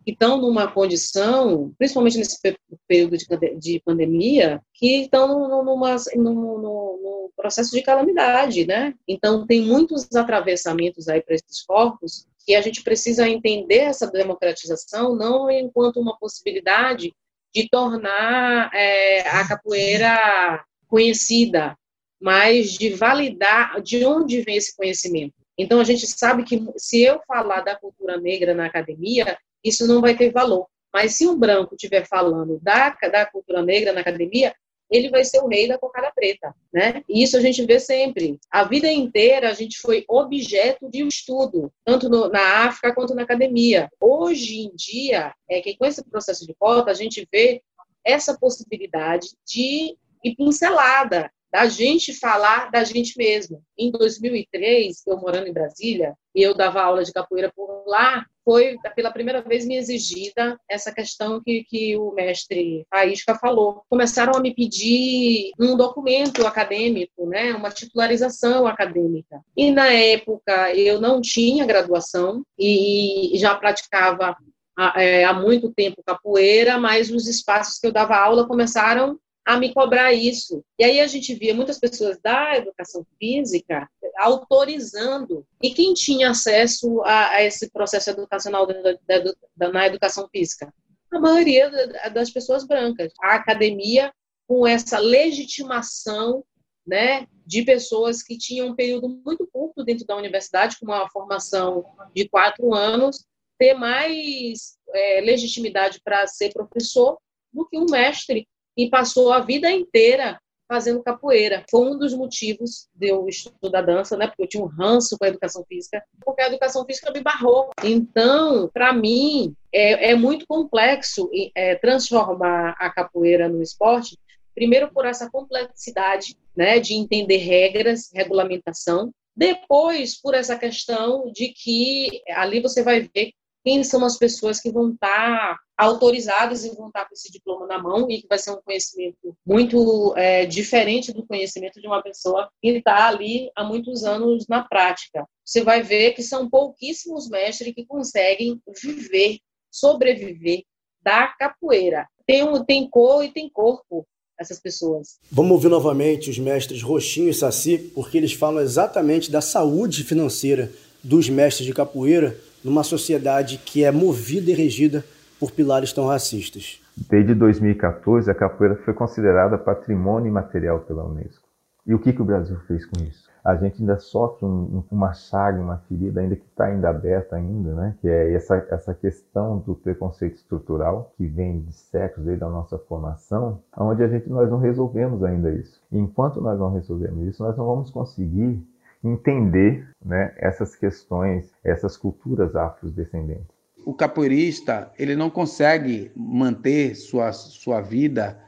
estão 0.06 0.38
numa 0.38 0.70
condição, 0.70 1.72
principalmente 1.78 2.18
nesse 2.18 2.38
período 2.86 3.16
de, 3.16 3.26
de 3.58 3.80
pandemia, 3.84 4.60
que 4.74 5.02
estão 5.02 5.48
numa, 5.64 5.96
num, 6.16 7.30
processo 7.36 7.70
de 7.70 7.82
calamidade, 7.82 8.66
né? 8.66 8.94
Então, 9.06 9.46
tem 9.46 9.60
muitos 9.60 10.08
atravessamentos 10.14 11.08
aí 11.08 11.22
para 11.22 11.36
esses 11.36 11.62
corpos 11.62 12.26
que 12.44 12.54
a 12.54 12.60
gente 12.60 12.82
precisa 12.82 13.28
entender 13.28 13.80
essa 13.80 14.10
democratização 14.10 15.14
não 15.14 15.50
enquanto 15.50 16.00
uma 16.00 16.18
possibilidade 16.18 17.14
de 17.54 17.68
tornar 17.68 18.70
é, 18.74 19.20
a 19.28 19.46
capoeira 19.46 20.64
conhecida, 20.88 21.76
mas 22.20 22.72
de 22.72 22.90
validar 22.90 23.80
de 23.80 24.04
onde 24.04 24.40
vem 24.42 24.56
esse 24.56 24.76
conhecimento. 24.76 25.34
Então, 25.56 25.80
a 25.80 25.84
gente 25.84 26.06
sabe 26.06 26.44
que 26.44 26.64
se 26.76 27.02
eu 27.02 27.20
falar 27.26 27.62
da 27.62 27.76
cultura 27.76 28.16
negra 28.16 28.54
na 28.54 28.66
academia, 28.66 29.36
isso 29.64 29.86
não 29.86 30.00
vai 30.00 30.16
ter 30.16 30.30
valor. 30.30 30.66
Mas 30.92 31.16
se 31.16 31.26
um 31.26 31.36
branco 31.36 31.74
estiver 31.74 32.06
falando 32.06 32.58
da, 32.62 32.90
da 32.90 33.26
cultura 33.26 33.62
negra 33.62 33.92
na 33.92 34.00
academia, 34.00 34.54
ele 34.90 35.10
vai 35.10 35.24
ser 35.24 35.40
o 35.40 35.48
rei 35.48 35.68
da 35.68 35.78
cocada 35.78 36.10
preta, 36.14 36.54
né? 36.72 37.02
E 37.08 37.22
isso 37.22 37.36
a 37.36 37.40
gente 37.40 37.64
vê 37.66 37.78
sempre. 37.78 38.38
A 38.50 38.64
vida 38.64 38.90
inteira 38.90 39.50
a 39.50 39.52
gente 39.52 39.78
foi 39.78 40.04
objeto 40.08 40.88
de 40.90 41.04
um 41.04 41.08
estudo, 41.08 41.70
tanto 41.84 42.08
no, 42.08 42.28
na 42.28 42.66
África 42.66 42.94
quanto 42.94 43.14
na 43.14 43.22
academia. 43.22 43.90
Hoje 44.00 44.60
em 44.60 44.74
dia, 44.74 45.34
é 45.48 45.60
que 45.60 45.76
com 45.76 45.84
esse 45.84 46.02
processo 46.08 46.46
de 46.46 46.54
cota, 46.54 46.90
a 46.90 46.94
gente 46.94 47.26
vê 47.30 47.62
essa 48.04 48.38
possibilidade 48.38 49.28
de 49.46 49.94
ir 50.24 50.36
pincelada 50.36 51.30
da 51.50 51.66
gente 51.66 52.12
falar 52.18 52.70
da 52.70 52.84
gente 52.84 53.16
mesmo. 53.16 53.62
Em 53.76 53.90
2003, 53.90 55.02
eu 55.06 55.16
morando 55.16 55.46
em 55.46 55.52
Brasília, 55.52 56.14
e 56.34 56.42
eu 56.42 56.54
dava 56.54 56.82
aula 56.82 57.02
de 57.02 57.12
capoeira 57.12 57.50
por 57.54 57.84
lá, 57.86 58.24
foi 58.44 58.76
pela 58.94 59.10
primeira 59.10 59.42
vez 59.42 59.66
me 59.66 59.76
exigida 59.76 60.58
essa 60.70 60.92
questão 60.92 61.42
que, 61.42 61.64
que 61.64 61.96
o 61.96 62.12
mestre 62.12 62.86
Faísca 62.88 63.34
falou. 63.34 63.82
Começaram 63.90 64.34
a 64.34 64.40
me 64.40 64.54
pedir 64.54 65.50
um 65.58 65.76
documento 65.76 66.46
acadêmico, 66.46 67.26
né, 67.26 67.52
uma 67.52 67.70
titularização 67.70 68.66
acadêmica. 68.66 69.40
E 69.56 69.70
na 69.70 69.88
época 69.92 70.74
eu 70.74 71.00
não 71.00 71.20
tinha 71.20 71.66
graduação 71.66 72.42
e 72.58 73.32
já 73.34 73.54
praticava 73.54 74.36
há, 74.78 75.02
é, 75.02 75.24
há 75.24 75.34
muito 75.34 75.72
tempo 75.72 76.02
capoeira, 76.06 76.78
mas 76.78 77.10
os 77.10 77.26
espaços 77.26 77.78
que 77.78 77.86
eu 77.86 77.92
dava 77.92 78.16
aula 78.16 78.46
começaram 78.46 79.18
a 79.48 79.56
me 79.56 79.72
cobrar 79.72 80.12
isso. 80.12 80.62
E 80.78 80.84
aí 80.84 81.00
a 81.00 81.06
gente 81.06 81.34
via 81.34 81.54
muitas 81.54 81.78
pessoas 81.78 82.18
da 82.20 82.54
educação 82.58 83.06
física 83.18 83.88
autorizando. 84.18 85.42
E 85.62 85.70
quem 85.70 85.94
tinha 85.94 86.32
acesso 86.32 87.00
a, 87.00 87.30
a 87.30 87.42
esse 87.42 87.70
processo 87.70 88.10
educacional 88.10 88.66
da, 88.66 88.74
da, 88.82 89.32
da, 89.56 89.72
na 89.72 89.86
educação 89.86 90.28
física? 90.28 90.70
A 91.10 91.18
maioria 91.18 91.70
das 92.12 92.30
pessoas 92.30 92.66
brancas. 92.66 93.10
A 93.22 93.36
academia, 93.36 94.12
com 94.46 94.66
essa 94.66 94.98
legitimação 94.98 96.44
né, 96.86 97.26
de 97.46 97.62
pessoas 97.62 98.22
que 98.22 98.36
tinham 98.36 98.68
um 98.68 98.76
período 98.76 99.08
muito 99.08 99.48
curto 99.50 99.82
dentro 99.82 100.04
da 100.04 100.14
universidade, 100.14 100.76
com 100.78 100.84
uma 100.84 101.08
formação 101.08 101.86
de 102.14 102.28
quatro 102.28 102.74
anos, 102.74 103.24
ter 103.58 103.72
mais 103.72 104.76
é, 104.92 105.22
legitimidade 105.22 106.02
para 106.04 106.26
ser 106.26 106.52
professor 106.52 107.18
do 107.50 107.66
que 107.66 107.78
um 107.78 107.86
mestre 107.90 108.46
e 108.78 108.88
passou 108.88 109.32
a 109.32 109.40
vida 109.40 109.68
inteira 109.68 110.40
fazendo 110.68 111.02
capoeira. 111.02 111.64
Foi 111.68 111.80
um 111.80 111.98
dos 111.98 112.14
motivos 112.14 112.88
de 112.94 113.08
eu 113.08 113.26
estudar 113.26 113.82
dança, 113.82 114.16
né? 114.16 114.26
Porque 114.28 114.42
eu 114.42 114.48
tinha 114.48 114.62
um 114.62 114.66
ranço 114.66 115.16
com 115.18 115.24
a 115.24 115.28
educação 115.28 115.64
física, 115.66 116.04
porque 116.24 116.42
a 116.42 116.46
educação 116.46 116.84
física 116.84 117.10
me 117.10 117.20
barrou. 117.20 117.70
Então, 117.82 118.70
para 118.72 118.92
mim, 118.92 119.54
é, 119.72 120.10
é, 120.10 120.14
muito 120.14 120.46
complexo 120.46 121.28
é, 121.54 121.74
transformar 121.76 122.76
a 122.78 122.90
capoeira 122.90 123.48
no 123.48 123.62
esporte, 123.62 124.16
primeiro 124.54 124.92
por 124.92 125.06
essa 125.06 125.30
complexidade, 125.30 126.36
né, 126.54 126.78
de 126.78 126.94
entender 126.94 127.38
regras, 127.38 128.10
regulamentação, 128.12 129.10
depois 129.34 130.20
por 130.20 130.34
essa 130.34 130.58
questão 130.58 131.30
de 131.32 131.48
que 131.48 132.22
ali 132.30 132.60
você 132.60 132.82
vai 132.82 133.08
ver 133.14 133.32
quem 133.64 133.82
são 133.84 134.04
as 134.04 134.16
pessoas 134.16 134.60
que 134.60 134.70
vão 134.70 134.92
estar 134.92 135.58
autorizadas 135.76 136.64
e 136.64 136.74
vão 136.74 136.88
estar 136.88 137.04
com 137.04 137.14
esse 137.14 137.30
diploma 137.30 137.66
na 137.66 137.80
mão 137.80 138.10
e 138.10 138.20
que 138.20 138.28
vai 138.28 138.38
ser 138.38 138.50
um 138.50 138.60
conhecimento 138.62 139.36
muito 139.46 140.12
é, 140.16 140.44
diferente 140.44 141.12
do 141.12 141.26
conhecimento 141.26 141.80
de 141.80 141.86
uma 141.86 142.02
pessoa 142.02 142.50
que 142.60 142.68
está 142.68 143.06
ali 143.06 143.50
há 143.54 143.62
muitos 143.62 144.04
anos 144.04 144.46
na 144.48 144.64
prática. 144.64 145.24
Você 145.44 145.62
vai 145.62 145.82
ver 145.82 146.12
que 146.12 146.22
são 146.22 146.50
pouquíssimos 146.50 147.28
mestres 147.28 147.74
que 147.74 147.86
conseguem 147.86 148.60
viver, 148.82 149.38
sobreviver 149.70 150.62
da 151.00 151.28
capoeira. 151.28 152.06
Tem, 152.26 152.42
um, 152.42 152.64
tem 152.64 152.88
cor 152.88 153.24
e 153.24 153.32
tem 153.32 153.48
corpo 153.48 154.06
essas 154.38 154.60
pessoas. 154.60 155.18
Vamos 155.30 155.52
ouvir 155.52 155.68
novamente 155.68 156.30
os 156.30 156.38
mestres 156.38 156.82
Roxinho 156.82 157.28
e 157.28 157.34
Saci, 157.34 157.78
porque 157.94 158.16
eles 158.16 158.32
falam 158.32 158.62
exatamente 158.62 159.30
da 159.30 159.40
saúde 159.40 160.04
financeira 160.04 160.72
dos 161.02 161.28
mestres 161.28 161.66
de 161.66 161.74
capoeira 161.74 162.38
numa 162.64 162.82
sociedade 162.82 163.58
que 163.58 163.84
é 163.84 163.90
movida 163.90 164.50
e 164.50 164.54
regida 164.54 165.04
por 165.38 165.52
pilares 165.52 165.92
tão 165.92 166.06
racistas. 166.06 166.80
Desde 167.08 167.34
2014, 167.34 168.30
a 168.30 168.34
capoeira 168.34 168.76
foi 168.84 168.92
considerada 168.92 169.56
patrimônio 169.56 170.28
imaterial 170.28 170.80
pela 170.80 171.04
Unesco. 171.04 171.46
E 171.86 171.94
o 171.94 171.98
que, 171.98 172.12
que 172.12 172.20
o 172.20 172.24
Brasil 172.24 172.58
fez 172.66 172.84
com 172.84 173.02
isso? 173.02 173.28
A 173.42 173.56
gente 173.56 173.80
ainda 173.80 173.98
sofre 173.98 174.44
um, 174.44 174.84
uma 174.90 175.14
chaga, 175.14 175.58
uma 175.58 175.78
ferida 175.88 176.20
ainda 176.20 176.36
que 176.36 176.44
está 176.44 176.66
ainda 176.66 176.90
aberta 176.90 177.36
ainda, 177.36 177.72
né? 177.72 177.94
Que 178.00 178.08
é 178.08 178.34
essa, 178.34 178.56
essa 178.68 178.92
questão 178.92 179.58
do 179.58 179.74
preconceito 179.74 180.34
estrutural 180.34 181.14
que 181.16 181.26
vem 181.26 181.60
de 181.60 181.72
séculos 181.72 182.26
desde 182.26 182.44
a 182.44 182.48
nossa 182.50 182.76
formação, 182.76 183.62
onde 183.74 184.02
a 184.02 184.08
gente 184.08 184.28
nós 184.28 184.50
não 184.50 184.58
resolvemos 184.58 185.22
ainda 185.24 185.50
isso. 185.50 185.80
E 185.90 185.98
enquanto 185.98 186.42
nós 186.42 186.58
não 186.58 186.74
resolvemos 186.74 187.26
isso, 187.26 187.42
nós 187.42 187.56
não 187.56 187.64
vamos 187.64 187.90
conseguir 187.90 188.60
entender 189.02 189.88
né, 190.04 190.34
essas 190.36 190.74
questões, 190.74 191.52
essas 191.64 191.96
culturas 191.96 192.54
afrodescendentes. 192.56 193.46
O 193.84 193.94
capoeirista 193.94 194.90
ele 194.98 195.16
não 195.16 195.30
consegue 195.30 196.10
manter 196.16 196.94
sua, 196.94 197.32
sua 197.32 197.80
vida 197.80 198.38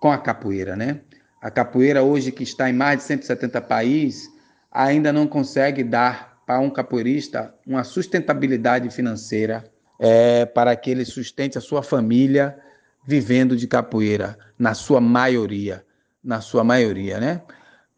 com 0.00 0.10
a 0.10 0.18
capoeira, 0.18 0.76
né? 0.76 1.00
A 1.42 1.50
capoeira 1.50 2.02
hoje 2.02 2.32
que 2.32 2.42
está 2.42 2.70
em 2.70 2.72
mais 2.72 2.98
de 2.98 3.04
170 3.04 3.60
países 3.60 4.28
ainda 4.70 5.12
não 5.12 5.26
consegue 5.26 5.84
dar 5.84 6.38
para 6.46 6.60
um 6.60 6.70
capoeirista 6.70 7.54
uma 7.66 7.84
sustentabilidade 7.84 8.90
financeira 8.90 9.64
é, 9.98 10.46
para 10.46 10.74
que 10.74 10.90
ele 10.90 11.04
sustente 11.04 11.58
a 11.58 11.60
sua 11.60 11.82
família 11.82 12.58
vivendo 13.06 13.56
de 13.56 13.66
capoeira, 13.66 14.38
na 14.58 14.74
sua 14.74 15.00
maioria, 15.00 15.84
na 16.22 16.40
sua 16.40 16.62
maioria, 16.62 17.18
né? 17.18 17.42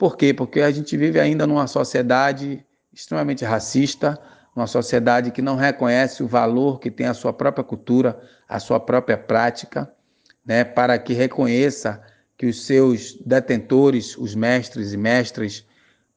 Por 0.01 0.17
quê? 0.17 0.33
Porque 0.33 0.63
a 0.63 0.71
gente 0.71 0.97
vive 0.97 1.21
ainda 1.21 1.47
numa 1.47 1.67
sociedade 1.67 2.65
extremamente 2.91 3.45
racista, 3.45 4.19
uma 4.57 4.67
sociedade 4.67 5.31
que 5.31 5.43
não 5.43 5.57
reconhece 5.57 6.23
o 6.23 6.27
valor 6.27 6.81
que 6.81 6.91
tem 6.91 7.05
a 7.05 7.13
sua 7.13 7.35
própria 7.35 7.63
cultura, 7.63 8.19
a 8.49 8.59
sua 8.59 8.81
própria 8.81 9.19
prática, 9.19 9.93
né, 10.43 10.65
para 10.65 10.99
que 10.99 11.13
reconheça 11.13 12.03
que 12.35 12.47
os 12.47 12.65
seus 12.65 13.19
detentores, 13.27 14.17
os 14.17 14.35
mestres 14.35 14.95
e 14.95 14.97
mestras, 14.97 15.67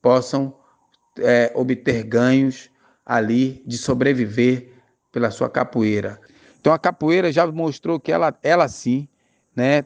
possam 0.02 0.56
é, 1.20 1.52
obter 1.54 2.04
ganhos 2.04 2.70
ali 3.06 3.62
de 3.68 3.78
sobreviver 3.78 4.72
pela 5.12 5.30
sua 5.30 5.50
capoeira. 5.50 6.22
Então 6.62 6.72
a 6.72 6.80
capoeira 6.80 7.34
já 7.34 7.46
mostrou 7.46 8.00
que 8.00 8.14
ela, 8.14 8.34
ela 8.42 8.66
sim, 8.70 9.10
né, 9.54 9.84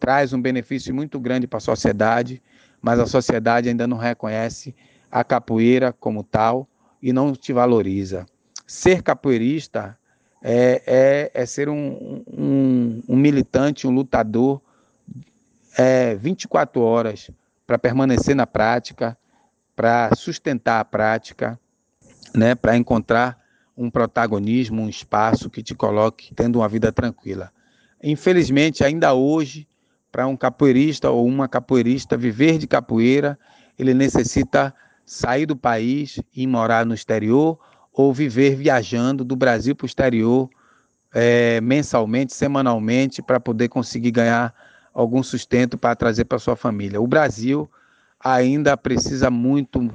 traz 0.00 0.32
um 0.32 0.42
benefício 0.42 0.92
muito 0.92 1.20
grande 1.20 1.46
para 1.46 1.58
a 1.58 1.60
sociedade 1.60 2.42
mas 2.86 3.00
a 3.00 3.06
sociedade 3.06 3.68
ainda 3.68 3.84
não 3.84 3.96
reconhece 3.96 4.72
a 5.10 5.24
capoeira 5.24 5.92
como 5.92 6.22
tal 6.22 6.68
e 7.02 7.12
não 7.12 7.32
te 7.32 7.52
valoriza. 7.52 8.24
Ser 8.64 9.02
capoeirista 9.02 9.98
é, 10.40 10.82
é, 10.86 11.30
é 11.34 11.46
ser 11.46 11.68
um, 11.68 12.22
um, 12.28 13.02
um, 13.08 13.16
militante, 13.16 13.88
um 13.88 13.90
lutador 13.90 14.62
é, 15.76 16.14
24 16.14 16.80
horas 16.80 17.28
para 17.66 17.76
permanecer 17.76 18.36
na 18.36 18.46
prática, 18.46 19.18
para 19.74 20.14
sustentar 20.14 20.78
a 20.78 20.84
prática, 20.84 21.58
né, 22.32 22.54
para 22.54 22.76
encontrar 22.76 23.36
um 23.76 23.90
protagonismo, 23.90 24.80
um 24.80 24.88
espaço 24.88 25.50
que 25.50 25.60
te 25.60 25.74
coloque 25.74 26.32
tendo 26.36 26.60
uma 26.60 26.68
vida 26.68 26.92
tranquila. 26.92 27.50
Infelizmente, 28.00 28.84
ainda 28.84 29.12
hoje, 29.12 29.66
para 30.10 30.26
um 30.26 30.36
capoeirista 30.36 31.10
ou 31.10 31.26
uma 31.26 31.48
capoeirista 31.48 32.16
viver 32.16 32.58
de 32.58 32.66
capoeira, 32.66 33.38
ele 33.78 33.92
necessita 33.92 34.74
sair 35.04 35.46
do 35.46 35.56
país 35.56 36.20
e 36.34 36.46
morar 36.46 36.84
no 36.86 36.94
exterior 36.94 37.58
ou 37.92 38.12
viver 38.12 38.56
viajando 38.56 39.24
do 39.24 39.36
Brasil 39.36 39.74
para 39.74 39.84
o 39.84 39.86
exterior 39.86 40.48
é, 41.14 41.60
mensalmente, 41.60 42.34
semanalmente, 42.34 43.22
para 43.22 43.40
poder 43.40 43.68
conseguir 43.68 44.10
ganhar 44.10 44.54
algum 44.92 45.22
sustento 45.22 45.78
para 45.78 45.94
trazer 45.94 46.24
para 46.24 46.38
sua 46.38 46.56
família. 46.56 47.00
O 47.00 47.06
Brasil 47.06 47.70
ainda 48.20 48.76
precisa 48.76 49.30
muito 49.30 49.90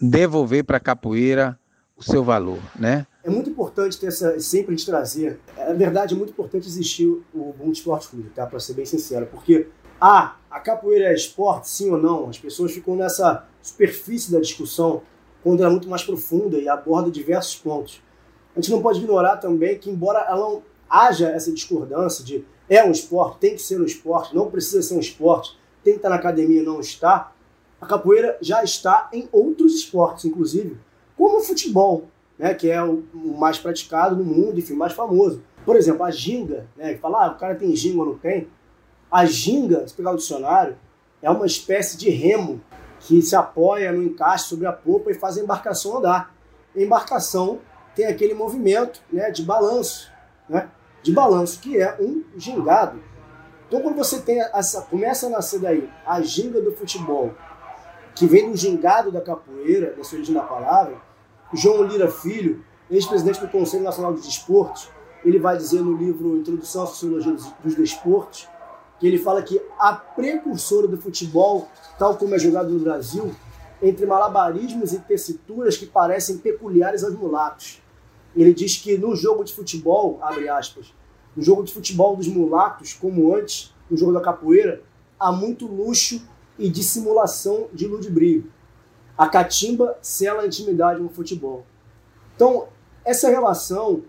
devolver 0.00 0.64
para 0.64 0.76
a 0.76 0.80
capoeira 0.80 1.58
o 1.96 2.02
seu 2.02 2.22
valor, 2.22 2.58
né? 2.78 3.06
É 3.22 3.30
muito 3.30 3.50
importante 3.50 3.98
ter 3.98 4.08
essa, 4.08 4.38
sempre 4.40 4.74
de 4.74 4.84
trazer. 4.84 5.38
É, 5.56 5.68
na 5.68 5.74
verdade, 5.74 6.14
é 6.14 6.16
muito 6.16 6.30
importante 6.30 6.66
existir 6.66 7.06
o 7.06 7.50
Ubuntu 7.50 7.72
Esporte 7.72 8.08
Clube, 8.08 8.30
tá? 8.30 8.46
Para 8.46 8.58
ser 8.58 8.74
bem 8.74 8.84
sincero, 8.84 9.26
porque 9.26 9.68
ah, 10.00 10.36
a 10.50 10.58
capoeira 10.58 11.06
é 11.06 11.14
esporte, 11.14 11.68
sim 11.68 11.90
ou 11.90 11.98
não? 11.98 12.28
As 12.28 12.38
pessoas 12.38 12.72
ficam 12.72 12.96
nessa 12.96 13.46
superfície 13.60 14.32
da 14.32 14.40
discussão 14.40 15.02
quando 15.42 15.64
é 15.64 15.68
muito 15.68 15.88
mais 15.88 16.02
profunda 16.02 16.58
e 16.58 16.68
aborda 16.68 17.10
diversos 17.10 17.56
pontos. 17.56 18.02
A 18.54 18.60
gente 18.60 18.70
não 18.70 18.82
pode 18.82 18.98
ignorar 18.98 19.36
também 19.36 19.78
que, 19.78 19.90
embora 19.90 20.20
ela 20.28 20.60
haja 20.88 21.30
essa 21.30 21.52
discordância 21.52 22.24
de 22.24 22.44
é 22.68 22.84
um 22.84 22.90
esporte, 22.90 23.38
tem 23.38 23.54
que 23.54 23.62
ser 23.62 23.80
um 23.80 23.84
esporte, 23.84 24.34
não 24.34 24.50
precisa 24.50 24.82
ser 24.82 24.94
um 24.94 25.00
esporte, 25.00 25.58
tem 25.82 25.94
que 25.94 25.98
estar 25.98 26.08
na 26.08 26.16
academia, 26.16 26.62
não 26.62 26.80
está, 26.80 27.32
a 27.80 27.86
capoeira 27.86 28.38
já 28.40 28.62
está 28.62 29.08
em 29.12 29.28
outros 29.32 29.74
esportes, 29.74 30.24
inclusive, 30.24 30.78
como 31.22 31.38
o 31.38 31.40
futebol 31.40 32.08
né, 32.42 32.54
que 32.54 32.68
é 32.68 32.82
o, 32.82 33.04
mais 33.38 33.56
praticado 33.56 34.16
no 34.16 34.24
mundo, 34.24 34.58
enfim, 34.58 34.74
mais 34.74 34.92
famoso. 34.92 35.40
Por 35.64 35.76
exemplo, 35.76 36.02
a 36.02 36.10
ginga, 36.10 36.66
né, 36.76 36.94
que 36.94 36.98
fala, 36.98 37.26
ah, 37.26 37.30
o 37.30 37.38
cara 37.38 37.54
tem 37.54 37.74
ginga 37.76 38.00
ou 38.00 38.06
não 38.06 38.18
tem. 38.18 38.48
A 39.08 39.24
ginga, 39.24 39.86
se 39.86 39.94
pegar 39.94 40.10
o 40.10 40.16
dicionário, 40.16 40.76
é 41.22 41.30
uma 41.30 41.46
espécie 41.46 41.96
de 41.96 42.10
remo 42.10 42.60
que 42.98 43.22
se 43.22 43.36
apoia 43.36 43.92
no 43.92 44.02
encaixe 44.02 44.48
sobre 44.48 44.66
a 44.66 44.72
popa 44.72 45.12
e 45.12 45.14
faz 45.14 45.38
a 45.38 45.40
embarcação 45.40 45.98
andar. 45.98 46.34
A 46.74 46.80
embarcação 46.80 47.60
tem 47.94 48.06
aquele 48.06 48.34
movimento 48.34 49.00
né, 49.12 49.30
de 49.30 49.44
balanço, 49.44 50.10
né, 50.48 50.68
de 51.00 51.12
balanço, 51.12 51.60
que 51.60 51.80
é 51.80 51.96
um 52.00 52.24
gingado. 52.36 53.00
Então, 53.68 53.80
quando 53.82 53.94
você 53.94 54.20
tem 54.20 54.40
essa, 54.40 54.82
começa 54.82 55.28
a 55.28 55.30
nascer 55.30 55.60
daí 55.60 55.88
a 56.04 56.20
ginga 56.20 56.60
do 56.60 56.72
futebol, 56.72 57.32
que 58.16 58.26
vem 58.26 58.50
do 58.50 58.56
gingado 58.56 59.12
da 59.12 59.20
capoeira, 59.20 59.94
da 59.94 60.02
sua 60.02 60.16
origem 60.16 60.34
da 60.34 60.42
palavra, 60.42 61.11
João 61.54 61.82
Lira 61.84 62.10
Filho, 62.10 62.64
ex-presidente 62.90 63.40
do 63.40 63.48
Conselho 63.48 63.82
Nacional 63.82 64.14
de 64.14 64.22
Desportos, 64.22 64.88
ele 65.22 65.38
vai 65.38 65.56
dizer 65.56 65.82
no 65.82 65.94
livro 65.96 66.38
Introdução 66.38 66.84
à 66.84 66.86
Sociologia 66.86 67.36
dos 67.62 67.74
Desportos, 67.74 68.48
que 68.98 69.06
ele 69.06 69.18
fala 69.18 69.42
que 69.42 69.60
a 69.78 69.92
precursora 69.92 70.88
do 70.88 70.96
futebol, 70.96 71.68
tal 71.98 72.16
como 72.16 72.34
é 72.34 72.38
jogado 72.38 72.70
no 72.70 72.80
Brasil, 72.80 73.34
entre 73.82 74.06
malabarismos 74.06 74.92
e 74.92 74.98
tessituras 75.00 75.76
que 75.76 75.84
parecem 75.84 76.38
peculiares 76.38 77.04
aos 77.04 77.14
mulatos. 77.14 77.82
Ele 78.34 78.54
diz 78.54 78.76
que 78.76 78.96
no 78.96 79.14
jogo 79.14 79.44
de 79.44 79.52
futebol, 79.52 80.18
abre 80.22 80.48
aspas, 80.48 80.94
no 81.36 81.42
jogo 81.42 81.64
de 81.64 81.72
futebol 81.72 82.16
dos 82.16 82.28
mulatos, 82.28 82.94
como 82.94 83.34
antes, 83.34 83.74
no 83.90 83.96
jogo 83.96 84.12
da 84.12 84.20
capoeira, 84.20 84.82
há 85.20 85.30
muito 85.30 85.66
luxo 85.66 86.22
e 86.58 86.70
dissimulação 86.70 87.68
de 87.72 87.86
ludibrio. 87.86 88.50
A 89.16 89.28
catimba 89.28 89.96
sela 90.00 90.42
a 90.42 90.46
intimidade 90.46 91.00
no 91.00 91.08
futebol. 91.08 91.64
Então, 92.34 92.68
essa 93.04 93.28
relação, 93.28 94.02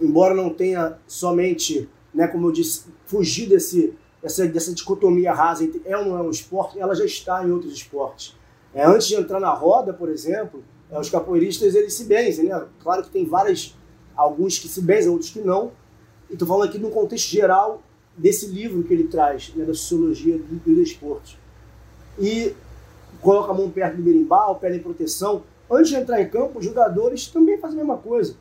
embora 0.00 0.34
não 0.34 0.50
tenha 0.50 0.98
somente, 1.06 1.88
né, 2.14 2.26
como 2.26 2.48
eu 2.48 2.52
disse, 2.52 2.84
fugir 3.06 3.48
desse, 3.48 3.94
dessa, 4.22 4.46
dessa 4.46 4.72
dicotomia 4.72 5.32
rasa 5.32 5.64
entre 5.64 5.82
é 5.84 5.96
ou 5.96 6.04
não 6.04 6.18
é 6.18 6.22
um 6.22 6.30
esporte, 6.30 6.78
ela 6.78 6.94
já 6.94 7.04
está 7.04 7.44
em 7.46 7.50
outros 7.50 7.72
esportes. 7.72 8.36
É, 8.74 8.84
antes 8.86 9.06
de 9.06 9.16
entrar 9.16 9.38
na 9.38 9.52
roda, 9.52 9.92
por 9.92 10.08
exemplo, 10.08 10.64
é, 10.90 10.98
os 10.98 11.10
capoeiristas 11.10 11.74
eles 11.74 11.94
se 11.94 12.04
benzem, 12.04 12.46
né? 12.46 12.66
Claro 12.82 13.02
que 13.02 13.10
tem 13.10 13.26
várias, 13.26 13.76
alguns 14.16 14.58
que 14.58 14.68
se 14.68 14.80
benzem, 14.80 15.10
outros 15.10 15.30
que 15.30 15.40
não. 15.40 15.72
Estou 16.30 16.48
falando 16.48 16.68
aqui 16.68 16.78
no 16.78 16.90
contexto 16.90 17.28
geral 17.28 17.82
desse 18.16 18.46
livro 18.46 18.82
que 18.82 18.92
ele 18.92 19.04
traz, 19.04 19.52
né, 19.54 19.64
da 19.64 19.74
sociologia 19.74 20.38
do, 20.38 20.56
do 20.56 20.74
desporto. 20.74 21.36
E 22.18 22.54
coloca 23.22 23.52
a 23.52 23.54
mão 23.54 23.70
perto 23.70 23.96
do 23.96 24.02
berimbau, 24.02 24.56
pedem 24.56 24.80
proteção. 24.80 25.44
Antes 25.70 25.88
de 25.88 25.96
entrar 25.96 26.20
em 26.20 26.28
campo, 26.28 26.58
os 26.58 26.64
jogadores 26.64 27.28
também 27.28 27.56
fazem 27.56 27.80
a 27.80 27.84
mesma 27.84 27.96
coisa. 27.96 28.36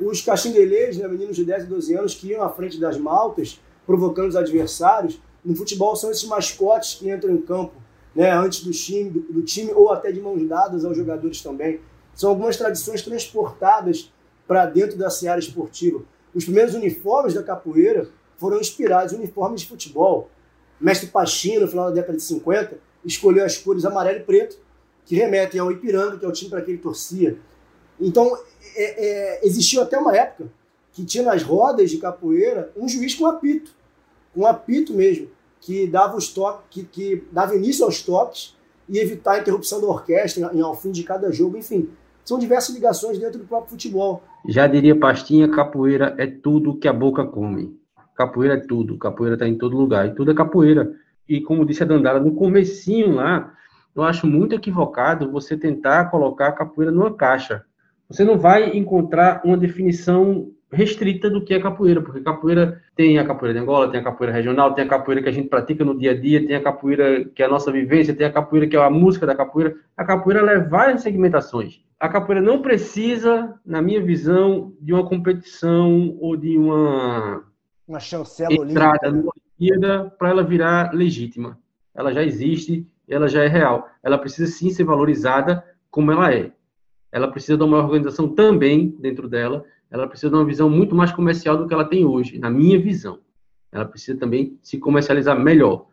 Os 0.00 0.22
caxinguelês, 0.22 0.96
né, 0.96 1.06
meninos 1.06 1.36
de 1.36 1.44
10 1.44 1.64
e 1.64 1.66
12 1.66 1.94
anos 1.94 2.14
que 2.14 2.28
iam 2.28 2.42
à 2.42 2.48
frente 2.48 2.80
das 2.80 2.96
maltas, 2.96 3.60
provocando 3.84 4.28
os 4.28 4.36
adversários, 4.36 5.20
no 5.44 5.54
futebol 5.54 5.94
são 5.96 6.10
esses 6.10 6.24
mascotes 6.24 6.94
que 6.94 7.10
entram 7.10 7.34
em 7.34 7.42
campo 7.42 7.74
né, 8.14 8.30
antes 8.30 8.64
do 8.64 8.70
time, 8.70 9.10
do, 9.10 9.20
do, 9.20 9.42
time 9.42 9.72
ou 9.72 9.90
até 9.90 10.12
de 10.12 10.20
mãos 10.20 10.46
dadas 10.46 10.84
aos 10.84 10.96
jogadores 10.96 11.42
também. 11.42 11.80
São 12.14 12.30
algumas 12.30 12.56
tradições 12.56 13.02
transportadas 13.02 14.12
para 14.46 14.66
dentro 14.66 14.96
da 14.96 15.10
seara 15.10 15.40
esportiva. 15.40 16.02
Os 16.34 16.44
primeiros 16.44 16.74
uniformes 16.74 17.34
da 17.34 17.42
capoeira 17.42 18.08
foram 18.36 18.60
inspirados 18.60 19.12
em 19.12 19.16
uniformes 19.16 19.62
de 19.62 19.68
futebol. 19.68 20.30
Mestre 20.80 21.08
Pachino, 21.08 21.62
no 21.62 21.68
final 21.68 21.86
da 21.86 21.92
década 21.92 22.16
de 22.16 22.22
50, 22.22 22.78
escolheu 23.04 23.44
as 23.44 23.56
cores 23.56 23.84
amarelo 23.84 24.20
e 24.20 24.22
preto 24.22 24.58
que 25.04 25.16
remetem 25.16 25.60
ao 25.60 25.70
Ipiranga, 25.70 26.18
que 26.18 26.24
é 26.24 26.28
o 26.28 26.32
time 26.32 26.50
para 26.50 26.62
que 26.62 26.70
ele 26.70 26.78
torcia. 26.78 27.36
Então, 28.00 28.36
é, 28.76 29.06
é, 29.06 29.46
existiu 29.46 29.82
até 29.82 29.98
uma 29.98 30.16
época 30.16 30.50
que 30.92 31.04
tinha 31.04 31.24
nas 31.24 31.42
rodas 31.42 31.90
de 31.90 31.98
capoeira 31.98 32.70
um 32.76 32.88
juiz 32.88 33.14
com 33.14 33.26
apito, 33.26 33.72
com 34.34 34.46
apito 34.46 34.92
mesmo, 34.92 35.28
que 35.60 35.86
dava 35.86 36.16
os 36.16 36.28
toques, 36.28 36.64
que, 36.70 36.84
que 36.84 37.24
dava 37.30 37.56
início 37.56 37.84
aos 37.84 38.02
toques 38.02 38.56
e 38.88 38.98
evitar 38.98 39.32
a 39.32 39.38
interrupção 39.38 39.80
da 39.80 39.86
orquestra 39.86 40.50
ao 40.62 40.74
fim 40.74 40.90
de 40.90 41.02
cada 41.02 41.30
jogo, 41.30 41.56
enfim. 41.56 41.88
São 42.24 42.38
diversas 42.38 42.74
ligações 42.74 43.18
dentro 43.18 43.38
do 43.38 43.46
próprio 43.46 43.70
futebol. 43.70 44.22
Já 44.48 44.66
diria 44.66 44.98
Pastinha, 44.98 45.48
capoeira 45.48 46.14
é 46.18 46.26
tudo 46.26 46.76
que 46.76 46.88
a 46.88 46.92
boca 46.92 47.24
come. 47.24 47.78
Capoeira 48.14 48.54
é 48.54 48.60
tudo, 48.60 48.98
capoeira 48.98 49.34
está 49.34 49.48
em 49.48 49.56
todo 49.56 49.76
lugar, 49.76 50.06
e 50.06 50.14
tudo 50.14 50.30
é 50.30 50.34
capoeira. 50.34 50.92
E 51.28 51.40
como 51.40 51.64
disse 51.64 51.82
a 51.82 51.86
Dandara, 51.86 52.20
no 52.20 52.34
comecinho 52.34 53.14
lá, 53.14 53.52
eu 53.94 54.02
acho 54.02 54.26
muito 54.26 54.54
equivocado 54.54 55.30
você 55.30 55.56
tentar 55.56 56.10
colocar 56.10 56.48
a 56.48 56.52
capoeira 56.52 56.90
numa 56.90 57.14
caixa. 57.14 57.64
Você 58.08 58.24
não 58.24 58.38
vai 58.38 58.76
encontrar 58.76 59.40
uma 59.44 59.56
definição 59.56 60.50
restrita 60.70 61.28
do 61.28 61.44
que 61.44 61.52
é 61.52 61.60
capoeira, 61.60 62.00
porque 62.00 62.20
capoeira 62.22 62.80
tem 62.96 63.18
a 63.18 63.26
capoeira 63.26 63.52
de 63.52 63.60
Angola, 63.60 63.90
tem 63.90 64.00
a 64.00 64.04
capoeira 64.04 64.32
regional, 64.32 64.74
tem 64.74 64.84
a 64.84 64.88
capoeira 64.88 65.22
que 65.22 65.28
a 65.28 65.32
gente 65.32 65.48
pratica 65.48 65.84
no 65.84 65.96
dia 65.96 66.12
a 66.12 66.18
dia, 66.18 66.46
tem 66.46 66.56
a 66.56 66.62
capoeira 66.62 67.24
que 67.26 67.42
é 67.42 67.46
a 67.46 67.48
nossa 67.48 67.70
vivência, 67.70 68.14
tem 68.14 68.26
a 68.26 68.32
capoeira 68.32 68.66
que 68.66 68.76
é 68.76 68.82
a 68.82 68.90
música 68.90 69.26
da 69.26 69.34
capoeira. 69.34 69.76
A 69.96 70.04
capoeira 70.04 70.40
é 70.50 70.58
várias 70.58 71.02
segmentações. 71.02 71.80
A 72.00 72.08
capoeira 72.08 72.40
não 72.40 72.62
precisa, 72.62 73.54
na 73.64 73.82
minha 73.82 74.02
visão, 74.02 74.72
de 74.80 74.92
uma 74.92 75.06
competição 75.06 76.16
ou 76.20 76.36
de 76.36 76.56
uma 76.56 77.44
uma 77.86 78.00
chancela 78.00 78.54
entrada 78.54 79.08
olímpica. 79.08 79.41
Para 80.18 80.30
ela 80.30 80.42
virar 80.42 80.92
legítima. 80.92 81.58
Ela 81.94 82.12
já 82.12 82.22
existe, 82.22 82.86
ela 83.08 83.28
já 83.28 83.42
é 83.42 83.48
real. 83.48 83.88
Ela 84.02 84.18
precisa 84.18 84.50
sim 84.50 84.70
ser 84.70 84.84
valorizada 84.84 85.64
como 85.90 86.10
ela 86.10 86.32
é. 86.32 86.52
Ela 87.10 87.30
precisa 87.30 87.58
de 87.58 87.64
uma 87.64 87.78
organização 87.78 88.28
também 88.28 88.96
dentro 88.98 89.28
dela. 89.28 89.64
Ela 89.90 90.08
precisa 90.08 90.30
de 90.30 90.36
uma 90.36 90.44
visão 90.44 90.70
muito 90.70 90.94
mais 90.94 91.12
comercial 91.12 91.56
do 91.56 91.68
que 91.68 91.74
ela 91.74 91.84
tem 91.84 92.04
hoje, 92.04 92.38
na 92.38 92.50
minha 92.50 92.80
visão. 92.80 93.18
Ela 93.70 93.84
precisa 93.84 94.18
também 94.18 94.58
se 94.62 94.78
comercializar 94.78 95.38
melhor 95.38 95.86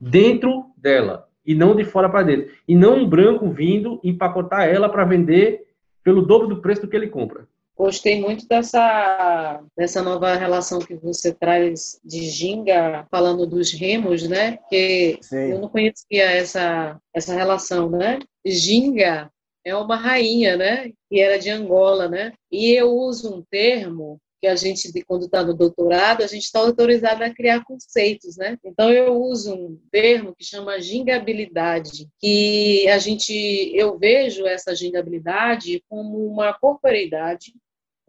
dentro 0.00 0.66
dela 0.76 1.28
e 1.44 1.54
não 1.54 1.74
de 1.74 1.84
fora 1.84 2.08
para 2.08 2.22
dentro. 2.22 2.54
E 2.66 2.74
não 2.74 2.98
um 2.98 3.08
branco 3.08 3.50
vindo 3.50 4.00
empacotar 4.04 4.68
ela 4.68 4.88
para 4.88 5.04
vender 5.04 5.66
pelo 6.04 6.22
dobro 6.22 6.46
do 6.46 6.60
preço 6.60 6.82
do 6.82 6.88
que 6.88 6.96
ele 6.96 7.08
compra. 7.08 7.46
Gostei 7.82 8.20
muito 8.20 8.46
dessa, 8.46 9.60
dessa 9.76 10.00
nova 10.02 10.36
relação 10.36 10.78
que 10.78 10.94
você 10.94 11.34
traz 11.34 11.98
de 12.04 12.30
ginga, 12.30 13.04
falando 13.10 13.44
dos 13.44 13.72
remos, 13.72 14.22
né? 14.28 14.58
Porque 14.58 15.18
Sim. 15.20 15.50
eu 15.50 15.58
não 15.58 15.68
conhecia 15.68 16.30
essa, 16.30 16.96
essa 17.12 17.34
relação, 17.34 17.90
né? 17.90 18.20
Ginga 18.46 19.28
é 19.64 19.74
uma 19.74 19.96
rainha, 19.96 20.56
né? 20.56 20.92
Que 21.10 21.20
era 21.20 21.40
de 21.40 21.50
Angola, 21.50 22.08
né? 22.08 22.32
E 22.52 22.70
eu 22.70 22.88
uso 22.92 23.34
um 23.34 23.42
termo 23.50 24.20
que 24.40 24.46
a 24.46 24.54
gente, 24.54 24.88
quando 25.04 25.24
está 25.24 25.42
no 25.42 25.52
doutorado, 25.52 26.22
a 26.22 26.26
gente 26.28 26.44
está 26.44 26.60
autorizado 26.60 27.24
a 27.24 27.34
criar 27.34 27.64
conceitos, 27.64 28.36
né? 28.36 28.56
Então 28.64 28.92
eu 28.92 29.12
uso 29.20 29.54
um 29.54 29.80
termo 29.90 30.32
que 30.36 30.44
chama 30.44 30.80
gingabilidade, 30.80 32.08
que 32.20 32.88
a 32.88 32.98
gente, 32.98 33.32
eu 33.74 33.98
vejo 33.98 34.46
essa 34.46 34.72
gingabilidade 34.72 35.82
como 35.88 36.24
uma 36.26 36.52
corporeidade 36.54 37.52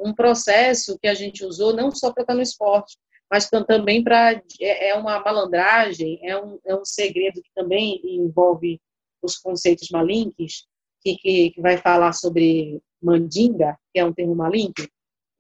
um 0.04 0.14
processo 0.14 0.98
que 1.00 1.08
a 1.08 1.14
gente 1.14 1.46
usou 1.46 1.74
não 1.74 1.92
só 1.92 2.12
para 2.12 2.24
estar 2.24 2.36
no 2.36 2.42
esporte, 2.42 2.98
mas 3.32 3.50
também 3.50 4.04
para 4.04 4.42
é, 4.60 4.90
é 4.90 4.96
uma 4.96 5.20
malandragem, 5.20 6.20
é 6.22 6.40
um, 6.40 6.60
é 6.66 6.76
um 6.76 6.86
segredo 6.86 7.42
que 7.42 7.50
também 7.56 8.00
envolve 8.04 8.80
os 9.22 9.38
conceitos 9.38 9.90
malinques, 9.90 10.66
que, 11.02 11.16
que, 11.16 11.52
que 11.52 11.62
vai 11.62 11.78
falar 11.78 12.14
sobre 12.14 12.82
mandinga, 13.02 13.78
que 13.94 14.00
é 14.00 14.06
um 14.06 14.14
termo 14.14 14.36
malinque, 14.36 14.88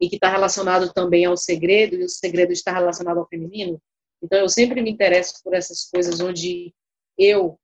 e 0.01 0.09
que 0.09 0.15
está 0.15 0.29
relacionado 0.29 0.91
também 0.91 1.25
ao 1.25 1.37
segredo, 1.37 1.95
e 1.95 2.03
o 2.03 2.09
segredo 2.09 2.51
está 2.51 2.73
relacionado 2.73 3.19
ao 3.19 3.27
feminino. 3.27 3.79
Então, 4.21 4.39
eu 4.39 4.49
sempre 4.49 4.81
me 4.81 4.89
interesso 4.89 5.35
por 5.43 5.53
essas 5.53 5.89
coisas 5.89 6.19
onde 6.19 6.73
eu 7.17 7.59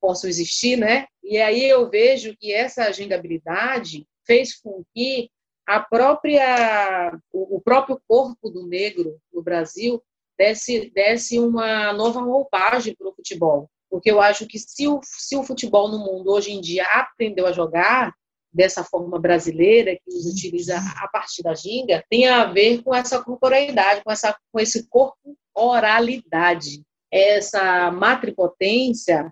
posso 0.00 0.26
existir, 0.26 0.76
né? 0.76 1.06
E 1.22 1.38
aí 1.38 1.68
eu 1.68 1.88
vejo 1.88 2.36
que 2.36 2.52
essa 2.52 2.84
agendabilidade 2.84 4.06
fez 4.26 4.58
com 4.58 4.82
que 4.94 5.30
a 5.68 5.80
própria, 5.80 7.12
o 7.30 7.60
próprio 7.60 8.00
corpo 8.08 8.48
do 8.48 8.66
negro 8.66 9.20
no 9.30 9.42
Brasil 9.42 10.02
desse, 10.38 10.90
desse 10.94 11.38
uma 11.38 11.92
nova 11.92 12.22
roupagem 12.22 12.96
para 12.96 13.06
o 13.06 13.14
futebol. 13.14 13.68
Porque 13.90 14.10
eu 14.10 14.18
acho 14.18 14.46
que 14.46 14.58
se 14.58 14.88
o, 14.88 14.98
se 15.02 15.36
o 15.36 15.44
futebol 15.44 15.90
no 15.90 15.98
mundo 15.98 16.30
hoje 16.32 16.52
em 16.52 16.60
dia 16.62 16.84
aprendeu 16.84 17.46
a 17.46 17.52
jogar 17.52 18.14
dessa 18.50 18.82
forma 18.82 19.18
brasileira, 19.18 19.94
que 19.94 20.08
os 20.08 20.24
utiliza 20.24 20.78
a 20.78 21.08
partir 21.08 21.42
da 21.42 21.54
ginga, 21.54 22.02
tem 22.08 22.26
a 22.26 22.46
ver 22.46 22.82
com 22.82 22.94
essa 22.94 23.22
corporeidade, 23.22 24.02
com, 24.02 24.10
essa, 24.10 24.34
com 24.50 24.58
esse 24.58 24.88
corpo 24.88 25.36
oralidade, 25.54 26.82
essa 27.12 27.90
matripotência 27.90 29.30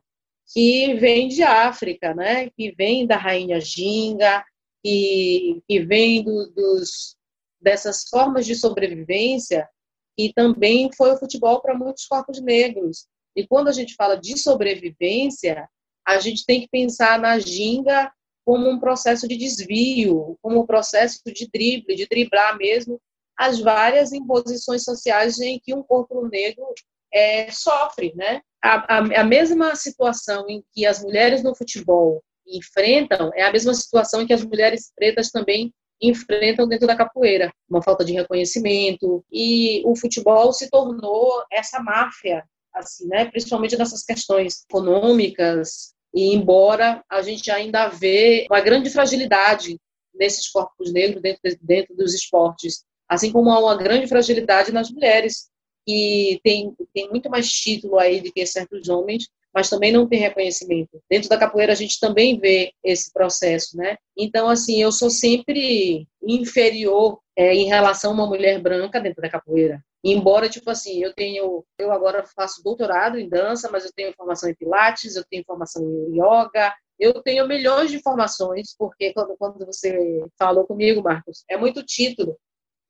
que 0.52 0.92
vem 0.96 1.28
de 1.28 1.42
África, 1.42 2.14
né? 2.14 2.50
que 2.50 2.72
vem 2.76 3.06
da 3.06 3.16
rainha 3.16 3.58
ginga, 3.58 4.44
que, 4.86 5.62
que 5.68 5.80
vem 5.80 6.22
do, 6.22 6.46
dos, 6.52 7.16
dessas 7.60 8.04
formas 8.08 8.46
de 8.46 8.54
sobrevivência 8.54 9.68
e 10.16 10.32
também 10.32 10.88
foi 10.96 11.12
o 11.12 11.18
futebol 11.18 11.60
para 11.60 11.76
muitos 11.76 12.06
corpos 12.06 12.40
negros. 12.40 13.08
E 13.34 13.44
quando 13.44 13.66
a 13.66 13.72
gente 13.72 13.96
fala 13.96 14.14
de 14.14 14.38
sobrevivência, 14.38 15.68
a 16.06 16.20
gente 16.20 16.46
tem 16.46 16.60
que 16.60 16.68
pensar 16.68 17.18
na 17.18 17.36
ginga 17.40 18.12
como 18.44 18.70
um 18.70 18.78
processo 18.78 19.26
de 19.26 19.36
desvio, 19.36 20.38
como 20.40 20.60
um 20.60 20.66
processo 20.66 21.20
de 21.26 21.48
drible, 21.52 21.96
de 21.96 22.06
driblar 22.06 22.56
mesmo 22.56 23.00
as 23.36 23.58
várias 23.58 24.12
imposições 24.12 24.84
sociais 24.84 25.40
em 25.40 25.58
que 25.58 25.74
um 25.74 25.82
corpo 25.82 26.28
negro 26.28 26.64
é, 27.12 27.50
sofre, 27.50 28.14
né? 28.14 28.40
A, 28.62 28.98
a, 28.98 29.20
a 29.20 29.24
mesma 29.24 29.74
situação 29.74 30.48
em 30.48 30.64
que 30.72 30.86
as 30.86 31.02
mulheres 31.02 31.42
no 31.42 31.56
futebol 31.56 32.22
enfrentam 32.46 33.30
é 33.34 33.42
a 33.42 33.52
mesma 33.52 33.74
situação 33.74 34.26
que 34.26 34.32
as 34.32 34.44
mulheres 34.44 34.92
pretas 34.94 35.30
também 35.30 35.72
enfrentam 36.00 36.68
dentro 36.68 36.86
da 36.86 36.96
capoeira, 36.96 37.50
uma 37.68 37.82
falta 37.82 38.04
de 38.04 38.12
reconhecimento. 38.12 39.24
E 39.32 39.82
o 39.84 39.96
futebol 39.96 40.52
se 40.52 40.68
tornou 40.70 41.42
essa 41.50 41.82
máfia, 41.82 42.44
assim, 42.74 43.06
né? 43.08 43.24
Principalmente 43.26 43.76
nessas 43.76 44.04
questões 44.04 44.64
econômicas. 44.68 45.94
E 46.14 46.34
embora 46.34 47.02
a 47.10 47.22
gente 47.22 47.50
ainda 47.50 47.88
vê 47.88 48.46
uma 48.50 48.60
grande 48.60 48.90
fragilidade 48.90 49.78
nesses 50.14 50.48
corpos 50.48 50.92
negros 50.92 51.22
dentro, 51.22 51.40
dentro 51.60 51.96
dos 51.96 52.14
esportes, 52.14 52.84
assim 53.08 53.30
como 53.30 53.50
há 53.50 53.58
uma 53.58 53.76
grande 53.76 54.06
fragilidade 54.06 54.72
nas 54.72 54.90
mulheres, 54.90 55.48
que 55.86 56.40
tem, 56.42 56.74
tem 56.92 57.08
muito 57.10 57.30
mais 57.30 57.50
título 57.50 57.98
aí 57.98 58.20
do 58.20 58.32
que 58.32 58.44
certos 58.44 58.88
homens, 58.88 59.28
mas 59.56 59.70
também 59.70 59.90
não 59.90 60.06
tem 60.06 60.18
reconhecimento. 60.18 61.02
Dentro 61.10 61.30
da 61.30 61.38
capoeira 61.38 61.72
a 61.72 61.74
gente 61.74 61.98
também 61.98 62.38
vê 62.38 62.74
esse 62.84 63.10
processo, 63.10 63.74
né? 63.74 63.96
Então, 64.14 64.50
assim, 64.50 64.82
eu 64.82 64.92
sou 64.92 65.08
sempre 65.08 66.06
inferior 66.22 67.18
é, 67.34 67.54
em 67.54 67.64
relação 67.64 68.10
a 68.10 68.14
uma 68.14 68.26
mulher 68.26 68.60
branca 68.60 69.00
dentro 69.00 69.22
da 69.22 69.30
capoeira. 69.30 69.82
Embora, 70.04 70.46
tipo 70.50 70.68
assim, 70.68 71.02
eu 71.02 71.14
tenho, 71.14 71.64
eu 71.78 71.90
agora 71.90 72.22
faço 72.36 72.62
doutorado 72.62 73.18
em 73.18 73.30
dança, 73.30 73.70
mas 73.72 73.86
eu 73.86 73.90
tenho 73.96 74.12
formação 74.12 74.50
em 74.50 74.54
pilates, 74.54 75.16
eu 75.16 75.24
tenho 75.24 75.42
formação 75.46 75.82
em 75.82 76.12
yoga, 76.12 76.74
eu 76.98 77.14
tenho 77.22 77.48
milhões 77.48 77.90
de 77.90 77.96
informações, 77.96 78.76
porque 78.78 79.14
quando, 79.14 79.38
quando 79.38 79.64
você 79.64 80.22
falou 80.38 80.66
comigo, 80.66 81.02
Marcos, 81.02 81.44
é 81.48 81.56
muito 81.56 81.82
título. 81.82 82.36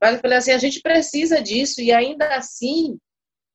Mas 0.02 0.14
eu 0.16 0.20
falei 0.20 0.38
assim, 0.38 0.50
a 0.50 0.58
gente 0.58 0.80
precisa 0.80 1.40
disso 1.40 1.80
e 1.80 1.92
ainda 1.92 2.34
assim 2.34 2.98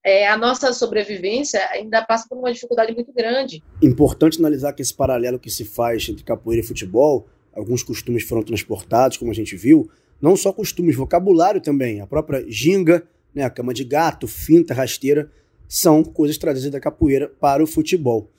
é, 0.03 0.27
a 0.27 0.37
nossa 0.37 0.73
sobrevivência 0.73 1.59
ainda 1.71 2.03
passa 2.03 2.27
por 2.27 2.37
uma 2.37 2.51
dificuldade 2.51 2.93
muito 2.93 3.13
grande. 3.13 3.63
Importante 3.81 4.39
analisar 4.39 4.73
que 4.73 4.81
esse 4.81 4.93
paralelo 4.93 5.39
que 5.39 5.49
se 5.49 5.63
faz 5.63 6.07
entre 6.09 6.23
capoeira 6.23 6.63
e 6.63 6.65
futebol, 6.65 7.27
alguns 7.53 7.83
costumes 7.83 8.23
foram 8.23 8.43
transportados, 8.43 9.17
como 9.17 9.31
a 9.31 9.35
gente 9.35 9.55
viu, 9.55 9.89
não 10.21 10.35
só 10.35 10.51
costumes, 10.51 10.95
vocabulário 10.95 11.61
também, 11.61 12.01
a 12.01 12.07
própria 12.07 12.43
ginga, 12.47 13.03
né, 13.33 13.43
a 13.43 13.49
cama 13.49 13.73
de 13.73 13.83
gato, 13.83 14.27
finta, 14.27 14.73
rasteira, 14.73 15.31
são 15.67 16.03
coisas 16.03 16.37
trazidas 16.37 16.71
da 16.71 16.79
capoeira 16.79 17.29
para 17.39 17.63
o 17.63 17.67
futebol. 17.67 18.29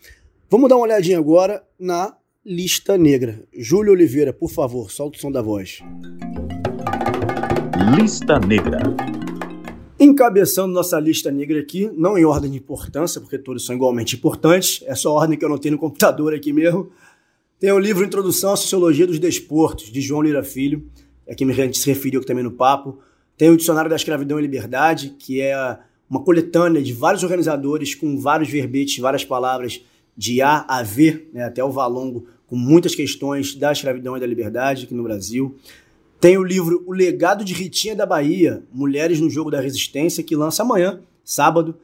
Vamos 0.50 0.68
dar 0.68 0.76
uma 0.76 0.84
olhadinha 0.84 1.18
agora 1.18 1.64
na 1.78 2.14
lista 2.44 2.98
negra. 2.98 3.42
Júlio 3.56 3.92
Oliveira, 3.92 4.32
por 4.32 4.50
favor, 4.50 4.90
solta 4.90 5.16
o 5.16 5.20
som 5.20 5.32
da 5.32 5.40
voz. 5.40 5.78
Lista 7.96 8.38
Negra. 8.38 9.21
Encabeçando 10.04 10.74
nossa 10.74 10.98
lista 10.98 11.30
negra 11.30 11.60
aqui, 11.60 11.88
não 11.96 12.18
em 12.18 12.24
ordem 12.24 12.50
de 12.50 12.56
importância, 12.56 13.20
porque 13.20 13.38
todos 13.38 13.64
são 13.64 13.76
igualmente 13.76 14.16
importantes, 14.16 14.82
é 14.84 14.96
só 14.96 15.10
a 15.10 15.12
ordem 15.12 15.38
que 15.38 15.44
eu 15.44 15.58
tenho 15.60 15.76
no 15.76 15.78
computador 15.78 16.34
aqui 16.34 16.52
mesmo. 16.52 16.90
Tem 17.60 17.70
o 17.70 17.78
livro 17.78 18.04
Introdução 18.04 18.52
à 18.52 18.56
Sociologia 18.56 19.06
dos 19.06 19.20
Desportos, 19.20 19.92
de 19.92 20.00
João 20.00 20.22
Lira 20.22 20.42
Filho, 20.42 20.90
é 21.24 21.36
que 21.36 21.44
a 21.44 21.52
gente 21.52 21.78
se 21.78 21.86
referiu 21.86 22.24
também 22.24 22.42
no 22.42 22.50
papo. 22.50 22.98
Tem 23.36 23.48
o 23.48 23.56
Dicionário 23.56 23.88
da 23.88 23.94
Escravidão 23.94 24.40
e 24.40 24.42
Liberdade, 24.42 25.14
que 25.16 25.40
é 25.40 25.78
uma 26.10 26.20
coletânea 26.24 26.82
de 26.82 26.92
vários 26.92 27.22
organizadores 27.22 27.94
com 27.94 28.18
vários 28.18 28.50
verbetes, 28.50 28.98
várias 28.98 29.24
palavras 29.24 29.84
de 30.16 30.42
A 30.42 30.64
a 30.66 30.82
V, 30.82 31.28
né, 31.32 31.44
até 31.44 31.62
o 31.62 31.70
Valongo, 31.70 32.26
com 32.48 32.56
muitas 32.56 32.96
questões 32.96 33.54
da 33.54 33.70
escravidão 33.70 34.16
e 34.16 34.20
da 34.20 34.26
liberdade 34.26 34.86
aqui 34.86 34.94
no 34.94 35.04
Brasil. 35.04 35.54
Tem 36.22 36.38
o 36.38 36.44
livro 36.44 36.84
O 36.86 36.92
Legado 36.92 37.44
de 37.44 37.52
Ritinha 37.52 37.96
da 37.96 38.06
Bahia, 38.06 38.62
Mulheres 38.72 39.18
no 39.18 39.28
Jogo 39.28 39.50
da 39.50 39.60
Resistência, 39.60 40.22
que 40.22 40.36
lança 40.36 40.62
amanhã, 40.62 41.00
sábado, 41.24 41.74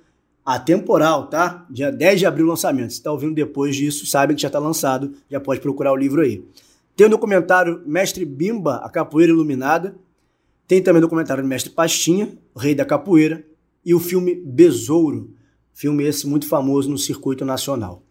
atemporal, 0.47 1.26
tá? 1.26 1.66
Dia 1.68 1.91
10 1.91 2.20
de 2.20 2.24
abril 2.24 2.47
lançamento. 2.47 2.91
Se 2.91 2.99
está 2.99 3.11
ouvindo 3.11 3.34
depois 3.34 3.74
disso, 3.74 4.07
sabe 4.07 4.36
que 4.36 4.43
já 4.43 4.47
está 4.47 4.61
lançado, 4.61 5.12
já 5.28 5.41
pode 5.41 5.61
procurar 5.61 5.91
o 5.91 5.97
livro 5.97 6.20
aí. 6.20 6.45
Tem 6.95 7.09
o 7.09 7.11
documentário 7.11 7.82
Mestre 7.84 8.24
Bimba, 8.24 8.76
A 8.76 8.89
Capoeira 8.89 9.32
Iluminada. 9.32 9.97
Tem 10.68 10.80
também 10.80 11.01
o 11.01 11.03
documentário 11.03 11.43
do 11.43 11.49
Mestre 11.49 11.72
Pastinha, 11.72 12.39
o 12.55 12.61
Rei 12.61 12.76
da 12.76 12.84
Capoeira. 12.84 13.45
E 13.84 13.93
o 13.93 13.99
filme 13.99 14.36
Besouro, 14.36 15.34
filme 15.74 16.05
esse 16.05 16.28
muito 16.28 16.47
famoso 16.47 16.89
no 16.89 16.97
circuito 16.97 17.45
nacional. 17.45 18.05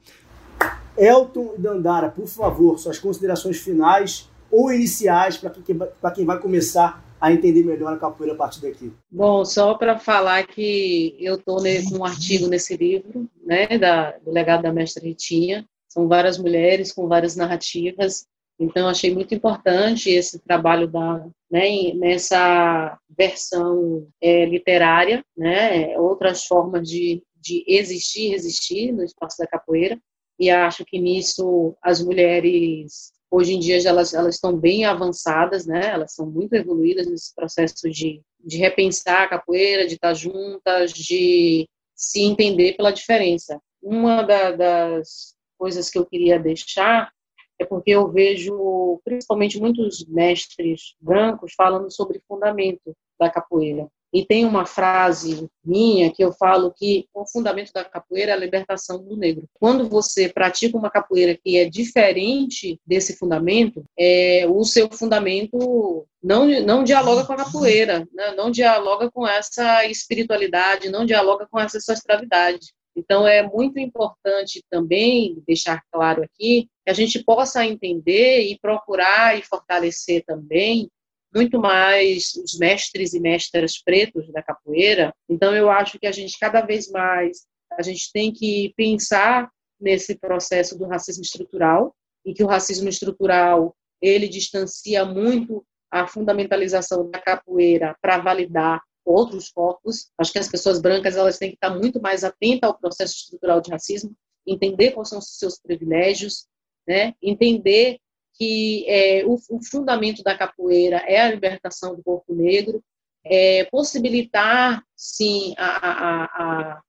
Elton 0.98 1.56
Dandara, 1.58 2.10
por 2.10 2.28
favor, 2.28 2.78
suas 2.78 3.00
considerações 3.00 3.60
finais 3.60 4.28
ou 4.52 4.72
iniciais 4.72 5.38
para 5.38 5.50
quem, 5.50 5.78
quem 6.16 6.26
vai 6.26 6.40
começar 6.40 7.04
a 7.20 7.32
entender 7.32 7.64
melhor 7.64 7.94
a 7.94 7.98
capoeira 7.98 8.36
a 8.36 8.38
partir 8.38 8.62
daqui? 8.62 8.92
Bom, 9.12 9.44
só 9.44 9.74
para 9.74 9.98
falar 9.98 10.46
que 10.46 11.16
eu 11.20 11.36
estou 11.36 11.58
com 11.58 11.98
um 11.98 12.06
artigo 12.06 12.48
nesse 12.48 12.78
livro, 12.78 13.30
né, 13.44 13.78
da, 13.78 14.12
do 14.20 14.32
legado 14.32 14.64
da 14.64 14.72
mestra 14.72 15.04
Ritinha. 15.04 15.66
São 15.88 16.08
várias 16.08 16.38
mulheres 16.38 16.92
com 16.92 17.08
várias 17.08 17.36
narrativas. 17.36 18.28
Então, 18.60 18.88
achei 18.88 19.14
muito 19.14 19.34
importante 19.34 20.10
esse 20.10 20.40
trabalho 20.40 20.88
da, 20.88 21.26
né, 21.50 21.94
nessa 21.96 22.98
versão 23.18 24.08
é, 24.22 24.46
literária, 24.46 25.24
né, 25.36 25.98
outras 25.98 26.46
formas 26.46 26.88
de, 26.88 27.24
de 27.36 27.64
existir 27.68 28.30
resistir 28.30 28.92
no 28.92 29.04
espaço 29.04 29.38
da 29.40 29.48
capoeira 29.48 29.98
e 30.40 30.50
acho 30.50 30.86
que 30.86 31.00
nisso 31.00 31.76
as 31.82 32.04
mulheres 32.04 33.12
hoje 33.30 33.54
em 33.54 33.60
dia 33.60 33.78
elas 33.88 34.14
elas 34.14 34.36
estão 34.36 34.56
bem 34.56 34.86
avançadas, 34.86 35.66
né? 35.66 35.88
Elas 35.88 36.14
são 36.14 36.26
muito 36.26 36.54
evoluídas 36.54 37.08
nesse 37.08 37.34
processo 37.36 37.90
de, 37.90 38.22
de 38.40 38.58
repensar 38.58 39.24
a 39.24 39.30
capoeira, 39.30 39.88
de 39.88 39.96
estar 39.96 40.14
juntas, 40.14 40.92
de 40.92 41.68
se 41.96 42.22
entender 42.22 42.76
pela 42.78 42.92
diferença. 42.92 43.60
Uma 43.82 44.24
da, 44.24 44.52
das 44.52 45.36
coisas 45.58 45.90
que 45.90 45.98
eu 45.98 46.06
queria 46.06 46.40
deixar 46.40 47.12
é 47.60 47.66
porque 47.66 47.92
eu 47.92 48.08
vejo 48.12 49.02
principalmente 49.04 49.60
muitos 49.60 50.06
mestres 50.06 50.96
brancos 51.02 51.54
falando 51.56 51.92
sobre 51.92 52.22
fundamento 52.28 52.96
da 53.20 53.30
capoeira. 53.30 53.88
E 54.14 54.26
tem 54.26 54.46
uma 54.46 54.66
frase 54.66 55.48
minha 55.64 56.12
que 56.12 56.24
eu 56.24 56.32
falo 56.32 56.74
que 56.74 57.08
o 57.14 57.26
fundamento 57.26 57.74
da 57.74 57.84
capoeira 57.84 58.32
é 58.32 58.34
a 58.34 58.40
libertação 58.40 59.04
do 59.04 59.18
negro. 59.18 59.48
Quando 59.54 59.90
você 59.90 60.30
pratica 60.30 60.78
uma 60.78 60.90
capoeira 60.90 61.38
que 61.38 61.58
é 61.58 61.70
diferente 61.70 62.80
desse 62.86 63.18
fundamento, 63.18 63.84
é, 63.98 64.46
o 64.48 64.64
seu 64.64 64.90
fundamento 64.90 66.08
não, 66.24 66.48
não 66.62 66.84
dialoga 66.84 67.26
com 67.26 67.34
a 67.34 67.38
capoeira, 67.38 68.08
né? 68.14 68.34
não 68.36 68.50
dialoga 68.50 69.12
com 69.12 69.28
essa 69.28 69.86
espiritualidade, 69.86 70.90
não 70.90 71.06
dialoga 71.06 71.48
com 71.50 71.60
essa 71.60 71.78
ancestralidade. 71.78 72.74
Então, 72.98 73.28
é 73.28 73.44
muito 73.44 73.80
importante 73.80 74.64
também 74.72 75.44
deixar 75.46 75.84
claro 75.92 76.24
aqui 76.24 76.68
que 76.84 76.90
a 76.90 76.94
gente 76.94 77.24
possa 77.24 77.64
entender 77.64 78.42
e 78.50 78.58
procurar 78.60 79.38
e 79.38 79.44
fortalecer 79.44 80.24
também 80.26 80.90
muito 81.34 81.60
mais 81.60 82.34
os 82.36 82.58
mestres 82.58 83.14
e 83.14 83.20
mestras 83.20 83.82
pretos 83.82 84.32
da 84.32 84.42
capoeira. 84.42 85.14
Então 85.30 85.56
eu 85.56 85.70
acho 85.70 86.00
que 86.00 86.08
a 86.08 86.12
gente 86.12 86.38
cada 86.40 86.62
vez 86.62 86.90
mais 86.90 87.46
a 87.72 87.82
gente 87.82 88.12
tem 88.12 88.32
que 88.32 88.74
pensar 88.76 89.50
nesse 89.80 90.18
processo 90.18 90.78
do 90.78 90.86
racismo 90.88 91.22
estrutural 91.22 91.96
e 92.26 92.34
que 92.34 92.44
o 92.44 92.48
racismo 92.48 92.90
estrutural 92.90 93.76
ele 94.02 94.28
distancia 94.28 95.06
muito 95.06 95.66
a 95.92 96.08
fundamentalização 96.08 97.10
da 97.10 97.20
capoeira 97.20 97.96
para 98.02 98.18
validar 98.18 98.82
outros 99.06 99.50
corpos. 99.50 100.10
Acho 100.18 100.34
que 100.34 100.40
as 100.40 100.50
pessoas 100.50 100.82
brancas 100.82 101.16
elas 101.16 101.38
têm 101.38 101.50
que 101.50 101.56
estar 101.56 101.70
muito 101.70 102.02
mais 102.02 102.24
atentas 102.24 102.70
ao 102.70 102.78
processo 102.78 103.16
estrutural 103.16 103.62
de 103.62 103.72
racismo, 103.72 104.14
entender 104.46 104.92
quais 104.92 105.10
são 105.10 105.20
os 105.20 105.38
seus 105.38 105.60
privilégios, 105.60 106.48
né? 106.88 107.14
entender 107.22 108.00
que 108.38 108.86
é, 108.88 109.26
o, 109.26 109.36
o, 109.50 109.64
fundamento 109.64 110.22
da 110.22 110.38
capoeira 110.38 110.98
é 110.98 111.20
a 111.22 111.32
libertação 111.32 111.96
do 111.96 112.04
corpo 112.04 112.36
negro, 112.36 112.84
é, 113.26 113.66
possibilitar, 113.66 114.84
sim, 114.96 115.56
a, 115.58 115.88
a, 115.88 116.82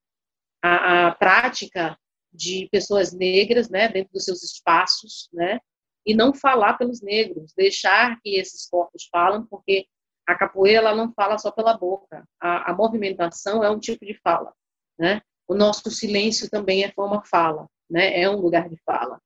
a, 0.63 1.07
a, 1.07 1.15
prática 1.15 1.99
de 2.33 2.69
pessoas 2.71 3.13
negras, 3.13 3.71
né, 3.71 3.89
dentro 3.89 4.13
dos 4.13 4.25
seus 4.25 4.43
espaços, 4.43 5.29
né, 5.33 5.59
e 6.05 6.15
não 6.15 6.35
falar 6.35 6.75
pelos 6.75 7.01
negros, 7.01 7.53
deixar 7.57 8.21
que 8.21 8.37
esses 8.37 8.69
corpos 8.69 9.09
falam, 9.11 9.47
porque 9.47 9.87
a 10.27 10.35
capoeira 10.35 10.81
ela 10.81 10.95
não 10.95 11.13
fala 11.15 11.39
só 11.39 11.51
pela 11.51 11.77
boca, 11.77 12.29
a, 12.39 12.71
a 12.71 12.75
movimentação 12.75 13.65
é 13.65 13.71
um 13.71 13.79
tipo 13.79 14.05
de 14.05 14.15
fala, 14.21 14.53
né, 14.99 15.23
o 15.49 15.55
nosso 15.55 15.91
silêncio 15.91 16.51
também 16.51 16.85
é 16.85 16.93
forma 16.93 17.25
fala, 17.25 17.67
né, 17.91 18.21
é 18.21 18.29
um 18.29 18.37
lugar 18.37 18.69
de 18.69 18.77
fala. 18.85 19.19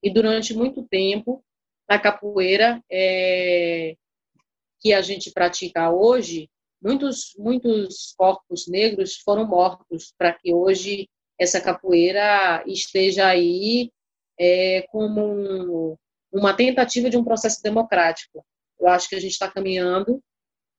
E 0.00 0.12
durante 0.12 0.54
muito 0.54 0.82
tempo 0.84 1.42
na 1.88 1.98
capoeira 1.98 2.82
é, 2.90 3.94
que 4.80 4.92
a 4.92 5.02
gente 5.02 5.30
pratica 5.32 5.90
hoje, 5.90 6.50
muitos, 6.82 7.34
muitos 7.38 8.14
corpos 8.16 8.66
negros 8.68 9.16
foram 9.16 9.46
mortos 9.46 10.12
para 10.18 10.32
que 10.32 10.52
hoje 10.52 11.08
essa 11.38 11.60
capoeira 11.60 12.62
esteja 12.66 13.26
aí 13.26 13.90
é, 14.38 14.82
como 14.88 15.22
um, 15.22 15.96
uma 16.32 16.54
tentativa 16.54 17.08
de 17.08 17.16
um 17.16 17.24
processo 17.24 17.62
democrático. 17.62 18.44
Eu 18.78 18.88
acho 18.88 19.08
que 19.08 19.14
a 19.14 19.20
gente 19.20 19.32
está 19.32 19.50
caminhando, 19.50 20.22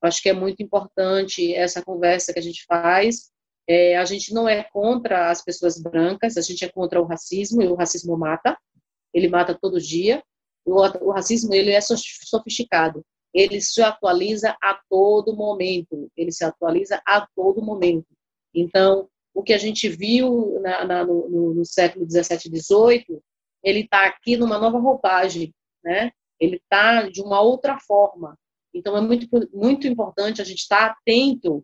acho 0.02 0.22
que 0.22 0.30
é 0.30 0.34
muito 0.34 0.62
importante 0.62 1.54
essa 1.54 1.84
conversa 1.84 2.34
que 2.34 2.40
a 2.40 2.44
gente 2.44 2.64
faz. 2.66 3.32
É, 3.68 3.98
a 3.98 4.06
gente 4.06 4.34
não 4.34 4.48
é 4.48 4.64
contra 4.64 5.32
as 5.32 5.44
pessoas 5.44 5.82
brancas, 5.82 6.38
a 6.38 6.42
gente 6.42 6.64
é 6.64 6.70
contra 6.70 7.02
o 7.02 7.06
racismo, 7.06 7.62
e 7.62 7.68
o 7.68 7.76
racismo 7.76 8.16
mata, 8.16 8.56
ele 9.12 9.28
mata 9.28 9.58
todo 9.60 9.82
dia, 9.82 10.24
o, 10.66 11.12
racismo 11.12 11.54
ele 11.54 11.72
é 11.72 11.80
sofisticado. 11.82 13.06
Ele 13.34 13.62
se 13.62 13.82
atualiza 13.82 14.56
a 14.62 14.80
todo 14.90 15.36
momento. 15.36 16.10
Ele 16.16 16.32
se 16.32 16.44
atualiza 16.44 17.02
a 17.06 17.28
todo 17.36 17.62
momento. 17.62 18.08
Então, 18.54 19.08
o 19.34 19.44
que 19.44 19.54
a 19.54 19.58
gente 19.58 19.88
viu 19.90 20.60
na, 20.62 20.86
na, 20.86 21.06
no, 21.06 21.54
no, 21.54 21.66
século 21.66 22.06
17 22.06 22.48
e 22.48 22.52
18, 22.52 23.24
ele 23.62 23.82
está 23.82 24.06
aqui 24.06 24.38
numa 24.38 24.58
nova 24.58 24.80
roupagem, 24.80 25.54
né? 25.84 26.12
ele 26.40 26.56
está 26.56 27.10
de 27.10 27.22
uma 27.22 27.42
outra 27.42 27.78
forma. 27.80 28.38
Então, 28.74 28.96
é 28.98 29.02
muito, 29.02 29.28
muito 29.54 29.88
importante 29.88 30.42
a 30.42 30.46
gente 30.46 30.60
estar 30.60 30.90
tá 30.90 30.98
atento 31.00 31.64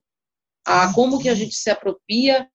a 0.66 0.94
como 0.94 1.20
que 1.20 1.30
a 1.30 1.34
gente 1.34 1.56
se 1.56 1.70
apropria 1.70 2.48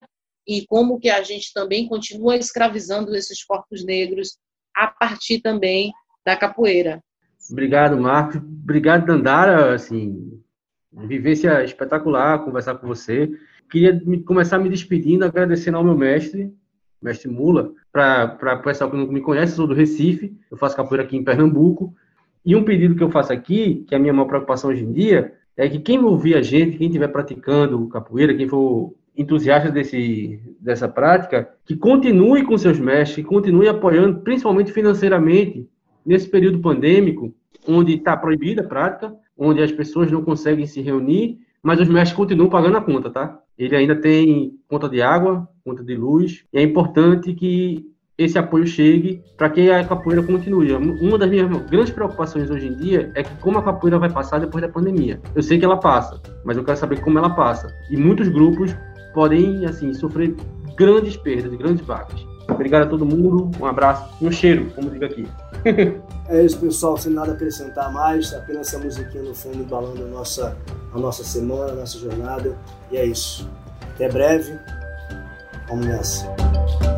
e 0.47 0.64
como 0.66 1.01
que 1.01 1.09
a 1.09 1.22
gente 1.22 1.53
também 1.53 1.88
continua 1.88 2.36
escravizando 2.36 3.14
esses 3.16 3.42
corpos 3.42 3.84
negros 3.84 4.38
a 4.74 4.86
partir 4.86 5.40
também 5.40 5.92
da 6.26 6.36
capoeira. 6.36 7.00
Obrigado, 7.50 7.96
Marcos. 7.96 8.36
Obrigado, 8.36 9.06
Dandara. 9.06 9.72
Assim, 9.72 10.42
vivência 10.92 11.62
espetacular 11.64 12.44
conversar 12.44 12.74
com 12.74 12.88
você. 12.88 13.30
Queria 13.70 14.00
começar 14.24 14.58
me 14.58 14.68
despedindo, 14.68 15.24
agradecendo 15.24 15.76
ao 15.76 15.84
meu 15.84 15.96
mestre, 15.96 16.52
mestre 17.00 17.30
Mula, 17.30 17.72
para 17.92 18.58
o 18.58 18.62
pessoal 18.62 18.90
que 18.90 18.96
não 18.96 19.06
me 19.06 19.20
conhece, 19.20 19.54
sou 19.54 19.66
do 19.66 19.74
Recife, 19.74 20.36
eu 20.50 20.56
faço 20.56 20.76
capoeira 20.76 21.04
aqui 21.04 21.16
em 21.16 21.24
Pernambuco. 21.24 21.94
E 22.44 22.54
um 22.54 22.64
pedido 22.64 22.94
que 22.94 23.02
eu 23.02 23.10
faço 23.10 23.32
aqui, 23.32 23.84
que 23.88 23.94
é 23.94 23.98
a 23.98 24.00
minha 24.00 24.12
maior 24.12 24.28
preocupação 24.28 24.70
hoje 24.70 24.84
em 24.84 24.92
dia, 24.92 25.32
é 25.56 25.68
que 25.68 25.80
quem 25.80 25.98
ouvir 26.02 26.36
a 26.36 26.42
gente, 26.42 26.76
quem 26.76 26.86
estiver 26.86 27.08
praticando 27.08 27.88
capoeira, 27.88 28.34
quem 28.34 28.48
for 28.48 28.94
entusiasta 29.16 29.70
desse, 29.70 30.40
dessa 30.60 30.88
prática, 30.88 31.48
que 31.64 31.74
continue 31.74 32.44
com 32.44 32.56
seus 32.58 32.78
mestres, 32.78 33.16
que 33.16 33.24
continue 33.24 33.66
apoiando, 33.66 34.20
principalmente 34.20 34.70
financeiramente, 34.70 35.68
nesse 36.07 36.28
período 36.28 36.61
pandêmico, 36.61 37.34
onde 37.66 37.94
está 37.94 38.16
proibida 38.16 38.62
a 38.62 38.66
prática, 38.66 39.12
onde 39.36 39.62
as 39.62 39.72
pessoas 39.72 40.11
não 40.11 40.22
conseguem 40.22 40.66
se 40.66 40.80
reunir, 40.80 41.38
mas 41.62 41.80
os 41.80 41.88
mestres 41.88 42.16
continuam 42.16 42.48
pagando 42.48 42.76
a 42.76 42.80
conta, 42.80 43.11
tá? 43.11 43.40
Ele 43.59 43.74
ainda 43.74 43.96
tem 43.96 44.52
conta 44.68 44.88
de 44.88 45.02
água, 45.02 45.48
conta 45.64 45.82
de 45.82 45.96
luz, 45.96 46.44
e 46.52 46.59
é 46.59 46.62
importante 46.62 47.34
que 47.34 47.84
esse 48.16 48.38
apoio 48.38 48.66
chegue 48.66 49.22
para 49.36 49.50
que 49.50 49.70
a 49.70 49.84
capoeira 49.84 50.22
continue. 50.22 50.72
Uma 50.72 51.18
das 51.18 51.28
minhas 51.28 51.48
grandes 51.68 51.90
preocupações 51.90 52.50
hoje 52.50 52.68
em 52.68 52.76
dia 52.76 53.11
é 53.14 53.22
que 53.22 53.34
como 53.40 53.59
a 53.59 53.62
capoeira 53.62 53.98
vai 53.98 54.11
passar 54.11 54.38
depois 54.38 54.62
da 54.62 54.70
pandemia. 54.70 55.20
Eu 55.34 55.42
sei 55.42 55.59
que 55.59 55.64
ela 55.64 55.76
passa, 55.76 56.22
mas 56.44 56.57
eu 56.57 56.64
quero 56.64 56.78
saber 56.78 57.00
como 57.00 57.18
ela 57.18 57.30
passa. 57.30 57.74
E 57.90 57.96
muitos 57.96 58.28
grupos 58.28 58.74
podem 59.12 59.66
assim 59.66 59.92
sofrer 59.92 60.34
grandes 60.76 61.16
perdas, 61.16 61.54
grandes 61.54 61.84
baques. 61.84 62.24
Obrigado 62.49 62.84
a 62.84 62.86
todo 62.86 63.05
mundo, 63.05 63.51
um 63.61 63.66
abraço 63.66 64.09
e 64.20 64.26
um 64.26 64.32
cheiro, 64.32 64.70
como 64.74 64.90
digo 64.90 65.05
aqui. 65.05 65.28
é 66.28 66.44
isso, 66.44 66.59
pessoal. 66.59 66.97
Sem 66.97 67.12
nada 67.12 67.32
a 67.32 67.34
acrescentar 67.34 67.92
mais, 67.92 68.32
apenas 68.32 68.68
essa 68.68 68.78
musiquinha 68.78 69.22
no 69.22 69.34
fundo 69.34 69.59
embalando 69.59 70.05
a 70.05 70.07
nossa, 70.07 70.57
a 70.94 70.99
nossa 70.99 71.24
semana, 71.24 71.72
a 71.72 71.76
nossa 71.76 71.99
jornada. 71.99 72.57
E 72.90 72.97
é 72.97 73.05
isso. 73.05 73.49
Até 73.94 74.09
breve. 74.09 74.59
Vamos 75.68 75.86
nessa. 75.86 76.95